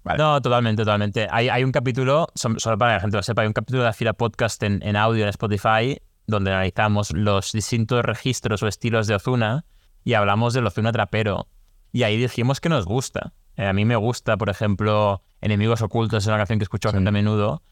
Vale. 0.02 0.18
No, 0.18 0.40
totalmente, 0.40 0.82
totalmente. 0.82 1.28
Hay, 1.30 1.48
hay 1.48 1.62
un 1.62 1.72
capítulo, 1.72 2.28
solo 2.34 2.78
para 2.78 2.92
que 2.92 2.94
la 2.96 3.00
gente 3.00 3.16
lo 3.18 3.22
sepa, 3.22 3.42
hay 3.42 3.48
un 3.48 3.52
capítulo 3.52 3.82
de 3.82 3.88
la 3.88 3.92
fila 3.92 4.14
podcast 4.14 4.62
en, 4.62 4.82
en 4.82 4.96
audio 4.96 5.22
en 5.24 5.28
Spotify 5.28 6.00
donde 6.26 6.50
analizamos 6.50 7.12
los 7.12 7.52
distintos 7.52 8.04
registros 8.04 8.62
o 8.62 8.68
estilos 8.68 9.06
de 9.06 9.14
Ozuna 9.14 9.64
y 10.04 10.14
hablamos 10.14 10.54
del 10.54 10.66
Ozuna 10.66 10.92
trapero. 10.92 11.48
Y 11.92 12.04
ahí 12.04 12.16
dijimos 12.16 12.60
que 12.60 12.68
nos 12.68 12.84
gusta. 12.86 13.32
Eh, 13.56 13.66
a 13.66 13.72
mí 13.72 13.84
me 13.84 13.96
gusta, 13.96 14.36
por 14.36 14.48
ejemplo, 14.48 15.22
Enemigos 15.40 15.82
Ocultos, 15.82 16.24
es 16.24 16.26
una 16.28 16.38
canción 16.38 16.58
que 16.58 16.64
escucho 16.64 16.88
bastante 16.88 17.08
a 17.08 17.12
menudo 17.12 17.62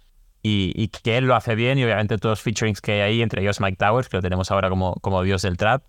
y, 0.42 0.72
y 0.74 0.88
que 0.88 1.16
él 1.16 1.26
lo 1.26 1.34
hace 1.34 1.54
bien 1.54 1.78
y 1.78 1.84
obviamente 1.84 2.18
todos 2.18 2.32
los 2.32 2.42
featurings 2.42 2.80
que 2.80 2.92
hay 2.92 3.00
ahí, 3.00 3.22
entre 3.22 3.42
ellos 3.42 3.60
Mike 3.60 3.76
Towers, 3.76 4.08
que 4.08 4.16
lo 4.18 4.22
tenemos 4.22 4.50
ahora 4.50 4.68
como, 4.68 4.94
como 4.96 5.22
dios 5.22 5.42
del 5.42 5.56
trap, 5.56 5.84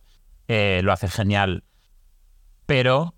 eh, 0.47 0.81
lo 0.83 0.91
hace 0.91 1.07
genial. 1.07 1.63
Pero 2.65 3.15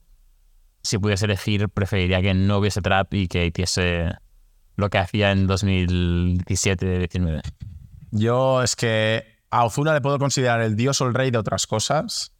si 0.81 0.97
pudiese 0.97 1.25
elegir, 1.25 1.69
preferiría 1.69 2.21
que 2.21 2.33
no 2.33 2.57
hubiese 2.57 2.81
trap 2.81 3.13
y 3.13 3.27
que 3.27 3.45
hiciese 3.45 4.11
lo 4.75 4.89
que 4.89 4.97
hacía 4.97 5.31
en 5.31 5.47
2017-19. 5.47 7.41
Yo 8.11 8.61
es 8.61 8.75
que 8.75 9.32
a 9.53 9.65
Ozuna 9.65 9.93
le 9.93 10.01
puedo 10.01 10.17
considerar 10.17 10.61
el 10.61 10.75
dios 10.75 10.99
o 10.99 11.05
el 11.05 11.13
rey 11.13 11.29
de 11.29 11.37
otras 11.37 11.67
cosas 11.67 12.33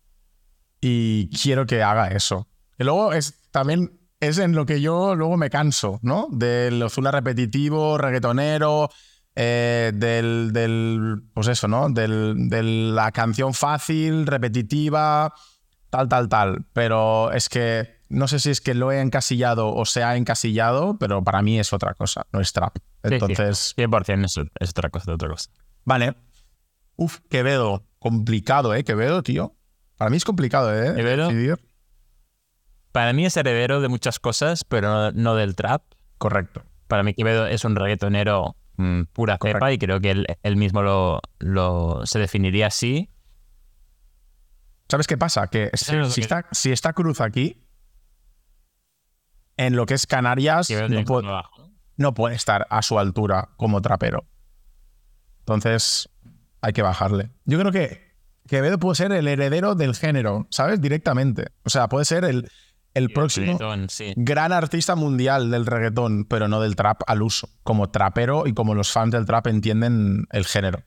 y 0.82 1.30
quiero 1.30 1.67
que 1.67 1.84
haga 1.84 2.08
eso. 2.08 2.47
Y 2.80 2.84
luego 2.84 3.13
es 3.13 3.39
también 3.52 3.99
es 4.19 4.39
en 4.39 4.56
lo 4.56 4.65
que 4.65 4.82
yo 4.82 5.15
luego 5.15 5.38
me 5.38 5.52
canso, 5.52 5.99
¿no? 6.02 6.28
Del 6.32 6.82
Ozuna 6.82 7.12
repetitivo, 7.12 7.99
reggaetonero, 7.99 8.89
eh, 9.36 9.91
del, 9.93 10.49
del, 10.54 11.21
pues 11.36 11.49
eso, 11.49 11.67
¿no? 11.67 11.89
Del, 11.89 12.49
de 12.49 12.63
la 12.63 13.12
canción 13.12 13.54
fácil, 13.54 14.26
repetitiva, 14.26 15.36
tal, 15.91 16.10
tal, 16.10 16.30
tal. 16.30 16.65
Pero 16.73 17.32
es 17.32 17.47
que 17.47 18.02
no 18.10 18.28
sé 18.28 18.39
si 18.39 18.49
es 18.49 18.60
que 18.60 18.73
lo 18.73 18.91
he 18.91 19.02
encasillado 19.02 19.71
o 19.71 19.86
se 19.86 20.04
ha 20.04 20.17
encasillado, 20.17 20.97
pero 20.97 21.23
para 21.23 21.43
mí 21.43 21.60
es 21.60 21.73
otra 21.73 21.93
cosa, 21.93 22.26
no 22.32 22.41
es 22.41 22.54
trap. 22.54 22.78
Sí, 22.78 23.10
sí. 23.10 23.13
Entonces, 23.15 23.76
100% 23.78 24.26
es, 24.26 24.39
es 24.60 24.69
otra 24.71 24.89
cosa, 24.89 25.13
otra 25.13 25.30
cosa. 25.30 25.52
Vale. 25.86 26.15
Uf, 26.95 27.19
Quevedo. 27.29 27.86
Complicado, 27.99 28.73
¿eh? 28.75 28.84
Quevedo, 28.84 29.23
tío. 29.23 29.56
Para 29.97 30.10
mí 30.10 30.17
es 30.17 30.25
complicado, 30.25 30.73
¿eh? 30.75 30.93
Quevedo. 30.95 31.27
Decidir. 31.29 31.58
Para 32.91 33.13
mí 33.13 33.25
es 33.25 33.36
heredero 33.38 33.82
de 33.82 33.88
muchas 33.88 34.19
cosas, 34.19 34.63
pero 34.63 35.12
no, 35.13 35.36
del 35.36 35.56
trap. 35.56 35.84
Correcto. 36.17 36.63
Para 36.88 37.03
mí 37.03 37.13
Quevedo 37.13 37.47
es 37.47 37.65
un 37.65 37.75
reggaetonero 37.75 38.56
mm, 38.77 39.03
pura 39.13 39.38
Correcto. 39.38 39.58
cepa 39.58 39.71
y 39.71 39.77
creo 39.79 39.99
que 39.99 40.12
él, 40.12 40.27
él 40.43 40.58
mismo 40.58 40.82
lo, 40.84 41.21
lo- 41.39 42.06
se 42.06 42.19
definiría 42.19 42.67
así. 42.67 43.10
¿Sabes 44.89 45.08
qué 45.08 45.17
pasa? 45.17 45.47
Que 45.47 45.71
si, 45.73 45.95
si 46.12 46.21
está, 46.21 46.45
si 46.51 46.71
está 46.71 46.93
Cruz 46.93 47.19
aquí, 47.21 47.65
en 49.58 49.75
lo 49.75 49.86
que 49.86 49.93
es 49.95 50.06
Canarias, 50.06 50.67
puede, 51.06 51.25
¿no? 51.27 51.41
no 51.97 52.13
puede 52.13 52.36
estar 52.36 52.67
a 52.69 52.82
su 52.82 52.99
altura 52.99 53.49
como 53.58 53.82
trapero. 53.82 54.25
Entonces, 55.39 56.10
hay 56.63 56.73
que 56.73 56.82
bajarle. 56.82 57.30
Yo 57.45 57.60
creo 57.60 57.71
que 57.71 58.12
Quevedo 58.47 58.78
puede 58.80 58.95
ser 58.95 59.12
el 59.12 59.28
heredero 59.28 59.76
del 59.76 59.93
género, 59.95 60.47
¿sabes? 60.49 60.82
Directamente. 60.82 61.47
O 61.63 61.69
sea, 61.69 61.88
puede 61.88 62.06
ser 62.06 62.23
el, 62.26 62.38
el 62.39 63.06
el 63.06 63.10
próximo 63.12 63.45
reggaetón, 63.58 63.89
sí. 63.89 64.13
gran 64.17 64.52
artista 64.52 64.95
mundial 64.95 65.49
del 65.52 65.65
reggaetón, 65.65 66.26
pero 66.26 66.47
no 66.47 66.60
del 66.62 66.76
trap 66.76 67.02
al 67.08 67.21
uso, 67.21 67.47
como 67.63 67.89
trapero 67.89 68.45
y 68.47 68.54
como 68.54 68.76
los 68.76 68.91
fans 68.91 69.12
del 69.12 69.26
trap 69.26 69.47
entienden 69.47 70.26
el 70.32 70.45
género. 70.45 70.84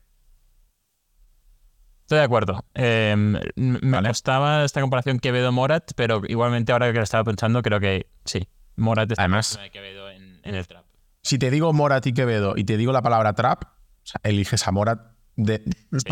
Estoy 2.03 2.19
de 2.19 2.23
acuerdo. 2.23 2.63
Eh, 2.73 3.11
m- 3.11 3.41
me 3.55 3.79
Vale. 3.91 4.07
gustaba 4.09 4.63
esta 4.63 4.79
comparación 4.81 5.19
Quevedo-Morat, 5.19 5.91
pero 5.95 6.21
igualmente 6.27 6.71
ahora 6.71 6.91
que 6.91 6.97
lo 6.99 7.03
estaba 7.03 7.23
pensando, 7.25 7.61
creo 7.61 7.79
que 7.79 8.07
sí. 8.23 8.47
Morat 8.77 9.11
está 9.11 9.23
Además- 9.23 9.59
de 9.61 9.69
Quevedo 9.71 10.09
en, 10.09 10.39
en 10.43 10.55
el 10.55 10.65
trap. 10.67 10.85
Si 11.21 11.37
te 11.37 11.51
digo 11.51 11.73
Morat 11.73 12.05
y 12.07 12.13
Quevedo 12.13 12.53
y 12.55 12.63
te 12.63 12.77
digo 12.77 12.93
la 12.93 13.01
palabra 13.01 13.33
trap, 13.33 13.63
o 13.63 13.69
sea, 14.03 14.21
eliges 14.23 14.65
a 14.67 14.71
Morat, 14.71 15.16
de, 15.37 15.63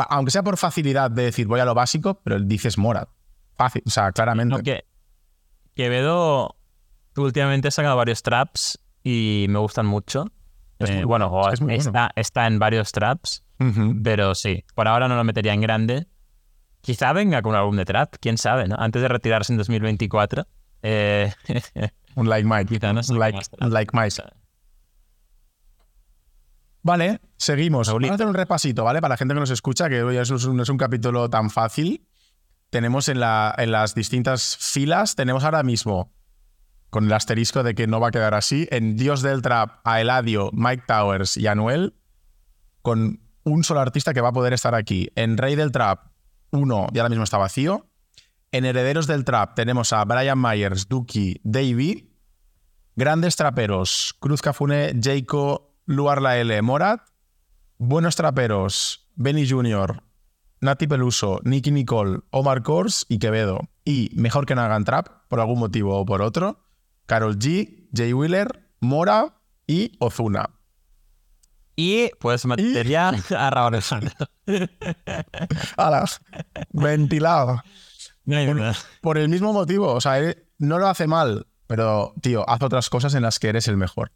aunque 0.09 0.31
sea 0.31 0.43
por 0.43 0.55
facilidad 0.57 1.11
de 1.11 1.23
decir 1.23 1.47
voy 1.47 1.59
a 1.59 1.65
lo 1.65 1.73
básico, 1.73 2.21
pero 2.23 2.39
dices 2.39 2.77
Morat. 2.77 3.09
Fácil, 3.57 3.83
o 3.85 3.89
sea, 3.89 4.11
claramente. 4.11 4.55
No, 4.55 4.63
que 4.63 4.85
Quevedo 5.75 6.55
últimamente 7.17 7.67
ha 7.67 7.71
sacado 7.71 7.97
varios 7.97 8.23
traps 8.23 8.79
y 9.03 9.47
me 9.49 9.59
gustan 9.59 9.85
mucho. 9.85 10.31
Es 10.79 10.89
Eh, 10.89 10.95
muy 10.95 11.03
bueno, 11.03 11.31
es 11.51 11.61
está, 11.61 12.11
está 12.15 12.47
en 12.47 12.59
varios 12.59 12.91
traps, 12.91 13.43
pero 14.03 14.35
sí, 14.35 14.63
por 14.73 14.87
ahora 14.87 15.07
no 15.07 15.15
lo 15.15 15.23
metería 15.23 15.53
en 15.53 15.61
grande. 15.61 16.07
Quizá 16.81 17.13
venga 17.13 17.41
con 17.41 17.51
un 17.51 17.57
álbum 17.57 17.75
de 17.77 17.85
trap, 17.85 18.15
quién 18.19 18.37
sabe, 18.37 18.67
¿no? 18.67 18.75
Antes 18.77 19.01
de 19.01 19.07
retirarse 19.07 19.51
en 19.51 19.57
2024. 19.57 20.45
Eh, 20.83 21.31
Un 22.15 22.29
like 22.29 22.47
Mike. 22.47 22.73
Quizá 22.73 22.93
no 22.93 23.01
un 23.09 23.19
like, 23.19 23.39
like 23.59 23.91
Mike. 23.93 24.15
Vale, 26.85 27.19
seguimos. 27.37 27.87
Vamos 27.91 28.11
a 28.11 28.13
hacer 28.13 28.27
un 28.27 28.35
repasito, 28.35 28.83
¿vale? 28.83 29.01
Para 29.01 29.13
la 29.13 29.17
gente 29.17 29.33
que 29.33 29.39
nos 29.39 29.49
escucha, 29.49 29.89
que 29.89 30.03
hoy 30.03 30.17
eso 30.17 30.35
es 30.35 30.45
un- 30.45 30.55
no 30.55 30.61
es 30.61 30.69
un 30.69 30.77
capítulo 30.77 31.27
tan 31.31 31.49
fácil. 31.49 32.05
Tenemos 32.69 33.09
en, 33.09 33.19
la- 33.19 33.55
en 33.57 33.71
las 33.71 33.95
distintas 33.95 34.55
filas, 34.57 35.15
tenemos 35.15 35.43
ahora 35.43 35.63
mismo, 35.63 36.13
con 36.91 37.05
el 37.05 37.13
asterisco 37.13 37.63
de 37.63 37.73
que 37.73 37.87
no 37.87 37.99
va 37.99 38.09
a 38.09 38.11
quedar 38.11 38.35
así, 38.35 38.67
en 38.69 38.97
Dios 38.97 39.23
del 39.23 39.41
Trap, 39.41 39.79
a 39.83 39.99
Eladio, 39.99 40.51
Mike 40.53 40.83
Towers 40.87 41.37
y 41.37 41.47
Anuel, 41.47 41.95
con 42.83 43.19
un 43.43 43.63
solo 43.63 43.79
artista 43.79 44.13
que 44.13 44.21
va 44.21 44.29
a 44.29 44.33
poder 44.33 44.53
estar 44.53 44.75
aquí. 44.75 45.09
En 45.15 45.37
Rey 45.37 45.55
del 45.55 45.71
Trap, 45.71 46.05
uno 46.51 46.85
y 46.93 46.99
ahora 46.99 47.09
mismo 47.09 47.23
está 47.23 47.39
vacío. 47.39 47.87
En 48.51 48.63
Herederos 48.63 49.07
del 49.07 49.25
Trap 49.25 49.55
tenemos 49.55 49.91
a 49.91 50.05
Brian 50.05 50.39
Myers, 50.39 50.87
Duki, 50.87 51.41
Davey. 51.43 52.11
Grandes 52.95 53.35
traperos, 53.35 54.15
Cruz 54.19 54.41
Cafune, 54.43 54.93
Jayco, 55.01 55.74
Luar 55.85 56.21
La 56.21 56.37
L, 56.39 56.61
Morat. 56.63 57.01
Buenos 57.77 58.15
traperos, 58.15 59.07
Benny 59.15 59.47
Jr., 59.47 60.01
Nati 60.61 60.87
Peluso, 60.87 61.41
Nicky 61.43 61.69
Nicole, 61.69 62.21
Omar 62.31 62.63
Kors 62.63 63.05
y 63.07 63.19
Quevedo. 63.19 63.59
Y 63.83 64.09
mejor 64.15 64.47
que 64.47 64.55
no 64.55 64.61
hagan 64.61 64.83
trap, 64.83 65.07
por 65.27 65.39
algún 65.39 65.59
motivo 65.59 65.99
o 65.99 66.05
por 66.05 66.23
otro, 66.23 66.59
Carol 67.05 67.37
G, 67.37 67.87
Jay 67.93 68.13
Wheeler, 68.13 68.67
Mora 68.79 69.35
y 69.67 69.95
Ozuna. 69.99 70.49
y 71.75 72.09
pues 72.19 72.45
meter 72.45 72.87
ya 72.87 73.09
a 73.37 73.49
Raúl. 73.51 73.79
¡Hala! 75.77 76.05
Ventilado. 76.71 77.61
No 78.23 78.37
hay 78.37 78.51
nada. 78.51 78.75
Por 79.01 79.19
el 79.19 79.29
mismo 79.29 79.53
motivo, 79.53 79.93
o 79.93 80.01
sea, 80.01 80.19
he, 80.19 80.47
no 80.57 80.79
lo 80.79 80.87
hace 80.87 81.05
mal, 81.05 81.45
pero, 81.67 82.15
tío, 82.21 82.49
haz 82.49 82.63
otras 82.63 82.89
cosas 82.89 83.13
en 83.13 83.21
las 83.21 83.37
que 83.37 83.49
eres 83.49 83.67
el 83.67 83.77
mejor. 83.77 84.11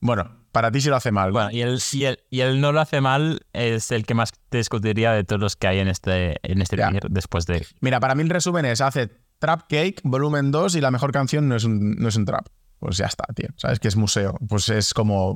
Bueno, 0.00 0.40
para 0.52 0.70
ti 0.70 0.80
sí 0.80 0.88
lo 0.88 0.96
hace 0.96 1.12
mal. 1.12 1.32
Bueno, 1.32 1.50
y 1.50 1.60
el, 1.60 1.78
y 1.92 2.04
el, 2.04 2.18
y 2.30 2.40
el 2.40 2.60
no 2.60 2.72
lo 2.72 2.80
hace 2.80 3.00
mal 3.00 3.40
es 3.52 3.92
el 3.92 4.06
que 4.06 4.14
más 4.14 4.32
te 4.48 4.58
discutiría 4.58 5.12
de 5.12 5.24
todos 5.24 5.40
los 5.40 5.56
que 5.56 5.68
hay 5.68 5.78
en 5.78 5.88
este, 5.88 6.36
en 6.42 6.62
este 6.62 6.76
después 7.08 7.46
de. 7.46 7.66
Mira, 7.80 8.00
para 8.00 8.14
mí 8.14 8.22
el 8.22 8.30
resumen 8.30 8.64
es, 8.64 8.80
hace 8.80 9.10
Trap 9.38 9.62
Cake, 9.68 10.00
volumen 10.04 10.50
2 10.50 10.74
y 10.76 10.80
la 10.80 10.90
mejor 10.90 11.12
canción 11.12 11.48
no 11.48 11.56
es 11.56 11.64
un, 11.64 11.96
no 11.96 12.08
es 12.08 12.16
un 12.16 12.24
trap. 12.24 12.46
Pues 12.78 12.96
ya 12.96 13.06
está, 13.06 13.24
tío. 13.34 13.48
¿Sabes 13.56 13.78
que 13.78 13.88
es 13.88 13.96
museo? 13.96 14.36
Pues 14.48 14.68
es 14.70 14.94
como... 14.94 15.34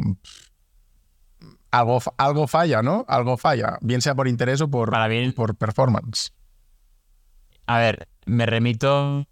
Algo, 1.70 2.00
algo 2.18 2.46
falla, 2.46 2.82
¿no? 2.82 3.04
Algo 3.08 3.36
falla. 3.36 3.78
Bien 3.80 4.00
sea 4.00 4.14
por 4.14 4.28
interés 4.28 4.60
o 4.60 4.70
por, 4.70 4.90
Para 4.90 5.08
mí, 5.08 5.30
por 5.32 5.56
performance. 5.56 6.32
a 7.66 7.78
ver, 7.78 8.08
me 8.26 8.46
remito. 8.46 9.26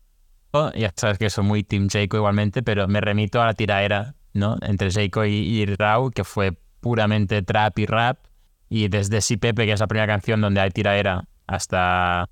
Ya 0.74 0.92
sabes 0.94 1.18
que 1.18 1.30
soy 1.30 1.44
muy 1.44 1.62
Team 1.62 1.88
Jayco 1.88 2.18
igualmente, 2.18 2.62
pero 2.62 2.86
me 2.88 3.00
remito 3.00 3.40
a 3.40 3.46
la 3.46 3.54
tiraera, 3.54 4.16
¿no? 4.32 4.56
Entre 4.62 4.90
Jayco 4.90 5.24
y, 5.24 5.32
y 5.32 5.66
Rau, 5.66 6.10
que 6.10 6.24
fue 6.24 6.52
puramente 6.80 7.42
trap 7.42 7.78
y 7.78 7.86
rap. 7.86 8.18
Y 8.68 8.88
desde 8.88 9.20
Si 9.20 9.36
Pepe, 9.36 9.66
que 9.66 9.72
es 9.72 9.80
la 9.80 9.86
primera 9.86 10.06
canción 10.06 10.40
donde 10.40 10.60
hay 10.60 10.70
tiraera, 10.70 11.24
hasta, 11.46 12.22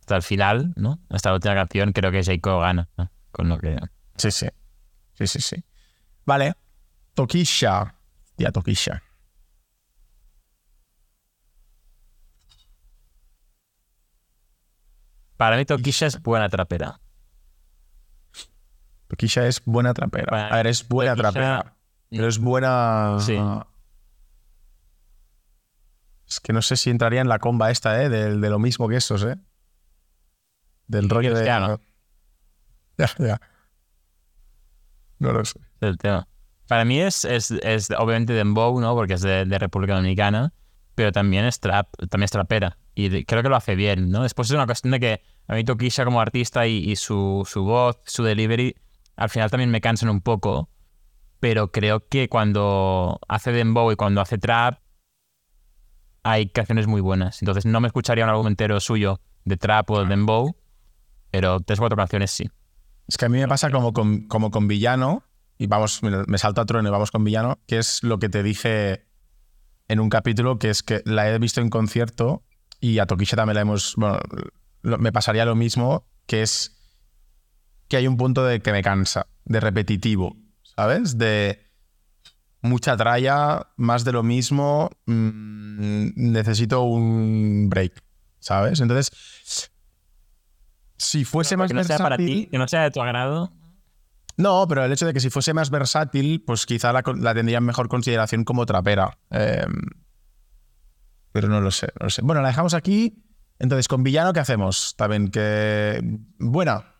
hasta 0.00 0.16
el 0.16 0.22
final, 0.22 0.72
¿no? 0.76 0.98
Hasta 1.10 1.30
la 1.30 1.34
última 1.36 1.54
canción, 1.54 1.92
creo 1.92 2.10
que 2.10 2.22
Jayco 2.24 2.60
gana, 2.60 2.88
¿no? 2.96 3.10
Con 3.32 3.48
lo 3.48 3.58
que. 3.58 3.78
Sí, 4.16 4.30
sí. 4.30 4.46
Sí, 5.14 5.26
sí, 5.26 5.40
sí. 5.40 5.64
Vale. 6.24 6.54
Tokisha. 7.14 7.94
Ya, 8.38 8.52
Tokisha. 8.52 9.02
Para 15.36 15.56
mí, 15.56 15.64
Tokisha 15.64 16.06
es 16.06 16.20
buena 16.22 16.48
trapera. 16.48 16.98
Tokisha 19.08 19.46
es 19.46 19.62
buena 19.64 19.94
trapera. 19.94 20.26
Para- 20.26 20.48
A 20.48 20.56
ver, 20.56 20.66
es 20.68 20.86
buena 20.88 21.14
trapera. 21.16 21.76
Pero 22.10 22.28
es 22.28 22.38
buena... 22.38 23.16
Sí. 23.20 23.36
Es 26.28 26.40
que 26.40 26.52
no 26.52 26.60
sé 26.62 26.76
si 26.76 26.90
entraría 26.90 27.20
en 27.20 27.28
la 27.28 27.38
comba 27.38 27.70
esta, 27.70 28.02
¿eh? 28.02 28.08
De, 28.08 28.36
de 28.36 28.50
lo 28.50 28.58
mismo 28.58 28.88
que 28.88 28.96
esos, 28.96 29.22
¿eh? 29.24 29.36
Del 30.88 31.08
rollo 31.08 31.34
de... 31.34 31.44
Ya, 32.98 33.10
ya. 33.18 33.40
No 35.18 35.32
lo 35.32 35.44
sé. 35.44 35.60
el 35.82 35.98
tema. 35.98 36.26
Para 36.66 36.84
mí 36.86 36.98
es, 37.00 37.24
es, 37.26 37.50
es 37.50 37.90
obviamente 37.90 38.32
Dembow, 38.32 38.80
¿no? 38.80 38.94
Porque 38.94 39.14
es 39.14 39.20
de, 39.20 39.44
de 39.44 39.58
República 39.58 39.94
Dominicana, 39.94 40.52
pero 40.94 41.12
también 41.12 41.44
es 41.44 41.60
trap, 41.60 41.88
también 42.08 42.24
es 42.24 42.30
trapera. 42.30 42.78
Y 42.94 43.24
creo 43.26 43.42
que 43.42 43.48
lo 43.50 43.56
hace 43.56 43.74
bien, 43.76 44.10
¿no? 44.10 44.22
Después 44.22 44.48
es 44.48 44.54
una 44.54 44.64
cuestión 44.66 44.92
de 44.92 45.00
que 45.00 45.22
a 45.46 45.54
mí 45.54 45.62
Tokisha 45.64 46.04
como 46.06 46.20
artista 46.22 46.66
y, 46.66 46.78
y 46.90 46.96
su, 46.96 47.46
su 47.46 47.64
voz, 47.64 48.00
su 48.06 48.24
delivery, 48.24 48.74
al 49.16 49.30
final 49.30 49.50
también 49.50 49.70
me 49.70 49.80
cansan 49.80 50.08
un 50.08 50.20
poco. 50.20 50.68
Pero 51.40 51.70
creo 51.70 52.06
que 52.08 52.28
cuando 52.28 53.20
hace 53.28 53.52
Dembow 53.52 53.92
y 53.92 53.96
cuando 53.96 54.20
hace 54.20 54.38
trap, 54.38 54.80
hay 56.22 56.48
canciones 56.48 56.86
muy 56.86 57.00
buenas. 57.00 57.42
Entonces 57.42 57.66
no 57.66 57.80
me 57.80 57.88
escucharía 57.88 58.24
un 58.24 58.30
álbum 58.30 58.46
entero 58.46 58.80
suyo 58.80 59.20
de 59.44 59.56
trap 59.56 59.90
o 59.90 60.00
de 60.00 60.06
Dembow, 60.06 60.56
pero 61.30 61.60
tres 61.60 61.78
o 61.78 61.82
cuatro 61.82 61.96
canciones 61.96 62.30
sí. 62.30 62.50
Es 63.06 63.16
que 63.16 63.26
a 63.26 63.28
mí 63.28 63.38
me 63.38 63.46
pasa 63.46 63.70
como 63.70 63.92
con, 63.92 64.26
como 64.26 64.50
con 64.50 64.66
Villano, 64.66 65.22
y 65.58 65.66
vamos, 65.68 66.02
me 66.02 66.38
salto 66.38 66.60
a 66.60 66.66
trueno 66.66 66.88
y 66.88 66.92
vamos 66.92 67.10
con 67.10 67.24
Villano, 67.24 67.58
que 67.66 67.78
es 67.78 68.02
lo 68.02 68.18
que 68.18 68.28
te 68.28 68.42
dije 68.42 69.06
en 69.88 70.00
un 70.00 70.10
capítulo, 70.10 70.58
que 70.58 70.70
es 70.70 70.82
que 70.82 71.02
la 71.04 71.30
he 71.30 71.38
visto 71.38 71.60
en 71.60 71.70
concierto 71.70 72.42
y 72.80 72.98
a 72.98 73.06
Tokisha 73.06 73.36
también 73.36 73.54
la 73.54 73.60
hemos. 73.62 73.94
Bueno, 73.96 74.18
me 74.82 75.12
pasaría 75.12 75.44
lo 75.44 75.54
mismo, 75.54 76.06
que 76.26 76.42
es 76.42 76.75
que 77.88 77.96
hay 77.96 78.06
un 78.06 78.16
punto 78.16 78.44
de 78.44 78.60
que 78.60 78.72
me 78.72 78.82
cansa, 78.82 79.26
de 79.44 79.60
repetitivo, 79.60 80.36
¿sabes? 80.62 81.18
De 81.18 81.60
mucha 82.62 82.96
tralla, 82.96 83.68
más 83.76 84.04
de 84.04 84.12
lo 84.12 84.22
mismo, 84.22 84.90
mm, 85.06 86.08
necesito 86.16 86.82
un 86.82 87.68
break, 87.68 88.02
¿sabes? 88.40 88.80
Entonces, 88.80 89.70
si 90.96 91.24
fuese 91.24 91.56
más 91.56 91.68
que 91.68 91.74
no 91.74 91.84
sea 91.84 91.98
para 91.98 92.16
versátil- 92.16 92.26
ti, 92.26 92.46
que 92.50 92.58
no 92.58 92.66
sea 92.68 92.82
de 92.82 92.90
tu 92.90 93.00
agrado. 93.02 93.52
no, 94.36 94.66
pero 94.68 94.84
el 94.84 94.92
hecho 94.92 95.06
de 95.06 95.12
que 95.12 95.20
si 95.20 95.30
fuese 95.30 95.54
más 95.54 95.70
versátil, 95.70 96.42
pues 96.46 96.66
quizá 96.66 96.92
la, 96.92 97.02
la 97.18 97.34
tendría 97.34 97.58
en 97.58 97.64
mejor 97.64 97.88
consideración 97.88 98.44
como 98.44 98.66
trapera. 98.66 99.18
Eh, 99.30 99.64
pero 101.32 101.48
no 101.48 101.60
lo 101.60 101.70
sé, 101.70 101.88
no 102.00 102.04
lo 102.04 102.10
sé. 102.10 102.22
Bueno, 102.22 102.40
la 102.42 102.48
dejamos 102.48 102.74
aquí. 102.74 103.22
Entonces, 103.58 103.88
con 103.88 104.02
Villano, 104.02 104.32
¿qué 104.32 104.40
hacemos? 104.40 104.94
También 104.96 105.28
que. 105.28 106.00
Buena. 106.38 106.95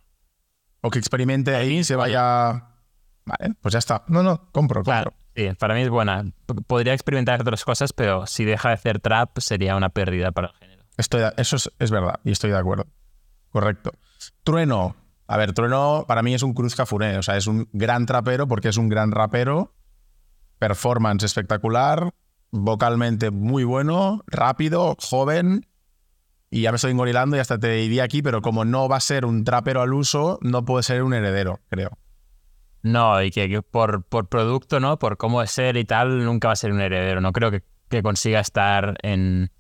O 0.87 0.91
que 0.91 1.01
experimente 1.01 1.57
ahí, 1.57 1.83
se 1.83 1.97
vaya. 1.97 2.71
Vale, 3.25 3.55
pues 3.61 3.73
ya 3.73 3.81
está. 3.81 4.05
No, 4.07 4.23
no, 4.23 4.37
compro, 4.53 4.85
compro. 4.85 4.85
Claro, 4.85 5.15
sí, 5.35 5.49
para 5.59 5.75
mí 5.75 5.81
es 5.81 5.89
buena. 5.89 6.25
Podría 6.69 6.95
experimentar 6.95 7.41
otras 7.41 7.65
cosas, 7.65 7.93
pero 7.93 8.25
si 8.29 8.45
deja 8.45 8.69
de 8.69 8.75
hacer 8.75 9.01
trap 9.01 9.37
sería 9.39 9.75
una 9.75 9.89
pérdida 9.89 10.31
para 10.31 10.49
el 10.49 10.55
género. 10.55 10.85
Estoy 10.97 11.23
eso 11.37 11.57
es, 11.57 11.73
es 11.81 11.91
verdad 11.91 12.21
y 12.23 12.31
estoy 12.31 12.53
de 12.53 12.59
acuerdo. 12.59 12.87
Correcto. 13.51 13.91
Trueno. 14.45 14.95
A 15.27 15.37
ver, 15.37 15.55
Trueno 15.55 16.05
para 16.07 16.23
mí 16.23 16.35
es 16.35 16.45
un 16.45 16.55
cruz 16.55 16.77
cafuné. 16.77 17.19
O 17.19 17.23
sea, 17.25 17.37
es 17.37 17.49
un 17.49 17.69
gran 17.73 18.07
trapero 18.07 18.47
porque 18.47 18.69
es 18.69 18.77
un 18.77 18.89
gran 18.89 19.11
rapero. 19.11 19.75
Performance 20.61 21.25
espectacular. 21.25 22.15
Vocalmente 22.53 23.33
muy 23.33 23.65
bueno. 23.65 24.23
Rápido, 24.29 24.97
joven. 25.01 25.67
Y 26.57 26.63
ya 26.63 26.73
me 26.73 26.77
estoy 26.77 26.93
engorilando 26.93 27.37
y 27.37 27.41
hasta 27.41 27.59
te 27.59 27.69
diría 27.69 28.05
aquí, 28.05 28.23
pero 28.23 28.41
como 28.41 28.65
no 28.65 28.89
va 28.89 28.97
a 28.97 29.01
ser 29.01 29.27
un 29.27 29.45
trapero 29.45 29.83
al 29.83 29.93
uso, 29.93 30.39
no 30.41 30.65
puede 30.65 30.83
ser 30.85 31.03
un 31.03 31.13
heredero, 31.13 31.61
creo. 31.69 31.99
No, 32.83 33.23
y 33.23 33.31
que, 33.31 33.47
que 33.51 33.61
por, 33.61 34.05
por 34.05 34.31
producto, 34.31 34.81
¿no? 34.81 34.99
Por 34.99 35.19
cómo 35.19 35.43
es 35.43 35.59
él 35.59 35.77
y 35.77 35.85
tal, 35.85 36.25
nunca 36.25 36.49
va 36.49 36.53
a 36.53 36.57
ser 36.57 36.73
un 36.73 36.81
heredero. 36.81 37.21
No 37.21 37.33
creo 37.33 37.51
que, 37.51 37.63
que 37.91 38.03
consiga 38.03 38.41
estar 38.41 38.97
en, 39.03 39.51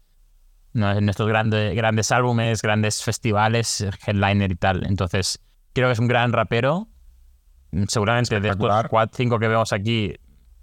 no, 0.72 0.90
en 0.90 1.10
estos 1.10 1.28
grandes, 1.28 1.74
grandes 1.76 2.10
álbumes, 2.12 2.62
grandes 2.62 3.02
festivales, 3.02 3.86
headliner 4.06 4.52
y 4.52 4.56
tal. 4.56 4.86
Entonces, 4.86 5.44
creo 5.74 5.88
que 5.88 5.92
es 5.92 5.98
un 5.98 6.08
gran 6.08 6.32
rapero. 6.32 6.88
Seguramente 7.88 8.40
de 8.40 8.48
Espectacular. 8.48 8.88
cuatro, 8.88 9.18
cinco 9.18 9.38
que 9.38 9.48
vemos 9.48 9.74
aquí, 9.74 10.14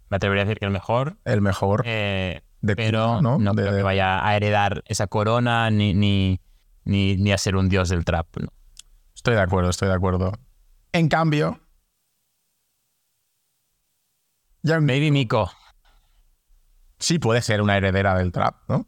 me 0.09 0.17
atrevería 0.17 0.41
a 0.41 0.45
decir 0.45 0.57
que 0.57 0.65
el 0.65 0.71
mejor. 0.71 1.17
El 1.25 1.41
mejor. 1.41 1.83
Eh, 1.85 2.41
De 2.63 2.75
pero 2.77 3.21
no, 3.21 3.37
¿no? 3.37 3.53
De- 3.53 3.61
creo 3.63 3.75
que 3.75 3.83
vaya 3.83 4.25
a 4.25 4.35
heredar 4.37 4.83
esa 4.87 5.05
corona 5.07 5.69
ni, 5.69 5.93
ni, 5.93 6.39
ni, 6.85 7.17
ni 7.17 7.31
a 7.33 7.37
ser 7.37 7.57
un 7.57 7.67
dios 7.67 7.89
del 7.89 8.05
trap. 8.05 8.25
¿no? 8.37 8.47
Estoy 9.13 9.35
de 9.35 9.41
acuerdo, 9.41 9.69
estoy 9.69 9.89
de 9.89 9.93
acuerdo. 9.95 10.31
En 10.93 11.09
cambio. 11.09 11.59
Young 14.63 14.87
Baby 14.87 15.11
Miko, 15.11 15.51
sí 16.97 17.19
puede 17.19 17.41
ser 17.41 17.61
una 17.61 17.75
heredera 17.75 18.15
del 18.17 18.31
trap, 18.31 18.55
¿no? 18.69 18.87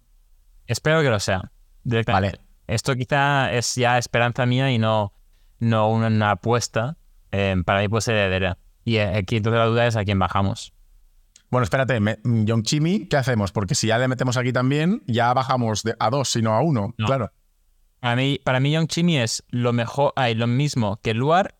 espero 0.67 1.01
que 1.01 1.09
lo 1.09 1.19
sea. 1.19 1.51
Directamente. 1.84 2.38
Vale. 2.38 2.45
Esto 2.67 2.95
quizá 2.95 3.51
es 3.51 3.76
ya 3.76 3.97
esperanza 3.97 4.45
mía 4.45 4.71
y 4.71 4.80
no, 4.80 5.13
no 5.59 5.89
una, 5.91 6.07
una 6.07 6.32
apuesta. 6.32 6.97
Eh, 7.32 7.55
para 7.65 7.82
mí 7.82 7.89
puede 7.89 8.01
ser 8.01 8.15
heredera. 8.15 8.57
Y 8.86 8.95
eh, 8.97 9.17
aquí 9.17 9.36
entonces 9.36 9.59
la 9.59 9.65
duda 9.65 9.86
es 9.86 9.95
a 9.97 10.05
quién 10.05 10.17
bajamos. 10.17 10.73
Bueno, 11.49 11.63
espérate, 11.63 11.99
Young 12.23 12.63
Chimi, 12.63 13.07
¿qué 13.07 13.17
hacemos? 13.17 13.51
Porque 13.51 13.75
si 13.75 13.87
ya 13.87 13.97
le 13.97 14.07
metemos 14.07 14.35
aquí 14.37 14.51
también, 14.51 15.03
ya 15.07 15.33
bajamos 15.33 15.83
de, 15.83 15.95
a 15.99 16.09
dos, 16.09 16.29
sino 16.29 16.53
a 16.53 16.61
uno. 16.61 16.93
No. 16.97 17.05
Claro. 17.05 17.31
Para 17.99 18.15
mí, 18.17 18.39
para 18.43 18.59
mí 18.59 18.71
Young 18.71 18.87
Chimmy 18.87 19.17
es 19.17 19.43
lo 19.49 19.73
mejor, 19.73 20.13
hay 20.15 20.35
lo 20.35 20.47
mismo 20.47 20.99
que 21.01 21.13
Luar, 21.13 21.57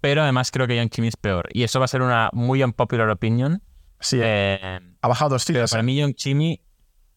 pero 0.00 0.22
además 0.22 0.50
creo 0.50 0.66
que 0.66 0.76
Young 0.76 0.90
Chimmy 0.90 1.08
es 1.08 1.16
peor. 1.16 1.48
Y 1.52 1.62
eso 1.62 1.78
va 1.78 1.86
a 1.86 1.88
ser 1.88 2.02
una 2.02 2.30
muy 2.32 2.62
unpopular 2.62 3.08
opinion. 3.08 3.62
Sí, 4.00 4.18
Eh, 4.22 4.78
ha 5.02 5.08
bajado 5.08 5.30
dos 5.30 5.44
Pero 5.46 5.58
filas. 5.58 5.70
para 5.72 5.82
mí 5.82 5.96
Young 5.96 6.14
Chimmy, 6.14 6.60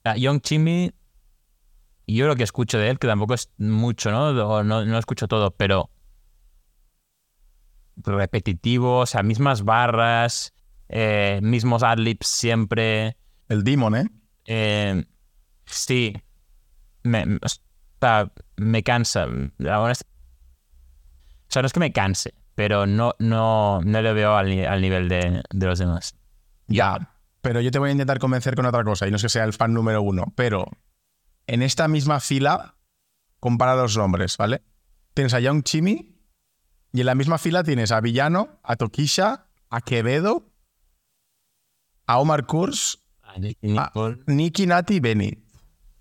ah, 0.04 0.16
Young 0.18 0.42
Chimmy, 0.42 0.92
yo 2.08 2.28
lo 2.28 2.36
que 2.36 2.44
escucho 2.44 2.78
de 2.78 2.90
él, 2.90 3.00
que 3.00 3.08
tampoco 3.08 3.34
es 3.34 3.52
mucho, 3.58 4.12
¿no? 4.12 4.34
No, 4.64 4.84
no 4.86 4.98
escucho 4.98 5.28
todo, 5.28 5.52
pero 5.52 5.90
repetitivo, 7.96 9.00
o 9.00 9.06
sea, 9.06 9.24
mismas 9.24 9.64
barras, 9.64 10.54
eh, 10.96 11.40
mismos 11.42 11.82
adlibs 11.82 12.28
siempre. 12.28 13.18
El 13.50 13.64
Demon, 13.64 13.96
¿eh? 13.96 14.06
eh, 14.46 15.04
sí, 15.66 16.14
me, 17.02 17.24
o 17.42 17.48
sea, 18.00 18.32
me 18.58 18.84
cansa. 18.84 19.26
Ahora 19.70 19.92
es- 19.94 20.06
o 20.06 21.52
sea, 21.54 21.62
no 21.62 21.66
es 21.66 21.74
que 21.74 21.80
me 21.80 21.92
canse, 21.92 22.34
pero 22.56 22.86
no, 22.86 23.14
no, 23.20 23.82
no 23.82 24.02
le 24.02 24.14
veo 24.14 24.36
al, 24.36 24.66
al 24.66 24.82
nivel 24.82 25.10
de, 25.10 25.44
de 25.52 25.66
los 25.66 25.80
demás. 25.80 26.16
Ya. 26.68 27.10
Pero 27.42 27.60
yo 27.60 27.72
te 27.72 27.80
voy 27.80 27.90
a 27.90 27.92
intentar 27.92 28.20
convencer 28.20 28.56
con 28.56 28.66
otra 28.66 28.84
cosa, 28.84 29.08
y 29.08 29.10
no 29.12 29.18
es 29.18 29.22
que 29.24 29.30
sea 29.30 29.44
el 29.44 29.54
fan 29.54 29.74
número 29.74 30.02
uno, 30.02 30.32
pero 30.36 30.66
en 31.48 31.62
esta 31.62 31.88
misma 31.90 32.20
fila, 32.22 32.76
compara 33.40 33.76
los 33.76 33.98
nombres, 33.98 34.38
¿vale? 34.38 34.62
Tienes 35.14 35.34
a 35.34 35.40
Young 35.42 35.64
Chimi, 35.64 36.16
y 36.94 37.00
en 37.02 37.06
la 37.06 37.16
misma 37.16 37.38
fila 37.38 37.64
tienes 37.64 37.92
a 37.92 38.00
Villano, 38.00 38.60
a 38.64 38.78
Tokisha, 38.78 39.48
a 39.70 39.82
Quevedo, 39.82 40.53
a 42.06 42.20
Omar 42.20 42.46
Kurz, 42.46 42.98
Ah, 43.36 43.40
Nicky, 44.28 44.68
Nati 44.68 44.96
y 44.96 45.00
Benny. 45.00 45.44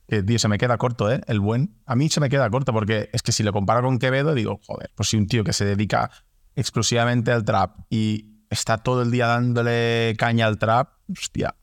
Que, 0.07 0.23
tío, 0.23 0.39
se 0.39 0.49
me 0.49 0.59
queda 0.59 0.77
corto, 0.77 1.11
¿eh? 1.11 1.23
El 1.27 1.41
buen. 1.41 1.81
A 1.87 1.97
mí 1.97 2.09
se 2.11 2.21
me 2.21 2.29
queda 2.29 2.51
corto 2.51 2.73
porque 2.73 3.09
es 3.13 3.23
que 3.23 3.33
si 3.33 3.43
lo 3.43 3.53
comparo 3.53 3.83
con 3.83 3.99
Quevedo, 3.99 4.35
digo, 4.35 4.61
joder, 4.67 4.91
pues 4.95 5.09
si 5.09 5.17
un 5.17 5.27
tío 5.27 5.43
que 5.43 5.55
se 5.55 5.65
dedica 5.65 6.11
exclusivamente 6.55 7.33
al 7.33 7.45
trap 7.45 7.79
y 7.89 8.43
está 8.51 8.77
todo 8.79 9.03
el 9.03 9.11
día 9.11 9.27
dándole 9.29 10.15
caña 10.19 10.47
al 10.47 10.59
trap, 10.59 10.91
hostia. 11.11 11.57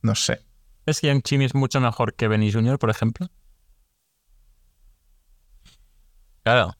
No 0.00 0.16
sé. 0.16 0.40
¿Es 0.86 1.00
que 1.00 1.06
Young 1.06 1.22
Chimmy 1.22 1.44
es 1.44 1.54
mucho 1.54 1.80
mejor 1.80 2.14
que 2.14 2.26
Benny 2.26 2.50
Jr., 2.52 2.78
por 2.80 2.90
ejemplo? 2.90 3.28
Claro. 6.42 6.74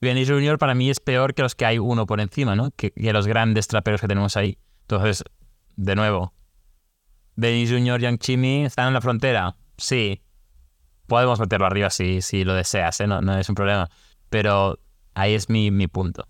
Benny 0.00 0.24
Jr. 0.26 0.56
para 0.56 0.74
mí 0.74 0.88
es 0.88 1.00
peor 1.00 1.34
que 1.34 1.42
los 1.42 1.54
que 1.54 1.66
hay 1.66 1.78
uno 1.78 2.06
por 2.06 2.20
encima, 2.20 2.56
¿no? 2.56 2.70
Que, 2.70 2.92
que 2.92 3.12
los 3.12 3.26
grandes 3.26 3.68
traperos 3.68 4.00
que 4.00 4.08
tenemos 4.08 4.36
ahí. 4.38 4.56
Entonces, 4.90 5.22
de 5.76 5.94
nuevo, 5.94 6.32
Benny 7.36 7.68
Jr., 7.68 8.00
Young 8.00 8.18
Chimmy 8.18 8.64
están 8.64 8.88
en 8.88 8.94
la 8.94 9.02
frontera. 9.02 9.54
Sí. 9.76 10.22
Podemos 11.06 11.38
meterlo 11.38 11.66
arriba 11.66 11.90
si, 11.90 12.22
si 12.22 12.42
lo 12.44 12.54
deseas, 12.54 12.98
¿eh? 13.00 13.06
no, 13.06 13.20
no 13.20 13.36
es 13.38 13.46
un 13.50 13.54
problema. 13.54 13.90
Pero 14.30 14.78
ahí 15.12 15.34
es 15.34 15.50
mi, 15.50 15.70
mi 15.70 15.88
punto. 15.88 16.26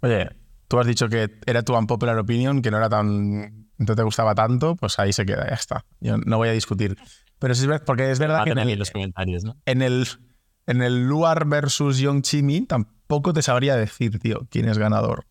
Oye, 0.00 0.30
tú 0.68 0.78
has 0.78 0.86
dicho 0.86 1.08
que 1.10 1.38
era 1.46 1.62
tu 1.62 1.76
unpopular 1.76 2.16
opinion, 2.18 2.62
que 2.62 2.70
no 2.70 2.78
era 2.78 2.88
tan. 2.88 3.68
no 3.76 3.94
te 3.94 4.02
gustaba 4.02 4.34
tanto, 4.34 4.74
pues 4.76 4.98
ahí 4.98 5.12
se 5.12 5.26
queda, 5.26 5.46
ya 5.46 5.54
está. 5.54 5.84
Yo 6.00 6.16
no 6.16 6.38
voy 6.38 6.48
a 6.48 6.52
discutir. 6.52 6.96
Pero 7.38 7.54
sí 7.54 7.62
es 7.62 7.66
ver- 7.66 7.84
porque 7.84 8.10
es 8.10 8.18
verdad 8.18 8.40
Va 8.40 8.44
que 8.44 8.50
en 8.52 8.58
el, 8.60 8.78
los 8.78 8.90
comentarios, 8.90 9.44
¿no? 9.44 9.56
en 9.66 9.82
el, 9.82 10.06
en 10.66 10.80
el 10.82 11.04
Luar 11.06 11.46
versus 11.46 11.98
Young 11.98 12.22
Chimmy 12.22 12.62
tampoco 12.62 13.34
te 13.34 13.42
sabría 13.42 13.76
decir, 13.76 14.18
tío, 14.20 14.46
quién 14.50 14.68
es 14.70 14.78
ganador. 14.78 15.26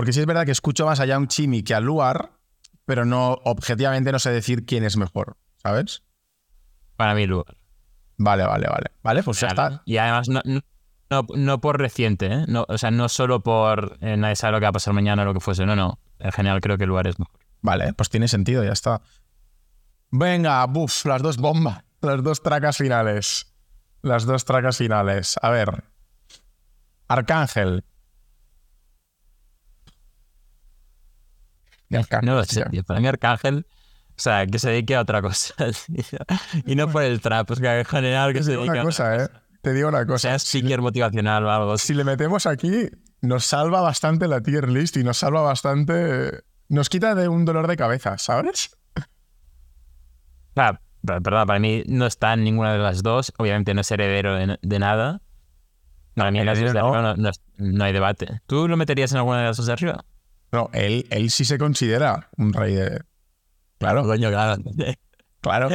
Porque 0.00 0.14
sí 0.14 0.20
es 0.20 0.24
verdad 0.24 0.46
que 0.46 0.52
escucho 0.52 0.86
más 0.86 0.98
a 1.00 1.04
Young 1.04 1.28
Chimmy 1.28 1.62
que 1.62 1.74
a 1.74 1.80
Luar, 1.80 2.30
pero 2.86 3.04
no, 3.04 3.32
objetivamente 3.44 4.10
no 4.12 4.18
sé 4.18 4.30
decir 4.30 4.64
quién 4.64 4.82
es 4.82 4.96
mejor, 4.96 5.36
¿sabes? 5.58 6.04
Para 6.96 7.14
mí, 7.14 7.26
lugar. 7.26 7.54
Vale, 8.16 8.44
vale, 8.44 8.66
vale. 8.66 8.86
Vale, 9.02 9.22
pues 9.22 9.38
ya 9.40 9.48
está. 9.48 9.82
Y 9.84 9.98
además, 9.98 10.30
no, 10.30 10.40
no, 11.10 11.26
no- 11.36 11.60
por 11.60 11.78
reciente, 11.78 12.32
¿eh? 12.32 12.44
No, 12.48 12.64
o 12.66 12.78
sea, 12.78 12.90
no 12.90 13.10
solo 13.10 13.42
por 13.42 13.98
eh, 14.00 14.16
nadie 14.16 14.36
sabe 14.36 14.52
lo 14.52 14.60
que 14.60 14.64
va 14.64 14.68
a 14.70 14.72
pasar 14.72 14.94
mañana 14.94 15.20
o 15.20 15.26
lo 15.26 15.34
que 15.34 15.40
fuese. 15.40 15.66
No, 15.66 15.76
no. 15.76 15.98
En 16.18 16.32
general 16.32 16.62
creo 16.62 16.78
que 16.78 16.84
el 16.84 16.88
lugar 16.88 17.06
es 17.06 17.18
mejor. 17.18 17.38
Vale, 17.60 17.92
pues 17.92 18.08
tiene 18.08 18.26
sentido, 18.26 18.64
ya 18.64 18.72
está. 18.72 19.02
Venga, 20.10 20.64
buf, 20.64 21.04
las 21.04 21.20
dos 21.20 21.36
bombas, 21.36 21.84
las 22.00 22.22
dos 22.22 22.42
tracas 22.42 22.78
finales. 22.78 23.52
Las 24.00 24.24
dos 24.24 24.46
tracas 24.46 24.78
finales. 24.78 25.34
A 25.42 25.50
ver. 25.50 25.84
Arcángel. 27.06 27.84
Arcángel, 31.98 32.26
No 32.28 32.34
lo 32.36 32.44
sé, 32.44 32.64
tío. 32.70 32.84
Para 32.84 33.00
mí, 33.00 33.06
Arcángel, 33.08 33.66
o 34.10 34.12
sea, 34.22 34.46
que 34.46 34.58
se 34.58 34.70
dedique 34.70 34.94
a 34.94 35.00
otra 35.00 35.20
cosa. 35.22 35.54
tío. 35.86 36.18
y 36.66 36.74
no 36.76 36.88
por 36.88 37.02
el 37.02 37.20
trap, 37.20 37.46
pues 37.46 37.60
que 37.60 37.78
en 37.80 37.84
general 37.84 38.32
que 38.32 38.42
se 38.42 38.52
dedique 38.52 38.70
una 38.70 38.80
a 38.80 38.82
otra 38.82 38.84
cosa, 38.84 39.16
¿eh? 39.24 39.28
Te 39.62 39.72
digo 39.74 39.88
una 39.88 40.00
O 40.00 40.06
cosa. 40.06 40.18
sea, 40.30 40.38
speaker 40.38 40.80
motivacional 40.80 41.44
o 41.44 41.50
algo 41.50 41.72
así. 41.72 41.88
Si 41.88 41.94
le 41.94 42.04
metemos 42.04 42.46
aquí, 42.46 42.88
nos 43.20 43.44
salva 43.44 43.80
bastante 43.82 44.26
la 44.28 44.40
tier 44.40 44.68
list 44.70 44.96
y 44.96 45.04
nos 45.04 45.18
salva 45.18 45.42
bastante. 45.42 46.42
Nos 46.68 46.88
quita 46.88 47.14
de 47.14 47.28
un 47.28 47.44
dolor 47.44 47.66
de 47.66 47.76
cabeza, 47.76 48.16
¿sabes? 48.16 48.70
Pero- 50.54 50.78
perdón, 51.02 51.46
para 51.46 51.58
mí 51.58 51.82
no 51.86 52.06
está 52.06 52.34
en 52.34 52.44
ninguna 52.44 52.72
de 52.72 52.78
las 52.78 53.02
dos. 53.02 53.32
Obviamente 53.38 53.74
no 53.74 53.80
es 53.80 53.90
heredero 53.90 54.34
de, 54.36 54.58
de 54.60 54.78
nada. 54.78 55.20
Para 56.14 56.30
mí 56.30 56.38
en 56.40 56.46
las 56.46 56.60
dos 56.60 56.72
de 56.72 56.78
arriba 56.78 57.02
no, 57.02 57.16
no 57.16 57.28
es- 57.28 57.42
no 57.56 57.84
hay 57.84 57.92
debate. 57.92 58.40
¿Tú 58.46 58.68
lo 58.68 58.76
meterías 58.76 59.12
en 59.12 59.18
alguna 59.18 59.38
de 59.40 59.44
las 59.44 59.56
dos 59.56 59.66
de 59.66 59.72
arriba? 59.72 60.04
No, 60.52 60.68
él, 60.72 61.06
él 61.10 61.30
sí 61.30 61.44
se 61.44 61.58
considera 61.58 62.28
un 62.36 62.52
rey 62.52 62.74
de. 62.74 63.02
Claro, 63.78 64.02
Coño, 64.04 64.28
claro. 64.30 64.62
claro. 65.40 65.68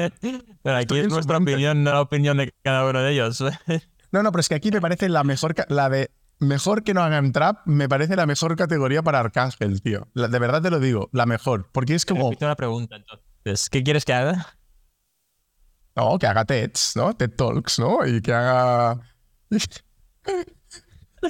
Pero 0.64 0.76
aquí 0.78 1.00
es 1.00 1.08
nuestra 1.08 1.38
opinión, 1.38 1.84
no 1.84 1.92
la 1.94 2.02
opinión 2.02 2.38
de 2.38 2.54
cada 2.64 2.88
uno 2.90 3.02
de 3.02 3.12
ellos. 3.14 3.44
No, 4.12 4.24
no, 4.24 4.32
pero 4.32 4.40
es 4.40 4.48
que 4.48 4.56
aquí 4.56 4.72
me 4.72 4.80
parece 4.80 5.10
la 5.10 5.26
mejor. 5.26 5.54
La 5.68 5.90
de 5.90 6.10
mejor 6.40 6.84
que 6.84 6.94
no 6.94 7.02
hagan 7.02 7.34
trap, 7.34 7.66
me 7.66 7.90
parece 7.90 8.16
la 8.16 8.26
mejor 8.26 8.56
categoría 8.56 9.04
para 9.04 9.20
Arcángel, 9.20 9.82
tío. 9.82 10.08
La- 10.14 10.30
de 10.30 10.40
verdad 10.40 10.62
te 10.62 10.70
lo 10.70 10.80
digo, 10.80 11.10
la 11.12 11.26
mejor. 11.26 11.70
Porque 11.74 11.96
es 11.96 12.06
como. 12.06 12.30
Repito 12.30 12.48
la 12.48 12.56
pregunta, 12.56 12.96
entonces. 12.96 13.70
¿Qué 13.70 13.84
quieres 13.84 14.06
que 14.06 14.14
haga? 14.14 14.56
No, 15.98 16.18
que 16.18 16.28
haga 16.28 16.46
TEDs, 16.46 16.94
¿no? 16.96 17.14
TED 17.14 17.32
Talks, 17.32 17.78
¿no? 17.80 18.06
Y 18.08 18.22
que 18.22 18.32
haga. 18.34 19.02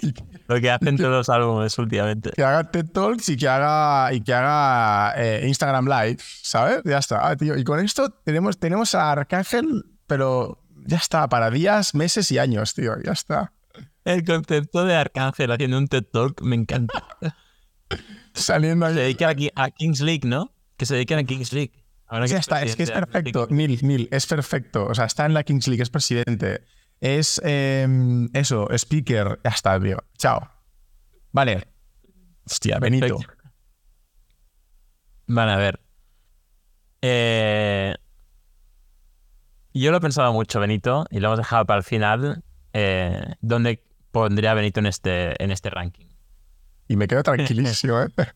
Lo 0.47 0.61
que 0.61 0.69
hacen 0.71 0.97
todos 0.97 1.09
los 1.11 1.29
álbumes 1.29 1.77
últimamente. 1.79 2.31
Que 2.35 2.43
haga 2.43 2.69
TED 2.69 2.85
Talks 2.91 3.29
y 3.29 3.37
que 3.37 3.47
haga, 3.47 4.13
y 4.13 4.21
que 4.21 4.33
haga 4.33 5.13
eh, 5.17 5.47
Instagram 5.47 5.85
Live, 5.87 6.17
¿sabes? 6.19 6.81
Ya 6.85 6.99
está, 6.99 7.27
ah, 7.27 7.35
tío. 7.35 7.57
Y 7.57 7.63
con 7.63 7.79
esto 7.79 8.09
tenemos, 8.09 8.59
tenemos 8.59 8.93
a 8.95 9.11
Arcángel, 9.11 9.85
pero 10.07 10.61
ya 10.85 10.97
está, 10.97 11.27
para 11.29 11.49
días, 11.49 11.95
meses 11.95 12.31
y 12.31 12.37
años, 12.37 12.73
tío. 12.75 12.93
Ya 13.03 13.13
está. 13.13 13.53
El 14.03 14.23
concepto 14.23 14.85
de 14.85 14.95
Arcángel 14.95 15.51
haciendo 15.51 15.77
un 15.79 15.87
TED 15.87 16.03
Talk 16.03 16.41
me 16.41 16.55
encanta. 16.55 17.03
Saliendo 18.33 18.85
Se 18.87 18.91
ahí. 18.91 18.97
dedica 18.97 19.29
aquí 19.29 19.49
a 19.55 19.71
Kings 19.71 20.01
League, 20.01 20.27
¿no? 20.27 20.51
Que 20.77 20.85
se 20.85 20.93
dediquen 20.95 21.19
a 21.19 21.23
Kings 21.23 21.53
League. 21.53 21.71
Ahora 22.07 22.27
Ya 22.27 22.37
está, 22.37 22.61
es 22.61 22.75
que 22.75 22.83
es 22.83 22.91
perfecto. 22.91 23.47
Mil, 23.49 23.79
mil, 23.81 24.07
es 24.11 24.27
perfecto. 24.27 24.85
O 24.85 24.93
sea, 24.93 25.05
está 25.05 25.25
en 25.25 25.33
la 25.33 25.43
Kings 25.43 25.67
League, 25.67 25.81
es 25.81 25.89
presidente. 25.89 26.61
Es 26.99 27.41
eh, 27.43 27.87
eso, 28.33 28.67
speaker. 28.71 29.39
Ya 29.43 29.49
está, 29.51 29.79
tío. 29.79 29.97
Chao. 30.17 30.49
Vale. 31.31 31.67
Hostia, 32.45 32.79
Benito. 32.79 33.19
Vale, 35.27 35.51
a 35.51 35.57
ver. 35.57 35.79
Eh, 37.01 37.95
yo 39.73 39.91
lo 39.91 39.97
he 39.97 40.01
pensado 40.01 40.31
mucho, 40.31 40.59
Benito, 40.59 41.05
y 41.09 41.19
lo 41.19 41.27
hemos 41.27 41.39
dejado 41.39 41.65
para 41.65 41.79
el 41.79 41.83
final. 41.83 42.43
Eh, 42.73 43.35
¿Dónde 43.41 43.83
pondría 44.11 44.53
Benito 44.53 44.79
en 44.79 44.85
este, 44.85 45.43
en 45.43 45.51
este 45.51 45.69
ranking? 45.69 46.07
Y 46.87 46.95
me 46.95 47.07
quedo 47.07 47.23
tranquilísimo, 47.23 48.01
¿eh? 48.01 48.07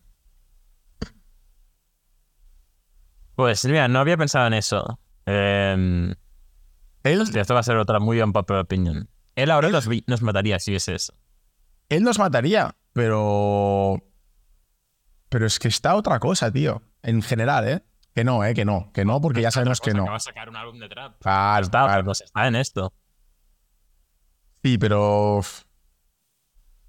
Pues 3.36 3.64
mira, 3.64 3.88
no 3.88 3.99
había 3.99 4.18
pensado 4.18 4.47
en 4.47 4.53
eso. 4.53 4.99
Eh, 5.26 6.14
Él, 7.04 7.22
hostia, 7.22 7.41
esto 7.41 7.54
va 7.54 7.62
a 7.62 7.64
ser 7.64 7.78
otra 7.78 8.00
muy 8.00 8.22
unpopular 8.22 8.64
opinion. 8.64 9.10
Él 9.36 9.52
ahora 9.52 9.70
nos, 9.70 9.88
mataría 10.22 10.60
si 10.60 10.72
viese 10.72 10.95
eso. 10.95 11.14
él 11.89 12.04
nos 12.04 12.20
mataría, 12.20 12.76
pero. 12.93 14.04
Pero 15.30 15.45
es 15.45 15.60
que 15.60 15.68
está 15.68 15.95
otra 15.95 16.20
cosa, 16.20 16.52
tío. 16.52 16.82
En 17.04 17.22
general, 17.22 17.68
¿eh? 17.68 17.84
Que 18.16 18.24
no, 18.24 18.43
¿eh? 18.43 18.54
Que 18.54 18.66
no. 18.66 18.91
Que 18.93 19.06
no, 19.06 19.22
porque 19.22 19.41
ya 19.41 19.52
sabemos 19.52 19.80
que 19.80 19.93
no. 19.93 20.04
Acaba 20.04 20.18
de 20.18 20.22
sacar 20.22 20.50
un 20.50 20.56
álbum 20.56 20.80
de 20.80 20.89
trap. 20.89 21.22
Claro, 21.22 21.64
Está, 21.64 21.86
claro. 21.86 22.04
pues 22.04 22.22
está 22.22 22.47
en 22.47 22.56
esto. 22.56 22.93
Sí, 24.64 24.78
pero. 24.78 25.41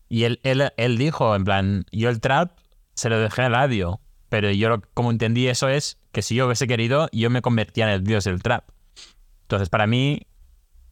Y 0.08 0.24
él, 0.24 0.40
él, 0.42 0.72
él 0.76 0.98
dijo, 0.98 1.36
en 1.36 1.44
plan, 1.44 1.84
yo 1.92 2.08
el 2.08 2.20
trap 2.20 2.58
se 2.94 3.08
lo 3.10 3.18
dejé 3.20 3.42
al 3.42 3.52
radio, 3.52 4.00
pero 4.28 4.50
yo 4.50 4.80
como 4.92 5.12
entendí 5.12 5.46
eso 5.46 5.68
es 5.68 5.98
que 6.10 6.22
si 6.22 6.34
yo 6.34 6.46
hubiese 6.46 6.66
querido, 6.66 7.08
yo 7.12 7.30
me 7.30 7.42
convertía 7.42 7.84
en 7.84 7.90
el 7.92 8.02
dios 8.02 8.24
del 8.24 8.42
trap. 8.42 8.68
Entonces, 9.50 9.68
para 9.68 9.88
mí, 9.88 10.28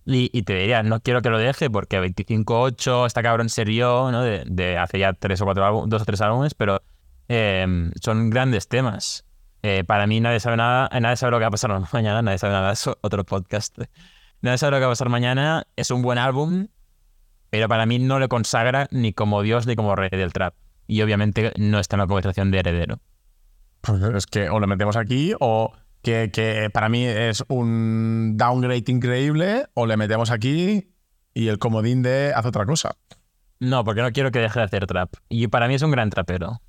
y, 0.05 0.43
te 0.43 0.55
diría, 0.55 0.83
no 0.83 0.99
quiero 0.99 1.23
que 1.23 1.31
lo 1.31 1.39
deje 1.39 1.71
porque 1.71 2.01
25-8, 2.01 3.07
esta 3.07 3.23
cabrón 3.23 3.49
serio, 3.49 4.11
¿no? 4.11 4.23
De, 4.23 4.43
de 4.47 4.77
hace 4.77 4.99
ya 4.99 5.13
tres 5.13 5.41
o 5.43 5.45
cuatro 5.45 5.65
álbumes, 5.65 5.89
dos 5.89 6.03
o 6.03 6.05
tres 6.05 6.21
álbumes, 6.21 6.55
pero 6.55 6.83
eh, 7.29 7.93
son 8.03 8.31
grandes 8.31 8.67
temas. 8.67 9.25
Eh, 9.63 9.85
para 9.85 10.09
mí 10.09 10.19
nadie 10.19 10.41
sabe 10.41 10.57
nada, 10.57 10.89
eh, 10.91 11.01
nadie 11.01 11.17
sabe 11.17 11.31
lo 11.31 11.39
que 11.39 11.43
va 11.43 11.49
a 11.49 11.53
pasar 11.53 11.81
mañana, 11.93 12.21
nadie 12.21 12.39
sabe 12.39 12.53
nada, 12.53 12.73
es 12.73 12.85
otro 13.01 13.25
podcast. 13.25 13.79
Nadie 14.41 14.59
sabe 14.59 14.71
lo 14.71 14.77
que 14.77 14.83
va 14.83 14.87
a 14.87 14.91
pasar 14.93 15.09
mañana, 15.09 15.67
es 15.75 15.91
un 15.91 16.01
buen 16.01 16.17
álbum, 16.17 16.69
pero 17.51 17.69
para 17.69 17.87
mí 17.87 17.99
no 17.99 18.21
le 18.21 18.29
consagra 18.29 18.87
ni 18.93 19.13
como 19.13 19.43
dios 19.43 19.67
ni 19.67 19.75
como 19.75 19.97
rey 19.97 20.11
del 20.11 20.33
trap. 20.33 20.55
Y 20.87 21.03
obviamente 21.03 21.53
no 21.59 21.81
está 21.81 21.97
en 21.97 22.01
la 22.01 22.07
conversación 22.07 22.53
de 22.53 22.61
heredero. 22.61 23.01
Pues 23.81 24.01
es 24.01 24.27
que 24.27 24.49
o 24.49 24.61
lo 24.61 24.69
metemos 24.69 24.97
aquí 24.97 25.33
o 25.41 25.73
que, 26.03 26.31
que 26.33 26.71
para 26.73 26.89
mí 26.89 27.05
es 27.05 27.45
un 27.49 28.37
downgrade 28.37 28.85
increíble 28.89 29.67
o 29.75 29.87
le 29.87 29.97
metemos 29.97 30.31
aquí 30.31 30.95
y 31.35 31.49
el 31.49 31.59
comodín 31.59 32.03
de 32.03 32.33
haz 32.35 32.47
otra 32.47 32.67
cosa. 32.67 32.97
No, 33.61 33.85
porque 33.85 34.03
no 34.03 34.13
quiero 34.13 34.31
que 34.31 34.39
deje 34.39 34.59
de 34.59 34.65
hacer 34.65 34.87
trap. 34.87 35.15
Y 35.29 35.49
para 35.49 35.69
mí 35.69 35.75
es 35.75 35.83
un 35.83 35.91
gran 35.91 36.11
trapero. 36.11 36.61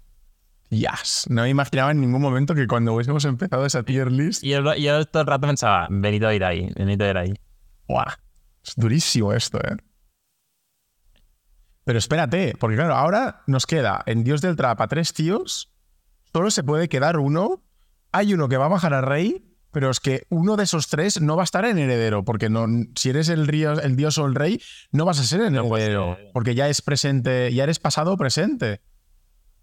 Yes. 0.69 1.25
No 1.29 1.43
me 1.43 1.49
imaginaba 1.49 1.91
en 1.91 2.01
ningún 2.01 2.21
momento 2.21 2.53
que 2.53 2.67
cuando 2.67 2.93
hubiésemos 2.93 3.25
empezado 3.25 3.65
esa 3.65 3.83
tier 3.83 4.11
list. 4.11 4.43
Y 4.43 4.49
yo, 4.49 4.75
yo 4.75 5.05
todo 5.05 5.21
el 5.21 5.27
rato 5.27 5.47
pensaba, 5.47 5.87
Benito 5.89 6.27
a 6.27 6.35
ir 6.35 6.43
ahí, 6.43 6.71
Benito 6.75 7.03
a 7.05 7.09
ir 7.09 7.17
ahí. 7.17 7.33
¡Buah! 7.87 8.13
Es 8.63 8.75
durísimo 8.75 9.33
esto, 9.33 9.59
¿eh? 9.59 9.77
Pero 11.85 11.97
espérate, 11.97 12.53
porque 12.59 12.75
claro, 12.75 12.93
ahora 12.93 13.41
nos 13.47 13.65
queda 13.65 14.03
en 14.05 14.23
Dios 14.23 14.41
del 14.41 14.55
Trap 14.55 14.79
a 14.79 14.87
tres 14.87 15.11
tíos, 15.11 15.73
solo 16.31 16.51
se 16.51 16.63
puede 16.63 16.87
quedar 16.87 17.17
uno. 17.17 17.63
Hay 18.11 18.33
uno 18.33 18.47
que 18.49 18.57
va 18.57 18.65
a 18.65 18.69
bajar 18.69 18.93
a 18.93 19.01
rey, 19.01 19.45
pero 19.71 19.89
es 19.91 19.99
que 19.99 20.23
uno 20.29 20.55
de 20.57 20.63
esos 20.63 20.87
tres 20.87 21.21
no 21.21 21.35
va 21.35 21.43
a 21.43 21.45
estar 21.45 21.63
en 21.65 21.77
heredero, 21.77 22.23
porque 22.25 22.49
no, 22.49 22.65
si 22.95 23.09
eres 23.11 23.29
el, 23.29 23.47
río- 23.47 23.79
el 23.79 23.95
dios 23.95 24.17
o 24.17 24.25
el 24.25 24.35
rey, 24.35 24.61
no 24.91 25.05
vas 25.05 25.19
a 25.19 25.23
ser 25.23 25.41
en 25.41 25.55
heredero, 25.55 26.17
porque 26.33 26.55
ya 26.55 26.67
es 26.69 26.81
presente, 26.81 27.53
ya 27.53 27.63
eres 27.63 27.79
pasado 27.79 28.13
o 28.13 28.17
presente. 28.17 28.81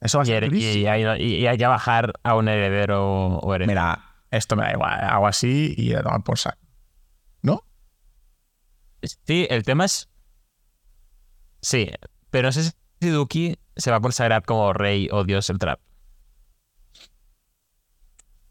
Eso 0.00 0.18
va 0.18 0.22
a 0.22 0.26
ser 0.26 0.44
y 0.54 0.86
hay, 0.86 1.04
y- 1.22 1.34
y 1.36 1.46
hay 1.46 1.58
que 1.58 1.66
bajar 1.66 2.12
a 2.22 2.36
un 2.36 2.48
heredero 2.48 3.38
o 3.38 3.54
heredero. 3.54 3.70
Mira, 3.72 4.16
esto 4.30 4.54
me 4.54 4.62
da 4.64 4.72
igual, 4.72 5.00
hago 5.02 5.26
así 5.26 5.74
y 5.76 5.94
a 5.94 6.02
tomar 6.02 6.22
por 6.22 6.38
saco. 6.38 6.58
¿No? 7.42 7.62
Sí, 9.02 9.46
el 9.50 9.62
tema 9.64 9.84
es. 9.86 10.08
Sí, 11.62 11.90
Pero 12.30 12.48
no 12.48 12.52
sé 12.52 12.62
si 13.00 13.08
Duki 13.08 13.56
se 13.76 13.90
va 13.90 13.96
a 13.96 14.00
consagrar 14.00 14.44
como 14.44 14.72
rey 14.72 15.08
o 15.10 15.24
dios 15.24 15.46
del 15.48 15.58
trap. 15.58 15.80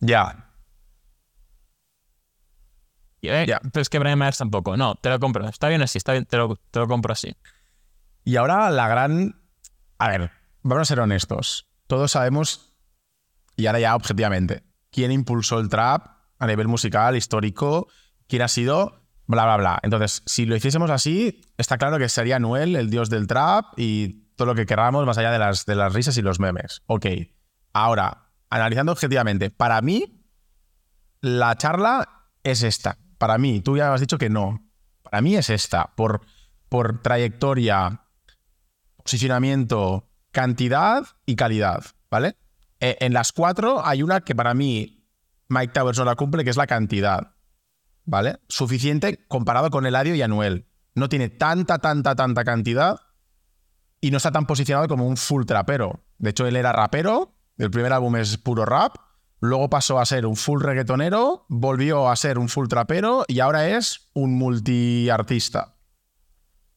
Ya. 0.05 0.41
Eh, 3.21 3.45
Ya. 3.47 3.59
Pero 3.59 3.81
es 3.81 3.89
que 3.89 3.99
Brian 3.99 4.19
Myers 4.19 4.37
tampoco. 4.37 4.77
No, 4.77 4.95
te 4.95 5.09
lo 5.09 5.19
compro. 5.19 5.47
Está 5.47 5.67
bien 5.67 5.81
así, 5.81 5.97
está 5.97 6.11
bien, 6.11 6.25
te 6.25 6.37
lo, 6.37 6.57
te 6.71 6.79
lo 6.79 6.87
compro 6.87 7.13
así. 7.13 7.35
Y 8.23 8.35
ahora 8.37 8.69
la 8.69 8.87
gran. 8.87 9.41
A 9.97 10.09
ver, 10.09 10.31
vamos 10.61 10.81
a 10.81 10.85
ser 10.85 10.99
honestos. 10.99 11.67
Todos 11.87 12.11
sabemos, 12.11 12.73
y 13.55 13.67
ahora 13.67 13.79
ya 13.79 13.95
objetivamente, 13.95 14.63
quién 14.91 15.11
impulsó 15.11 15.59
el 15.59 15.69
trap 15.69 16.07
a 16.39 16.47
nivel 16.47 16.67
musical, 16.67 17.15
histórico, 17.15 17.87
quién 18.27 18.41
ha 18.41 18.47
sido, 18.47 19.03
bla, 19.27 19.45
bla, 19.45 19.57
bla. 19.57 19.79
Entonces, 19.83 20.23
si 20.25 20.45
lo 20.45 20.55
hiciésemos 20.55 20.89
así, 20.89 21.41
está 21.57 21.77
claro 21.77 21.99
que 21.99 22.09
sería 22.09 22.39
Noel, 22.39 22.75
el 22.75 22.89
dios 22.89 23.09
del 23.09 23.27
trap, 23.27 23.77
y 23.77 24.25
todo 24.35 24.47
lo 24.47 24.55
que 24.55 24.65
queramos 24.65 25.05
más 25.05 25.17
allá 25.17 25.31
de 25.31 25.39
las, 25.39 25.65
de 25.65 25.75
las 25.75 25.93
risas 25.93 26.17
y 26.17 26.21
los 26.21 26.39
memes. 26.39 26.81
Ok. 26.87 27.05
Ahora, 27.71 28.24
analizando 28.49 28.91
objetivamente, 28.91 29.49
para 29.49 29.81
mí, 29.81 30.23
la 31.21 31.55
charla 31.55 32.29
es 32.43 32.63
esta. 32.63 32.97
Para 33.17 33.37
mí, 33.37 33.61
tú 33.61 33.77
ya 33.77 33.93
has 33.93 34.01
dicho 34.01 34.17
que 34.17 34.29
no. 34.29 34.69
Para 35.01 35.21
mí 35.21 35.35
es 35.35 35.49
esta. 35.49 35.93
Por, 35.95 36.21
por 36.69 37.01
trayectoria, 37.01 38.01
posicionamiento, 38.97 40.09
cantidad 40.31 41.05
y 41.25 41.35
calidad, 41.35 41.83
¿vale? 42.09 42.37
Eh, 42.79 42.97
en 42.99 43.13
las 43.13 43.31
cuatro 43.31 43.85
hay 43.85 44.03
una 44.03 44.21
que 44.21 44.35
para 44.35 44.53
mí 44.53 45.07
Mike 45.47 45.73
Towers 45.73 45.97
no 45.97 46.05
la 46.05 46.15
cumple, 46.15 46.43
que 46.43 46.49
es 46.49 46.57
la 46.57 46.67
cantidad, 46.67 47.35
¿vale? 48.03 48.39
Suficiente 48.47 49.25
comparado 49.27 49.69
con 49.69 49.85
Eladio 49.85 50.15
y 50.15 50.21
Anuel. 50.21 50.67
No 50.93 51.09
tiene 51.09 51.29
tanta, 51.29 51.79
tanta, 51.79 52.15
tanta 52.15 52.43
cantidad 52.43 52.99
y 54.01 54.11
no 54.11 54.17
está 54.17 54.31
tan 54.31 54.45
posicionado 54.45 54.87
como 54.87 55.07
un 55.07 55.17
full 55.17 55.45
trapero. 55.45 56.03
De 56.17 56.31
hecho, 56.31 56.45
él 56.47 56.55
era 56.55 56.71
rapero, 56.71 57.34
el 57.57 57.71
primer 57.71 57.93
álbum 57.93 58.15
es 58.17 58.37
puro 58.37 58.65
rap, 58.65 58.95
luego 59.39 59.69
pasó 59.69 59.99
a 59.99 60.05
ser 60.05 60.25
un 60.25 60.35
full 60.35 60.61
reggaetonero, 60.61 61.45
volvió 61.49 62.09
a 62.09 62.15
ser 62.15 62.37
un 62.37 62.49
full 62.49 62.67
trapero 62.67 63.25
y 63.27 63.39
ahora 63.39 63.69
es 63.69 64.09
un 64.13 64.37
multiartista. 64.37 65.75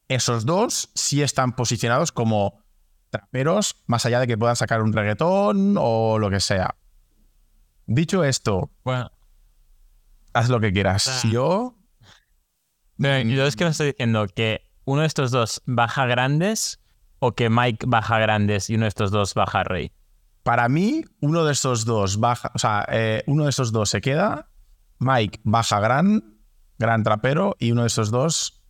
Esos 0.07 0.45
dos 0.45 0.89
sí 0.95 1.21
están 1.21 1.55
posicionados 1.55 2.11
como 2.11 2.63
traperos, 3.09 3.83
más 3.87 4.05
allá 4.05 4.19
de 4.19 4.27
que 4.27 4.37
puedan 4.37 4.55
sacar 4.55 4.81
un 4.81 4.93
reggaetón 4.93 5.75
o 5.77 6.17
lo 6.17 6.29
que 6.29 6.39
sea. 6.39 6.75
Dicho 7.85 8.23
esto, 8.23 8.71
Bueno, 8.83 9.11
haz 10.33 10.49
lo 10.49 10.59
que 10.59 10.71
quieras. 10.71 11.07
Ah. 11.07 11.29
Yo, 11.31 11.75
no, 12.97 13.19
yo 13.21 13.45
es 13.45 13.55
que 13.55 13.63
no 13.63 13.71
estoy 13.71 13.87
diciendo 13.87 14.27
que 14.27 14.69
uno 14.85 15.01
de 15.01 15.07
estos 15.07 15.31
dos 15.31 15.61
baja 15.65 16.05
grandes 16.05 16.79
o 17.19 17.33
que 17.33 17.49
Mike 17.49 17.85
baja 17.87 18.19
grandes 18.19 18.69
y 18.69 18.75
uno 18.75 18.85
de 18.85 18.89
estos 18.89 19.11
dos 19.11 19.33
baja 19.33 19.63
rey. 19.63 19.91
Para 20.49 20.67
mí, 20.67 21.05
uno 21.19 21.45
de 21.45 21.51
estos 21.51 21.85
dos 21.85 22.19
baja, 22.19 22.51
o 22.55 22.57
sea, 22.57 22.83
eh, 22.89 23.21
uno 23.27 23.43
de 23.43 23.51
estos 23.51 23.71
dos 23.71 23.87
se 23.87 24.01
queda, 24.01 24.49
Mike 24.97 25.41
baja 25.43 25.79
gran, 25.79 26.39
gran 26.79 27.03
trapero, 27.03 27.55
y 27.59 27.71
uno 27.71 27.81
de 27.81 27.87
estos 27.87 28.09
dos 28.09 28.63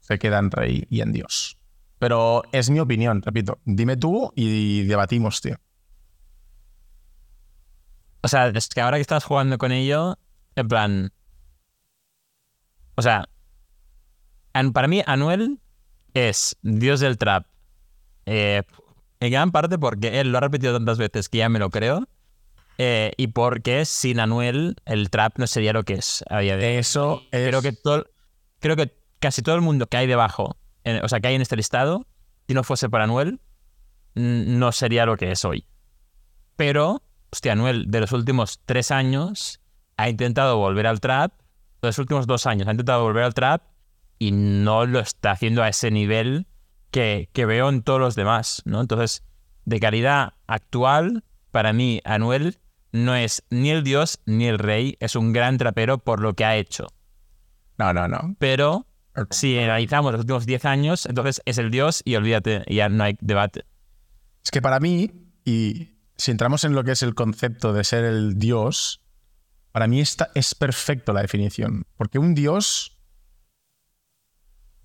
se 0.00 0.18
queda 0.18 0.38
en 0.38 0.50
rey 0.50 0.86
y 0.90 1.00
en 1.00 1.12
Dios. 1.12 1.56
Pero 1.98 2.42
es 2.52 2.68
mi 2.68 2.78
opinión, 2.78 3.22
repito. 3.22 3.58
Dime 3.64 3.96
tú 3.96 4.34
y 4.36 4.82
debatimos, 4.82 5.40
tío. 5.40 5.56
O 8.20 8.28
sea, 8.28 8.48
es 8.48 8.68
que 8.68 8.82
ahora 8.82 8.98
que 8.98 9.00
estás 9.00 9.24
jugando 9.24 9.56
con 9.56 9.72
ello, 9.72 10.18
en 10.56 10.68
plan. 10.68 11.12
O 12.96 13.00
sea, 13.00 13.30
para 14.74 14.88
mí, 14.88 15.02
Anuel 15.06 15.58
es 16.12 16.54
Dios 16.60 17.00
del 17.00 17.16
trap. 17.16 17.46
eh, 18.26 18.62
en 19.24 19.30
gran 19.32 19.52
parte 19.52 19.78
porque 19.78 20.20
él 20.20 20.32
lo 20.32 20.38
ha 20.38 20.40
repetido 20.40 20.72
tantas 20.74 20.98
veces 20.98 21.28
que 21.28 21.38
ya 21.38 21.48
me 21.48 21.58
lo 21.58 21.70
creo. 21.70 22.08
eh, 22.78 23.12
y 23.16 23.28
porque 23.28 23.84
sin 23.84 24.18
Anuel 24.18 24.76
el 24.86 25.10
trap 25.10 25.38
no 25.38 25.46
sería 25.46 25.72
lo 25.72 25.84
que 25.84 25.94
es 25.94 26.24
a 26.30 26.38
día 26.40 26.56
de 26.56 26.66
hoy. 26.68 26.74
Eso 26.76 27.22
es. 27.30 27.46
Creo 27.48 27.62
que, 27.62 27.72
todo, 27.72 28.06
creo 28.60 28.76
que 28.76 28.96
casi 29.20 29.42
todo 29.42 29.54
el 29.54 29.60
mundo 29.60 29.86
que 29.86 29.98
hay 29.98 30.06
debajo, 30.06 30.56
en- 30.84 31.04
o 31.04 31.08
sea, 31.08 31.20
que 31.20 31.28
hay 31.28 31.34
en 31.34 31.42
este 31.42 31.54
listado, 31.56 32.06
si 32.48 32.54
no 32.54 32.64
fuese 32.64 32.88
por 32.88 33.00
Anuel, 33.02 33.40
no 34.14 34.72
sería 34.72 35.06
lo 35.06 35.16
que 35.16 35.30
es 35.30 35.44
hoy. 35.44 35.66
Pero, 36.56 37.02
hostia, 37.30 37.52
Anuel 37.52 37.90
de 37.90 38.00
los 38.00 38.12
últimos 38.12 38.60
tres 38.64 38.90
años 38.90 39.60
ha 39.96 40.08
intentado 40.08 40.56
volver 40.56 40.86
al 40.86 41.00
trap, 41.00 41.32
de 41.82 41.88
los 41.88 41.98
últimos 41.98 42.26
dos 42.26 42.46
años 42.46 42.66
ha 42.68 42.72
intentado 42.72 43.02
volver 43.02 43.24
al 43.24 43.34
trap 43.34 43.62
y 44.18 44.32
no 44.32 44.86
lo 44.86 44.98
está 45.00 45.32
haciendo 45.32 45.62
a 45.62 45.68
ese 45.68 45.90
nivel 45.90 46.46
que, 46.92 47.28
que 47.32 47.46
veo 47.46 47.68
en 47.68 47.82
todos 47.82 47.98
los 47.98 48.14
demás, 48.14 48.62
¿no? 48.64 48.80
Entonces, 48.80 49.24
de 49.64 49.80
calidad 49.80 50.34
actual, 50.46 51.24
para 51.50 51.72
mí, 51.72 52.00
Anuel 52.04 52.60
no 52.92 53.16
es 53.16 53.42
ni 53.50 53.70
el 53.70 53.82
dios 53.82 54.20
ni 54.26 54.46
el 54.46 54.58
rey, 54.58 54.96
es 55.00 55.16
un 55.16 55.32
gran 55.32 55.58
trapero 55.58 55.98
por 55.98 56.20
lo 56.20 56.34
que 56.34 56.44
ha 56.44 56.56
hecho. 56.56 56.86
No, 57.78 57.92
no, 57.92 58.06
no. 58.06 58.36
Pero 58.38 58.86
si 59.30 59.58
analizamos 59.58 60.12
los 60.12 60.20
últimos 60.20 60.46
10 60.46 60.64
años, 60.66 61.06
entonces 61.06 61.42
es 61.44 61.58
el 61.58 61.70
dios 61.70 62.02
y 62.04 62.14
olvídate, 62.14 62.64
ya 62.68 62.88
no 62.88 63.04
hay 63.04 63.16
debate. 63.20 63.64
Es 64.44 64.50
que 64.50 64.62
para 64.62 64.78
mí, 64.78 65.10
y 65.44 65.96
si 66.16 66.30
entramos 66.30 66.64
en 66.64 66.74
lo 66.74 66.84
que 66.84 66.92
es 66.92 67.02
el 67.02 67.14
concepto 67.14 67.72
de 67.72 67.84
ser 67.84 68.04
el 68.04 68.38
dios, 68.38 69.00
para 69.72 69.86
mí 69.86 70.00
esta 70.00 70.30
es 70.34 70.54
perfecto 70.54 71.12
la 71.12 71.22
definición. 71.22 71.84
Porque 71.96 72.18
un 72.18 72.34
dios. 72.34 72.91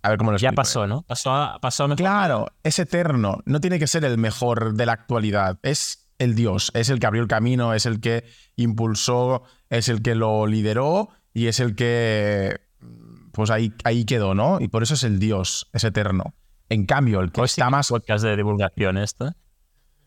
A 0.08 0.10
ver 0.10 0.18
cómo 0.20 0.32
lo 0.32 0.38
Ya 0.38 0.54
pasó, 0.54 0.88
¿no? 0.88 1.02
Pasó 1.02 1.34
a, 1.34 1.60
pasó 1.60 1.84
a 1.84 1.88
mejor. 1.90 1.98
Claro, 1.98 2.48
es 2.64 2.80
eterno. 2.80 3.40
No 3.46 3.60
tiene 3.60 3.78
que 3.78 3.88
ser 3.88 4.06
el 4.06 4.18
mejor 4.18 4.76
de 4.76 4.86
la 4.86 4.94
actualidad. 4.94 5.60
Es 5.64 6.08
el 6.18 6.34
Dios. 6.34 6.72
Es 6.74 6.88
el 6.88 7.00
que 7.00 7.08
abrió 7.08 7.22
el 7.22 7.28
camino, 7.28 7.74
es 7.74 7.86
el 7.86 8.00
que 8.00 8.24
impulsó, 8.56 9.44
es 9.70 9.90
el 9.90 10.02
que 10.02 10.16
lo 10.16 10.48
lideró 10.48 11.10
y 11.34 11.48
es 11.48 11.60
el 11.60 11.76
que. 11.76 12.62
Pues 13.34 13.50
ahí, 13.50 13.74
ahí 13.84 14.06
quedó, 14.06 14.34
¿no? 14.34 14.62
Y 14.62 14.70
por 14.70 14.82
eso 14.82 14.94
es 14.94 15.04
el 15.04 15.20
Dios, 15.20 15.70
es 15.74 15.84
eterno. 15.84 16.36
En 16.70 16.86
cambio, 16.86 17.20
el 17.20 17.34
que 17.34 17.42
sí 17.42 17.60
está 17.60 17.70
más. 17.70 17.90
podcast 17.90 18.24
de 18.24 18.38
divulgación 18.38 18.98
esto. 18.98 19.26
En 19.26 19.34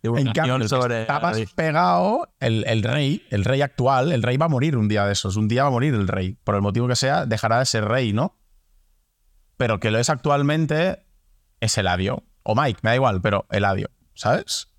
Divulgación 0.02 0.32
cambio, 0.32 0.56
el 0.56 0.62
que 0.62 0.68
sobre 0.68 1.02
está 1.02 1.20
más 1.20 1.38
pegado, 1.54 2.32
el, 2.40 2.64
el 2.66 2.82
rey, 2.82 3.26
el 3.28 3.44
rey 3.44 3.60
actual, 3.60 4.12
el 4.12 4.22
rey 4.22 4.38
va 4.38 4.46
a 4.46 4.48
morir 4.48 4.78
un 4.78 4.88
día 4.88 5.04
de 5.04 5.12
esos. 5.12 5.36
Un 5.36 5.46
día 5.46 5.64
va 5.64 5.68
a 5.68 5.72
morir 5.72 5.92
el 5.92 6.08
rey. 6.08 6.38
Por 6.42 6.54
el 6.54 6.62
motivo 6.62 6.88
que 6.88 6.96
sea, 6.96 7.26
dejará 7.26 7.58
de 7.58 7.66
ser 7.66 7.84
rey, 7.84 8.14
¿no? 8.14 8.39
Pero 9.60 9.78
que 9.78 9.90
lo 9.90 9.98
es 9.98 10.08
actualmente 10.08 11.04
es 11.60 11.76
Eladio. 11.76 12.24
O 12.44 12.54
Mike, 12.54 12.80
me 12.82 12.88
da 12.88 12.96
igual, 12.96 13.20
pero 13.20 13.44
Eladio, 13.50 13.90
¿sabes? 14.14 14.72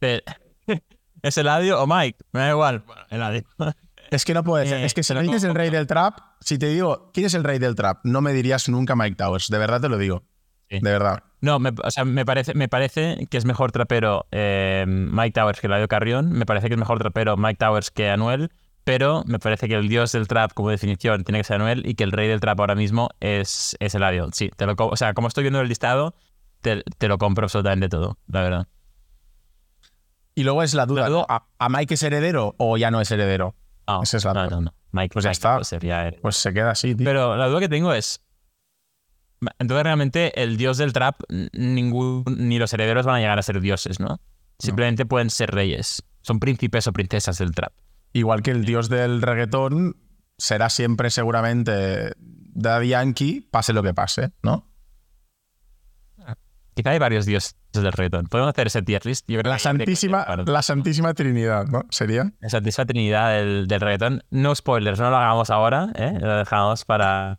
¿Es 1.22 1.38
Eladio 1.38 1.80
o 1.80 1.86
Mike? 1.86 2.18
Me 2.32 2.40
da 2.40 2.50
igual. 2.50 2.80
Bueno, 2.80 3.02
Eladio. 3.08 3.44
Es 4.10 4.24
que 4.24 4.34
no 4.34 4.42
puede 4.42 4.66
ser. 4.66 4.78
Eh, 4.78 4.86
es 4.86 4.94
que 4.94 5.04
si 5.04 5.14
me 5.14 5.22
dices 5.22 5.42
¿cómo? 5.42 5.52
el 5.52 5.56
rey 5.56 5.70
del 5.70 5.86
trap, 5.86 6.18
si 6.40 6.58
te 6.58 6.66
digo, 6.66 7.12
¿quién 7.14 7.26
es 7.26 7.34
el 7.34 7.44
rey 7.44 7.60
del 7.60 7.76
trap? 7.76 8.00
No 8.02 8.20
me 8.20 8.32
dirías 8.32 8.68
nunca 8.68 8.96
Mike 8.96 9.14
Towers. 9.14 9.46
De 9.46 9.58
verdad 9.58 9.80
te 9.80 9.88
lo 9.88 9.98
digo. 9.98 10.24
Sí. 10.68 10.80
De 10.80 10.90
verdad. 10.90 11.22
No, 11.40 11.60
me, 11.60 11.70
o 11.80 11.90
sea, 11.92 12.04
me 12.04 12.26
parece, 12.26 12.54
me 12.54 12.68
parece 12.68 13.28
que 13.30 13.36
es 13.36 13.44
mejor 13.44 13.70
trapero 13.70 14.26
eh, 14.32 14.84
Mike 14.88 15.40
Towers 15.40 15.60
que 15.60 15.68
Eladio 15.68 15.86
Carrión. 15.86 16.32
Me 16.32 16.46
parece 16.46 16.66
que 16.66 16.74
es 16.74 16.80
mejor 16.80 16.98
trapero 16.98 17.36
Mike 17.36 17.58
Towers 17.58 17.92
que 17.92 18.10
Anuel. 18.10 18.50
Pero 18.90 19.22
me 19.26 19.38
parece 19.38 19.68
que 19.68 19.74
el 19.74 19.88
dios 19.88 20.10
del 20.12 20.26
trap, 20.26 20.52
como 20.52 20.70
definición, 20.70 21.22
tiene 21.24 21.38
que 21.40 21.44
ser 21.44 21.56
Anuel 21.56 21.86
y 21.86 21.94
que 21.94 22.02
el 22.04 22.12
rey 22.12 22.26
del 22.28 22.40
trap 22.40 22.58
ahora 22.60 22.74
mismo 22.74 23.08
es, 23.20 23.76
es 23.78 23.94
Eladio. 23.94 24.28
Sí, 24.32 24.50
te 24.56 24.66
lo, 24.66 24.74
o 24.76 24.96
sea, 24.96 25.14
como 25.14 25.28
estoy 25.28 25.44
viendo 25.44 25.60
el 25.60 25.68
listado, 25.68 26.14
te, 26.60 26.82
te 26.98 27.06
lo 27.08 27.16
compro 27.18 27.44
absolutamente 27.44 27.88
todo, 27.88 28.18
la 28.26 28.42
verdad. 28.42 28.68
Y 30.34 30.42
luego 30.44 30.62
es 30.62 30.74
la 30.74 30.86
duda. 30.86 31.08
Luego- 31.08 31.26
¿no? 31.28 31.34
¿A, 31.34 31.46
a 31.58 31.68
Mike 31.68 31.94
es 31.94 32.02
heredero 32.02 32.54
o 32.58 32.76
ya 32.76 32.90
no 32.90 33.00
es 33.00 33.10
heredero? 33.10 33.54
No, 33.86 34.02
Esa 34.02 34.16
es 34.16 34.24
la 34.24 34.34
no, 34.34 34.44
duda. 34.44 34.56
no, 34.56 34.60
no. 34.62 34.74
Mike, 34.92 35.12
Pues 35.12 35.22
ya 35.24 35.28
Mike 35.30 35.32
está. 35.36 35.58
no 35.58 35.64
sería. 35.64 36.12
Pues 36.20 36.36
se 36.36 36.52
queda 36.52 36.70
así, 36.70 36.94
tío. 36.94 37.04
Pero 37.04 37.36
la 37.36 37.46
duda 37.48 37.60
que 37.60 37.68
tengo 37.68 37.92
es. 37.92 38.22
Entonces, 39.58 39.84
realmente, 39.84 40.42
el 40.42 40.56
dios 40.56 40.78
del 40.78 40.92
trap, 40.92 41.20
ningún, 41.52 42.24
ni 42.38 42.58
los 42.58 42.72
herederos 42.72 43.06
van 43.06 43.16
a 43.16 43.18
llegar 43.20 43.38
a 43.38 43.42
ser 43.42 43.60
dioses, 43.60 43.98
¿no? 44.00 44.20
Simplemente 44.58 45.06
pueden 45.06 45.30
ser 45.30 45.50
reyes. 45.50 46.02
Son 46.22 46.38
príncipes 46.40 46.86
o 46.86 46.92
princesas 46.92 47.38
del 47.38 47.52
trap. 47.54 47.72
Igual 48.12 48.42
que 48.42 48.50
el 48.50 48.64
dios 48.64 48.88
del 48.88 49.22
reggaetón 49.22 49.96
será 50.38 50.68
siempre 50.70 51.10
seguramente 51.10 52.12
Daddy 52.18 52.88
Yankee, 52.88 53.40
pase 53.50 53.72
lo 53.72 53.82
que 53.82 53.94
pase, 53.94 54.32
¿no? 54.42 54.66
Quizá 56.74 56.90
hay 56.90 56.98
varios 56.98 57.26
dioses 57.26 57.56
del 57.72 57.92
reggaetón. 57.92 58.26
Podemos 58.26 58.50
hacer 58.50 58.68
ese 58.68 58.80
tier 58.82 59.04
list. 59.04 59.26
Yo 59.28 59.38
creo 59.40 59.52
La 59.52 59.58
que 59.58 59.68
hay 59.68 59.74
que- 59.74 59.78
santísima, 59.84 60.26
la 60.46 60.62
santísima 60.62 61.14
trinidad, 61.14 61.66
¿no? 61.66 61.82
Sería. 61.90 62.32
La 62.40 62.48
santísima 62.48 62.86
trinidad 62.86 63.32
del, 63.36 63.66
del 63.68 63.80
reggaetón. 63.80 64.22
No 64.30 64.54
spoilers, 64.54 64.98
no 64.98 65.10
lo 65.10 65.16
hagamos 65.16 65.50
ahora, 65.50 65.90
¿eh? 65.96 66.14
Lo 66.20 66.36
dejamos 66.36 66.84
para, 66.84 67.38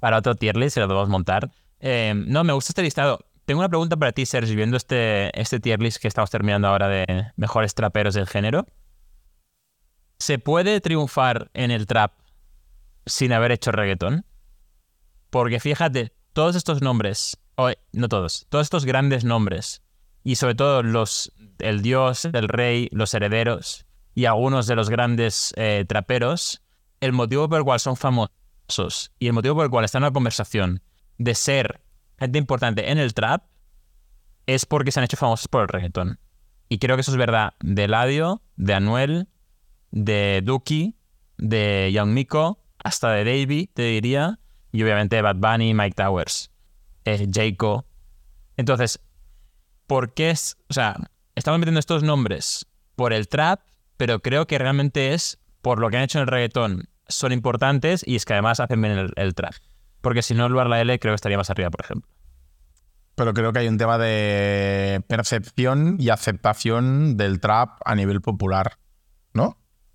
para 0.00 0.18
otro 0.18 0.34
tier 0.34 0.56
list 0.56 0.76
y 0.76 0.80
lo 0.80 0.88
podemos 0.88 1.08
montar. 1.10 1.50
Eh, 1.80 2.12
no, 2.26 2.44
me 2.44 2.52
gusta 2.54 2.70
este 2.70 2.82
listado. 2.82 3.20
Tengo 3.44 3.60
una 3.60 3.68
pregunta 3.68 3.96
para 3.96 4.10
ti, 4.12 4.24
Sergio, 4.26 4.56
viendo 4.56 4.76
este, 4.78 5.38
este 5.38 5.60
tier 5.60 5.80
list 5.80 5.98
que 6.00 6.08
estamos 6.08 6.30
terminando 6.30 6.66
ahora 6.68 6.88
de 6.88 7.26
mejores 7.36 7.74
traperos 7.74 8.14
del 8.14 8.26
género. 8.26 8.66
¿Se 10.18 10.38
puede 10.38 10.80
triunfar 10.80 11.50
en 11.54 11.70
el 11.70 11.86
trap 11.86 12.12
sin 13.06 13.32
haber 13.32 13.52
hecho 13.52 13.72
reggaetón? 13.72 14.24
Porque 15.30 15.60
fíjate, 15.60 16.12
todos 16.32 16.56
estos 16.56 16.80
nombres 16.80 17.38
no 17.92 18.08
todos, 18.08 18.46
todos 18.48 18.66
estos 18.66 18.84
grandes 18.84 19.24
nombres, 19.24 19.82
y 20.22 20.36
sobre 20.36 20.54
todo 20.54 20.82
los, 20.82 21.32
el 21.58 21.82
dios, 21.82 22.24
el 22.24 22.48
rey, 22.48 22.88
los 22.92 23.14
herederos 23.14 23.86
y 24.14 24.24
algunos 24.24 24.66
de 24.66 24.74
los 24.74 24.88
grandes 24.88 25.52
eh, 25.56 25.84
traperos, 25.86 26.62
el 27.00 27.12
motivo 27.12 27.48
por 27.48 27.58
el 27.58 27.64
cual 27.64 27.80
son 27.80 27.96
famosos 27.96 29.12
y 29.18 29.26
el 29.26 29.32
motivo 29.34 29.56
por 29.56 29.64
el 29.64 29.70
cual 29.70 29.84
están 29.84 30.02
en 30.02 30.08
la 30.08 30.12
conversación 30.12 30.82
de 31.18 31.34
ser 31.34 31.80
gente 32.18 32.38
importante 32.38 32.90
en 32.90 32.98
el 32.98 33.12
trap 33.12 33.44
es 34.46 34.66
porque 34.66 34.92
se 34.92 35.00
han 35.00 35.04
hecho 35.04 35.16
famosos 35.16 35.48
por 35.48 35.62
el 35.62 35.68
reggaetón. 35.68 36.18
Y 36.68 36.78
creo 36.78 36.96
que 36.96 37.02
eso 37.02 37.10
es 37.10 37.16
verdad 37.16 37.54
de 37.60 37.88
Ladio, 37.88 38.42
de 38.56 38.74
Anuel, 38.74 39.28
de 39.94 40.42
Duki, 40.44 40.96
de 41.38 41.90
Young 41.94 42.10
Miko, 42.10 42.58
hasta 42.82 43.12
de 43.12 43.24
Davey, 43.24 43.68
te 43.68 43.82
diría, 43.82 44.40
y 44.72 44.82
obviamente 44.82 45.22
Bad 45.22 45.36
Bunny, 45.36 45.72
Mike 45.72 45.94
Towers, 45.94 46.50
Jayco. 47.04 47.86
Entonces, 48.56 49.00
¿por 49.86 50.12
qué 50.12 50.30
es? 50.30 50.56
O 50.68 50.74
sea, 50.74 50.96
estamos 51.36 51.60
metiendo 51.60 51.78
estos 51.78 52.02
nombres 52.02 52.66
por 52.96 53.12
el 53.12 53.28
trap, 53.28 53.60
pero 53.96 54.20
creo 54.20 54.46
que 54.48 54.58
realmente 54.58 55.14
es 55.14 55.38
por 55.62 55.78
lo 55.78 55.88
que 55.90 55.96
han 55.96 56.02
hecho 56.02 56.18
en 56.18 56.22
el 56.22 56.28
reggaetón. 56.28 56.88
Son 57.06 57.30
importantes 57.30 58.02
y 58.04 58.16
es 58.16 58.24
que 58.24 58.32
además 58.32 58.58
hacen 58.58 58.82
bien 58.82 59.12
el, 59.14 59.34
trap. 59.34 59.54
Porque 60.00 60.22
si 60.22 60.34
no, 60.34 60.46
el 60.46 60.52
Luar 60.52 60.68
la 60.68 60.80
L 60.80 60.98
creo 60.98 61.12
que 61.12 61.16
estaría 61.16 61.38
más 61.38 61.50
arriba, 61.50 61.70
por 61.70 61.84
ejemplo. 61.84 62.10
Pero 63.14 63.32
creo 63.32 63.52
que 63.52 63.60
hay 63.60 63.68
un 63.68 63.78
tema 63.78 63.96
de 63.96 65.02
percepción 65.06 65.96
y 66.00 66.08
aceptación 66.08 67.16
del 67.16 67.38
trap 67.38 67.78
a 67.84 67.94
nivel 67.94 68.20
popular. 68.20 68.78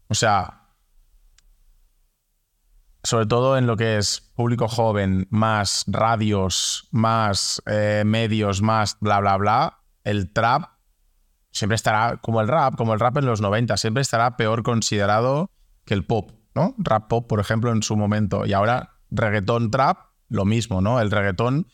O 0.10 0.16
sea, 0.16 0.60
sobre 3.04 3.28
todo 3.28 3.58
en 3.58 3.68
lo 3.68 3.78
que 3.78 3.98
es 3.98 4.32
público 4.36 4.68
joven, 4.68 5.28
más 5.30 5.86
radios, 5.88 6.88
más 6.92 7.62
eh, 7.66 8.04
medios, 8.06 8.62
más 8.62 8.98
bla, 9.00 9.20
bla, 9.20 9.38
bla, 9.38 9.80
el 10.04 10.34
trap 10.34 10.64
siempre 11.52 11.76
estará, 11.76 12.18
como 12.18 12.42
el 12.42 12.48
rap, 12.48 12.76
como 12.76 12.94
el 12.94 13.00
rap 13.00 13.18
en 13.18 13.26
los 13.26 13.42
90, 13.42 13.78
siempre 13.78 14.02
estará 14.02 14.36
peor 14.38 14.64
considerado 14.64 15.52
que 15.86 15.94
el 15.94 16.06
pop, 16.06 16.32
¿no? 16.56 16.76
Rap 16.78 17.08
pop, 17.08 17.28
por 17.28 17.40
ejemplo, 17.40 17.72
en 17.72 17.84
su 17.84 17.96
momento. 17.96 18.46
Y 18.46 18.54
ahora 18.54 18.98
reggaetón 19.10 19.72
trap, 19.72 19.98
lo 20.28 20.46
mismo, 20.46 20.82
¿no? 20.82 21.00
El 21.00 21.12
reggaetón 21.12 21.68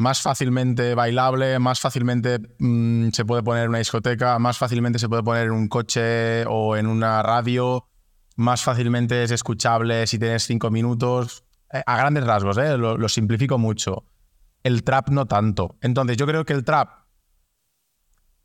más 0.00 0.22
fácilmente 0.22 0.94
bailable, 0.94 1.58
más 1.58 1.78
fácilmente 1.78 2.40
mm, 2.58 3.10
se 3.10 3.26
puede 3.26 3.42
poner 3.42 3.64
en 3.64 3.68
una 3.68 3.78
discoteca, 3.78 4.38
más 4.38 4.56
fácilmente 4.56 4.98
se 4.98 5.10
puede 5.10 5.22
poner 5.22 5.44
en 5.44 5.52
un 5.52 5.68
coche 5.68 6.46
o 6.46 6.74
en 6.74 6.86
una 6.86 7.22
radio, 7.22 7.86
más 8.36 8.62
fácilmente 8.62 9.22
es 9.22 9.30
escuchable 9.30 10.06
si 10.06 10.18
tienes 10.18 10.44
cinco 10.44 10.70
minutos. 10.70 11.44
Eh, 11.70 11.82
a 11.84 11.98
grandes 11.98 12.24
rasgos, 12.24 12.56
¿eh? 12.56 12.78
lo, 12.78 13.08
simplifico 13.10 13.58
mucho. 13.58 14.06
El 14.62 14.84
trap 14.84 15.10
no 15.10 15.26
tanto. 15.26 15.76
Entonces 15.82 16.16
yo 16.16 16.26
creo 16.26 16.46
que 16.46 16.54
el 16.54 16.64
trap, 16.64 16.88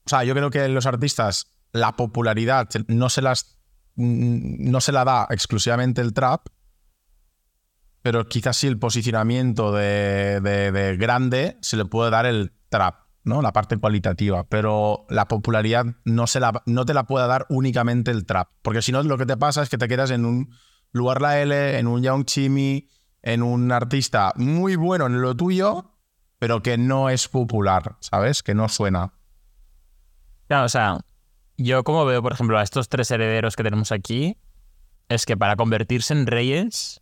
o 0.06 0.10
sea, 0.10 0.26
yo 0.26 0.36
creo 0.36 0.50
que 0.50 0.68
los 0.68 0.86
artistas 0.86 1.56
la 1.72 1.94
popularidad 1.94 2.68
no 2.88 3.10
se 3.10 3.22
las 3.22 3.58
mm, 3.96 4.70
no 4.72 4.82
se 4.82 4.92
la 4.92 5.06
da 5.06 5.28
exclusivamente 5.30 6.02
el 6.02 6.14
trap, 6.14 6.48
pero 8.06 8.28
quizás 8.28 8.58
sí 8.58 8.68
el 8.68 8.78
posicionamiento 8.78 9.72
de, 9.72 10.96
grande 11.00 11.58
se 11.62 11.76
le 11.76 11.86
puede 11.86 12.12
dar 12.12 12.28
el 12.28 12.54
trap, 12.70 12.98
¿no? 13.24 13.42
La 13.42 13.52
parte 13.52 13.78
cualitativa, 13.78 14.44
pero 14.44 15.08
la 15.10 15.28
popularidad 15.28 15.88
no, 16.04 16.28
se 16.28 16.40
la, 16.40 16.62
no 16.68 16.86
te 16.86 16.94
la 16.94 17.08
puede 17.08 17.28
dar 17.28 17.48
únicamente 17.50 18.12
el 18.12 18.28
trap, 18.28 18.50
porque 18.62 18.84
si 18.84 18.92
no 18.92 19.02
lo 19.02 19.18
que 19.18 19.26
te 19.26 19.38
pasa 19.38 19.64
es 19.64 19.70
que 19.70 19.80
te 19.80 19.88
quedas 19.88 20.12
en 20.12 20.24
un 20.24 20.52
lugar 20.92 21.20
la 21.20 21.42
L, 21.42 21.80
en 21.80 21.88
un 21.88 22.04
Young 22.04 22.26
Chimmy, 22.26 22.88
en 23.24 23.42
un 23.42 23.72
artista 23.72 24.34
muy 24.36 24.76
bueno 24.76 25.08
en 25.08 25.20
lo 25.20 25.36
tuyo, 25.36 25.92
pero 26.38 26.62
que 26.62 26.78
no 26.78 27.10
es 27.10 27.28
popular, 27.28 27.96
¿sabes? 28.02 28.44
Que 28.44 28.54
no 28.54 28.70
suena. 28.70 29.14
Claro, 30.48 30.66
o 30.66 30.70
sea, 30.70 31.00
yo 31.58 31.84
como 31.84 32.06
veo, 32.06 32.22
por 32.22 32.34
ejemplo, 32.34 32.60
a 32.60 32.62
estos 32.62 32.88
tres 32.88 33.10
herederos 33.10 33.56
que 33.56 33.64
tenemos 33.64 33.92
aquí, 33.92 34.38
es 35.10 35.26
que 35.26 35.36
para 35.36 35.56
convertirse 35.56 36.14
en 36.14 36.28
reyes 36.28 37.02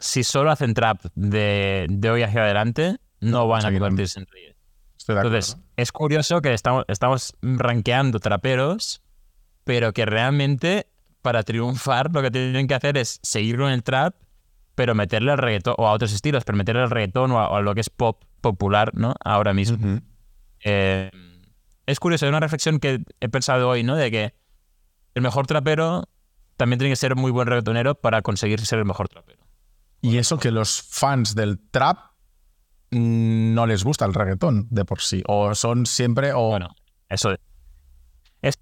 si 0.00 0.24
solo 0.24 0.50
hacen 0.50 0.74
trap 0.74 1.04
de, 1.14 1.86
hoy 2.10 2.22
hacia 2.22 2.42
adelante, 2.42 2.96
no 3.20 3.46
van 3.46 3.64
a 3.64 3.70
convertirse 3.70 4.18
en 4.18 4.26
reyes. 4.26 4.56
Entonces, 5.06 5.56
es 5.76 5.92
curioso 5.92 6.40
que 6.40 6.54
estamos, 6.54 6.84
estamos 6.88 7.34
rankeando 7.42 8.18
traperos, 8.18 9.02
pero 9.64 9.92
que 9.92 10.06
realmente 10.06 10.86
para 11.22 11.42
triunfar 11.42 12.10
lo 12.12 12.22
que 12.22 12.30
tienen 12.30 12.66
que 12.66 12.74
hacer 12.74 12.96
es 12.96 13.20
seguir 13.22 13.58
con 13.58 13.70
el 13.70 13.82
trap, 13.82 14.14
pero 14.74 14.94
meterle 14.94 15.32
al 15.32 15.38
reggaetón, 15.38 15.74
o 15.76 15.86
a 15.86 15.92
otros 15.92 16.12
estilos, 16.12 16.44
pero 16.44 16.56
meterle 16.56 16.82
al 16.82 16.90
reggaetón 16.90 17.32
o 17.32 17.54
a, 17.54 17.60
lo 17.60 17.74
que 17.74 17.82
es 17.82 17.90
pop 17.90 18.22
popular, 18.40 18.92
¿no? 18.94 19.14
Ahora 19.22 19.52
mismo. 19.52 20.00
Eh, 20.64 21.10
es 21.86 22.00
curioso, 22.00 22.24
hay 22.24 22.30
una 22.30 22.40
reflexión 22.40 22.78
que 22.78 23.02
he 23.20 23.28
pensado 23.28 23.68
hoy, 23.68 23.82
¿no? 23.82 23.96
De 23.96 24.10
que 24.10 24.34
el 25.14 25.22
mejor 25.22 25.46
trapero 25.46 26.04
también 26.56 26.78
tiene 26.78 26.92
que 26.92 26.96
ser 26.96 27.16
muy 27.16 27.30
buen 27.30 27.48
reggaetonero 27.48 27.96
para 27.96 28.22
conseguir 28.22 28.64
ser 28.64 28.78
el 28.78 28.86
mejor 28.86 29.08
trapero. 29.08 29.49
Y 30.02 30.18
eso 30.18 30.38
que 30.38 30.50
los 30.50 30.82
fans 30.82 31.34
del 31.34 31.58
trap 31.70 31.98
no 32.90 33.66
les 33.66 33.84
gusta 33.84 34.04
el 34.04 34.14
reggaetón 34.14 34.66
de 34.70 34.84
por 34.84 35.00
sí. 35.00 35.22
O 35.26 35.54
son 35.54 35.86
siempre. 35.86 36.32
O 36.32 36.48
bueno, 36.48 36.74
eso 37.08 37.36
es. 38.42 38.58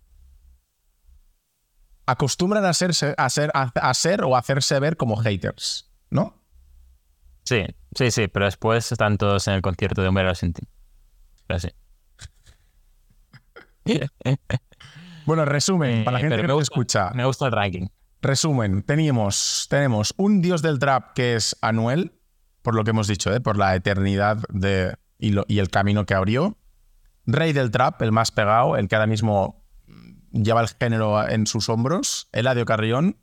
Acostumbran 2.06 2.64
a, 2.64 2.72
serse, 2.72 3.14
a, 3.18 3.28
ser, 3.28 3.50
a, 3.52 3.94
ser 3.94 4.24
o 4.24 4.34
hacerse 4.34 4.80
ver 4.80 4.96
como 4.96 5.16
haters, 5.16 5.90
¿no? 6.08 6.42
Sí, 7.44 7.64
sí, 7.94 8.10
sí, 8.10 8.28
pero 8.28 8.46
después 8.46 8.90
están 8.90 9.18
todos 9.18 9.46
en 9.46 9.54
el 9.54 9.62
concierto 9.62 10.00
de 10.00 10.08
Homero 10.08 10.34
Simpson. 10.34 10.66
Pero 11.46 11.60
sí. 11.60 11.68
bueno, 15.26 15.44
resumen, 15.44 16.04
para 16.04 16.18
la 16.18 16.20
eh, 16.20 16.28
gente 16.28 16.46
que 16.46 16.48
me 16.48 16.60
escucha. 16.60 17.10
Me 17.14 17.26
gusta 17.26 17.46
el 17.46 17.52
ranking. 17.52 17.88
Resumen, 18.20 18.82
tenemos, 18.82 19.66
tenemos 19.70 20.12
un 20.16 20.42
dios 20.42 20.60
del 20.60 20.78
trap 20.78 21.12
que 21.14 21.36
es 21.36 21.56
Anuel, 21.62 22.12
por 22.62 22.74
lo 22.74 22.82
que 22.82 22.90
hemos 22.90 23.06
dicho, 23.06 23.32
¿eh? 23.32 23.40
por 23.40 23.56
la 23.56 23.76
eternidad 23.76 24.38
de, 24.48 24.96
y, 25.18 25.58
el 25.58 25.70
camino 25.70 26.04
que 26.04 26.14
abrió. 26.14 26.58
Rey 27.26 27.52
del 27.52 27.70
trap, 27.70 28.02
el 28.02 28.12
más 28.12 28.32
pegado, 28.32 28.76
el 28.76 28.88
que 28.88 28.96
ahora 28.96 29.06
mismo 29.06 29.64
lleva 30.32 30.62
el 30.62 30.68
género 30.68 31.28
en 31.28 31.46
sus 31.46 31.68
hombros. 31.68 32.28
Eladio 32.32 32.64
Carrión. 32.64 33.18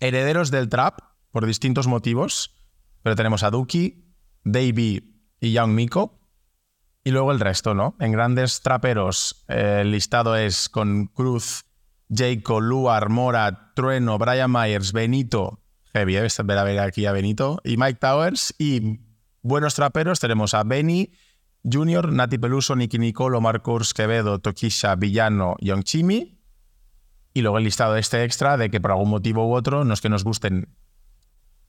Herederos 0.00 0.50
del 0.50 0.68
trap, 0.68 0.98
por 1.30 1.46
distintos 1.46 1.86
motivos. 1.86 2.54
Pero 3.02 3.16
tenemos 3.16 3.42
a 3.42 3.50
Duki, 3.50 4.14
Davey 4.44 5.22
y 5.40 5.52
Young 5.52 5.70
Miko. 5.70 6.20
Y 7.04 7.10
luego 7.10 7.32
el 7.32 7.40
resto, 7.40 7.74
¿no? 7.74 7.96
En 8.00 8.12
grandes 8.12 8.62
traperos, 8.62 9.44
el 9.48 9.92
listado 9.92 10.36
es 10.36 10.68
con 10.68 11.06
Cruz, 11.06 11.64
Jacob, 12.08 12.60
Luar, 12.60 13.08
Mora, 13.08 13.72
Trueno, 13.74 14.18
Brian 14.18 14.50
Myers, 14.50 14.92
Benito, 14.92 15.60
heavy, 15.92 16.16
¿eh? 16.16 16.28
ver 16.44 16.58
a 16.58 16.64
ver 16.64 16.78
aquí 16.80 17.06
a 17.06 17.12
Benito, 17.12 17.60
y 17.64 17.76
Mike 17.76 17.98
Towers. 18.00 18.54
Y 18.58 19.00
buenos 19.42 19.74
traperos 19.74 20.20
tenemos 20.20 20.54
a 20.54 20.64
Benny 20.64 21.12
Junior, 21.64 22.12
Nati 22.12 22.38
Peluso, 22.38 22.76
Nicky 22.76 22.98
Nicolo, 22.98 23.40
Marcos 23.40 23.94
Quevedo, 23.94 24.38
Tokisha, 24.38 24.94
Villano, 24.96 25.56
Young 25.60 25.82
Chimi. 25.82 26.38
Y 27.32 27.42
luego 27.42 27.58
el 27.58 27.64
listado 27.64 27.96
este 27.96 28.22
extra 28.22 28.56
de 28.56 28.70
que 28.70 28.80
por 28.80 28.92
algún 28.92 29.10
motivo 29.10 29.48
u 29.48 29.54
otro 29.54 29.84
no 29.84 29.94
es 29.94 30.00
que 30.00 30.08
nos 30.08 30.24
gusten, 30.24 30.68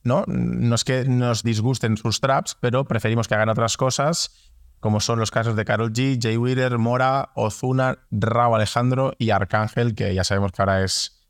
¿no? 0.04 0.24
No 0.28 0.76
es 0.76 0.84
que 0.84 1.06
nos 1.06 1.44
disgusten 1.44 1.98
sus 1.98 2.20
traps, 2.20 2.58
pero 2.60 2.86
preferimos 2.86 3.28
que 3.28 3.36
hagan 3.36 3.50
otras 3.50 3.78
cosas 3.78 4.45
como 4.86 5.00
son 5.00 5.18
los 5.18 5.32
casos 5.32 5.56
de 5.56 5.66
Carol 5.66 5.92
G, 5.92 6.20
Jay 6.22 6.38
Wheeler, 6.38 6.78
Mora, 6.78 7.32
Ozuna, 7.34 7.98
Raúl 8.12 8.58
Alejandro 8.58 9.16
y 9.18 9.32
Arcángel, 9.32 9.96
que 9.96 10.14
ya 10.14 10.24
sabemos 10.24 10.52
que 10.52 10.62
ahora 10.62 10.84
es 10.84 11.26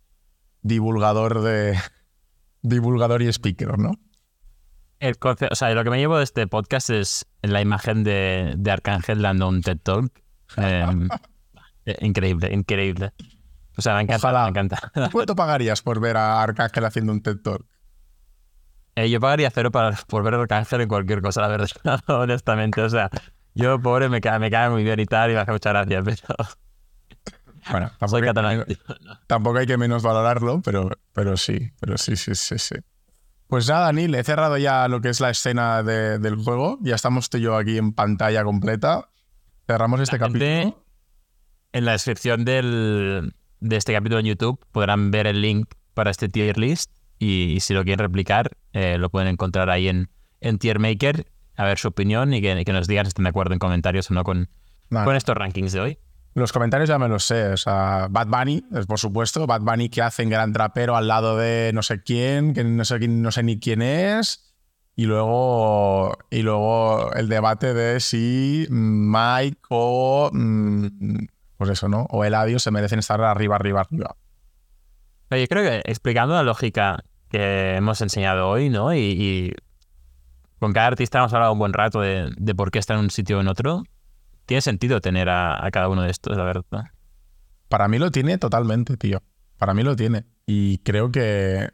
divulgador 0.61 1.41
de 1.41 1.79
divulgador 2.61 3.21
y 3.21 3.29
speaker, 3.29 3.79
¿no? 3.79 3.93
El 4.99 5.15
o 5.21 5.55
sea, 5.55 5.73
lo 5.73 5.85
que 5.85 5.89
me 5.89 5.99
llevo 5.99 6.17
de 6.17 6.25
este 6.25 6.47
podcast 6.47 6.89
es 6.89 7.27
la 7.43 7.61
imagen 7.61 8.03
de, 8.03 8.61
Arcángel 8.69 9.21
dando 9.21 9.47
un 9.47 9.61
TED 9.61 9.77
Talk. 9.81 10.11
Em, 10.57 11.07
eh, 11.85 11.95
increíble, 12.01 12.51
increíble. 12.51 13.13
O 13.77 13.81
sea, 13.81 13.95
me 13.95 14.01
encanta. 14.01 14.43
Me 14.43 14.49
encanta. 14.49 14.91
¿Cuánto 15.13 15.33
pagarías 15.33 15.81
por 15.81 16.01
ver 16.01 16.17
a 16.17 16.43
Arcángel 16.43 16.83
haciendo 16.83 17.13
un 17.13 17.21
TED 17.21 17.37
Talk? 17.37 17.65
Eh, 18.97 19.09
yo 19.09 19.21
pagaría 19.21 19.49
cero 19.49 19.71
para, 19.71 19.93
por 20.07 20.23
ver 20.23 20.33
a 20.33 20.41
Arcángel 20.41 20.81
en 20.81 20.89
cualquier 20.89 21.21
cosa, 21.21 21.39
la 21.39 21.47
verdad, 21.47 21.69
honestamente. 22.07 22.81
O 22.81 22.89
sea, 22.89 23.09
yo, 23.55 23.81
pobre, 23.81 24.09
me 24.09 24.21
cae, 24.21 24.37
me 24.37 24.51
cae 24.51 24.69
muy 24.69 24.83
bien 24.83 24.99
y 24.99 25.05
tal, 25.05 25.31
y 25.31 25.33
me 25.33 25.39
hace 25.39 25.51
muchas 25.51 25.73
gracias, 25.73 26.03
pero. 26.05 26.35
Bueno, 27.71 27.87
tampoco, 27.87 28.09
Soy 28.09 28.21
catalán. 28.21 28.63
Hay, 28.67 28.77
tampoco 29.25 29.57
hay 29.57 29.65
que 29.65 29.75
menos 29.75 30.03
valorarlo, 30.03 30.61
pero, 30.61 30.91
pero 31.13 31.35
sí, 31.35 31.71
pero 31.79 31.97
sí, 31.97 32.15
sí, 32.15 32.35
sí, 32.35 32.59
sí. 32.59 32.75
Pues 33.47 33.67
nada, 33.67 33.91
Neil, 33.91 34.13
he 34.13 34.23
cerrado 34.23 34.57
ya 34.59 34.87
lo 34.87 35.01
que 35.01 35.09
es 35.09 35.19
la 35.19 35.31
escena 35.31 35.81
del 35.81 36.35
juego. 36.35 36.77
Ya 36.81 36.93
estamos 36.93 37.29
tú 37.29 37.37
y 37.37 37.41
yo 37.41 37.55
aquí 37.55 37.79
en 37.79 37.93
pantalla 37.93 38.43
completa. 38.43 39.09
Cerramos 39.65 39.99
este 39.99 40.19
capítulo. 40.19 40.83
En 41.73 41.85
la 41.85 41.93
descripción 41.93 42.45
del, 42.45 43.33
de 43.59 43.75
este 43.75 43.93
capítulo 43.93 44.19
en 44.19 44.27
YouTube 44.27 44.63
podrán 44.71 45.09
ver 45.09 45.25
el 45.25 45.41
link 45.41 45.73
para 45.95 46.11
este 46.11 46.29
tier 46.29 46.57
list 46.57 46.91
y, 47.17 47.57
si 47.61 47.73
lo 47.73 47.83
quieren 47.83 47.99
replicar, 47.99 48.57
eh, 48.73 48.97
lo 48.97 49.09
pueden 49.09 49.27
encontrar 49.27 49.69
ahí 49.69 49.87
en, 49.87 50.09
en 50.39 50.59
Tier 50.59 50.79
Maker 50.79 51.25
a 51.55 51.65
ver 51.65 51.77
su 51.77 51.87
opinión 51.87 52.33
y 52.33 52.41
que, 52.41 52.63
que 52.65 52.73
nos 52.73 52.87
digan 52.87 53.05
si 53.05 53.09
están 53.09 53.23
de 53.23 53.29
acuerdo 53.29 53.53
en 53.53 53.59
comentarios 53.59 54.09
o 54.11 54.13
no 54.13 54.23
con, 54.23 54.49
con 54.89 55.15
estos 55.15 55.35
rankings 55.35 55.71
de 55.73 55.79
hoy. 55.79 55.99
Los 56.35 56.51
comentarios 56.51 56.89
ya 56.89 56.99
me 56.99 57.07
los 57.07 57.23
sé. 57.23 57.53
O 57.53 57.57
sea, 57.57 58.07
Bad 58.09 58.27
Bunny, 58.27 58.61
por 58.87 58.99
supuesto. 58.99 59.47
Bad 59.47 59.61
Bunny 59.61 59.87
que 59.87 60.01
hace 60.01 60.23
en 60.23 60.29
gran 60.29 60.51
trapero 60.51 60.97
al 60.97 61.07
lado 61.07 61.37
de 61.37 61.71
no 61.73 61.81
sé 61.81 62.03
quién, 62.03 62.53
que 62.53 62.63
no 62.65 62.83
sé, 62.83 62.99
no 63.07 63.31
sé 63.31 63.41
ni 63.43 63.57
quién 63.57 63.81
es. 63.81 64.53
Y 64.97 65.05
luego, 65.05 66.17
y 66.29 66.41
luego 66.41 67.11
el 67.13 67.29
debate 67.29 67.73
de 67.73 68.01
si 68.01 68.67
Mike 68.69 69.59
o. 69.69 70.29
Mm, 70.33 71.25
pues 71.57 71.69
eso, 71.69 71.87
¿no? 71.87 72.05
O 72.09 72.25
Eladio 72.25 72.59
se 72.59 72.71
merecen 72.71 72.99
estar 72.99 73.21
arriba, 73.21 73.55
arriba, 73.55 73.81
arriba. 73.81 74.15
yo 75.29 75.47
creo 75.47 75.63
que 75.63 75.89
explicando 75.89 76.33
la 76.35 76.43
lógica 76.43 77.03
que 77.29 77.75
hemos 77.75 78.01
enseñado 78.01 78.49
hoy, 78.49 78.69
¿no? 78.69 78.93
Y, 78.93 79.53
con 80.59 80.73
cada 80.73 80.87
artista 80.87 81.19
hemos 81.19 81.33
hablado 81.33 81.53
un 81.53 81.59
buen 81.59 81.73
rato 81.73 82.01
de, 82.01 82.55
por 82.55 82.71
qué 82.71 82.79
está 82.79 82.93
en 82.93 83.01
un 83.01 83.09
sitio 83.09 83.37
o 83.37 83.41
en 83.41 83.47
otro. 83.47 83.83
Tiene 84.45 84.61
sentido 84.61 85.01
tener 85.01 85.29
a, 85.29 85.67
cada 85.71 85.89
uno 85.89 86.03
de 86.03 86.11
estos, 86.11 86.37
la 86.37 86.43
verdad. 86.43 86.85
Para 87.67 87.87
mí 87.87 87.97
lo 87.97 88.11
tiene 88.11 88.37
totalmente, 88.37 88.95
tío. 88.95 89.23
Para 89.57 89.73
mí 89.73 89.83
lo 89.83 89.95
tiene. 89.95 90.25
Y 90.45 90.79
creo 90.79 91.11
que, 91.11 91.71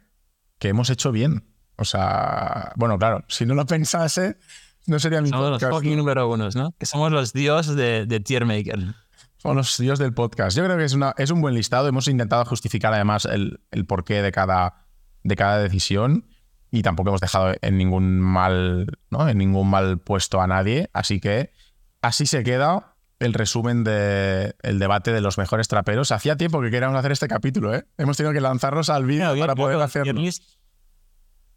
que 0.58 0.68
hemos 0.68 0.90
hecho 0.90 1.12
bien. 1.12 1.44
O 1.76 1.84
sea, 1.84 2.72
bueno, 2.76 2.98
claro, 2.98 3.24
si 3.28 3.46
no 3.46 3.54
lo 3.54 3.66
pensase, 3.66 4.38
no 4.86 4.98
sería 4.98 5.20
mi 5.20 5.28
Somos 5.28 5.62
los 5.62 5.70
fucking 5.70 5.96
número 5.96 6.28
unos, 6.28 6.56
¿no? 6.56 6.72
Que 6.78 6.86
somos 6.86 7.12
los 7.12 7.32
dios 7.32 7.74
de, 7.74 8.06
de 8.06 8.20
Tier 8.20 8.46
Maker. 8.46 8.94
Somos 9.36 9.56
los 9.56 9.78
dios 9.78 9.98
del 9.98 10.14
podcast. 10.14 10.56
Yo 10.56 10.64
creo 10.64 10.76
que 10.76 10.84
es, 10.84 10.94
una, 10.94 11.14
es 11.18 11.30
un 11.30 11.40
buen 11.40 11.54
listado. 11.54 11.88
Hemos 11.88 12.08
intentado 12.08 12.44
justificar 12.44 12.94
además 12.94 13.26
el, 13.26 13.60
el 13.70 13.86
porqué 13.86 14.22
de 14.22 14.32
cada, 14.32 14.86
de 15.22 15.36
cada 15.36 15.58
decisión 15.58 16.26
y 16.72 16.82
tampoco 16.82 17.10
hemos 17.10 17.20
dejado 17.20 17.54
en 17.60 17.76
ningún 17.76 18.18
mal, 18.18 18.98
¿no? 19.10 19.28
en 19.28 19.36
ningún 19.36 19.68
mal 19.68 19.98
puesto 19.98 20.40
a 20.40 20.46
nadie. 20.46 20.88
Así 20.94 21.20
que 21.20 21.52
así 22.00 22.24
se 22.24 22.42
queda 22.42 22.96
el 23.20 23.34
resumen 23.34 23.84
del 23.84 24.78
debate 24.78 25.12
de 25.12 25.20
los 25.20 25.36
mejores 25.36 25.68
traperos. 25.68 26.10
Hacía 26.10 26.36
tiempo 26.36 26.62
que 26.62 26.70
queríamos 26.70 26.98
hacer 26.98 27.12
este 27.12 27.28
capítulo, 27.28 27.74
¿eh? 27.74 27.84
Hemos 27.98 28.16
tenido 28.16 28.32
que 28.32 28.40
lanzarnos 28.40 28.88
al 28.88 29.04
vídeo 29.04 29.38
para 29.38 29.54
poder 29.54 29.80
hacerlo. 29.80 30.20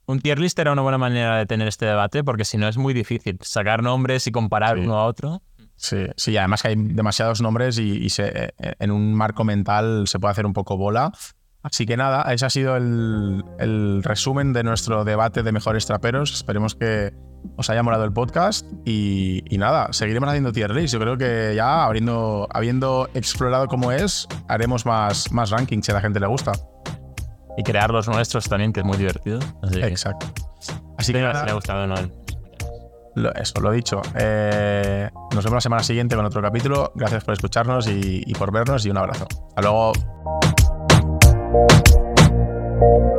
Un 0.07 0.19
tier 0.19 0.37
list 0.37 0.59
era 0.59 0.73
una 0.73 0.83
buena 0.83 0.99
manera 0.99 1.37
de 1.37 1.45
tener 1.47 1.67
este 1.67 1.85
debate 1.85 2.23
porque 2.23 2.45
si 2.45 2.57
no 2.57 2.67
es 2.67 2.77
muy 2.77 2.93
difícil 2.93 3.39
sacar 3.41 3.81
nombres 3.81 4.27
y 4.27 4.31
comparar 4.31 4.77
uno 4.77 4.97
a 4.99 5.05
otro. 5.05 5.41
Sí, 5.77 6.05
sí, 6.17 6.37
además 6.37 6.61
que 6.61 6.69
hay 6.69 6.75
demasiados 6.77 7.41
nombres 7.41 7.79
y, 7.79 8.09
se, 8.09 8.51
eh, 8.59 8.75
en 8.79 8.91
un 8.91 9.13
marco 9.13 9.43
mental 9.43 10.07
se 10.07 10.19
puede 10.19 10.33
hacer 10.33 10.45
un 10.45 10.53
poco 10.53 10.77
bola. 10.77 11.11
Así 11.65 11.87
que 11.87 11.97
nada, 11.97 12.31
ese 12.31 12.45
ha 12.45 12.49
sido 12.51 12.77
el, 12.77 14.03
resumen 14.03 14.53
de 14.53 14.63
nuestro 14.63 15.03
debate 15.03 15.41
de 15.41 15.51
mejores 15.51 15.87
traperos. 15.87 16.31
Esperemos 16.31 16.75
que 16.75 17.11
os 17.57 17.67
haya 17.71 17.81
molado 17.81 18.03
el 18.03 18.13
podcast 18.13 18.67
y, 18.85 19.43
nada, 19.57 19.91
seguiremos 19.91 20.29
haciendo 20.29 20.51
tier 20.51 20.69
list. 20.69 20.93
Yo 20.93 20.99
creo 20.99 21.17
que 21.17 21.53
ya 21.55 21.85
habiendo, 21.85 22.47
habiendo 22.51 23.09
explorado 23.15 23.67
cómo 23.67 23.91
es, 23.91 24.27
haremos 24.47 24.85
más, 24.85 25.31
más 25.31 25.49
rankings 25.49 25.87
si 25.87 25.91
a 25.91 25.95
la 25.95 26.01
gente 26.01 26.19
le 26.19 26.27
gusta. 26.27 26.51
Y 27.57 27.63
crear 27.63 27.89
los 27.89 28.07
nuestros 28.07 28.47
también, 28.47 28.71
que 28.71 28.81
es 28.81 28.85
muy 28.85 28.97
divertido. 28.97 29.39
Exacto. 29.81 30.27
Así 30.99 31.13
que 31.13 31.21
nada, 31.21 31.39
si 31.39 31.45
le 31.45 31.51
ha 31.51 31.55
gustado 31.55 31.87
no. 31.87 31.95
eso, 33.31 33.59
lo 33.59 33.71
dicho. 33.71 34.03
Eh, 34.13 35.09
nos 35.33 35.43
vemos 35.43 35.55
la 35.55 35.61
semana 35.61 35.83
siguiente 35.83 36.15
con 36.15 36.25
otro 36.25 36.43
capítulo. 36.43 36.91
Gracias 36.93 37.23
por 37.23 37.33
escucharnos 37.33 37.87
y, 37.87 38.21
y 38.23 38.33
por 38.35 38.51
vernos 38.51 38.85
y 38.85 38.91
un 38.91 38.97
abrazo. 38.99 39.25
Hasta 39.47 39.61
luego. 39.63 39.93
Thank 41.55 41.87
you. 42.79 43.14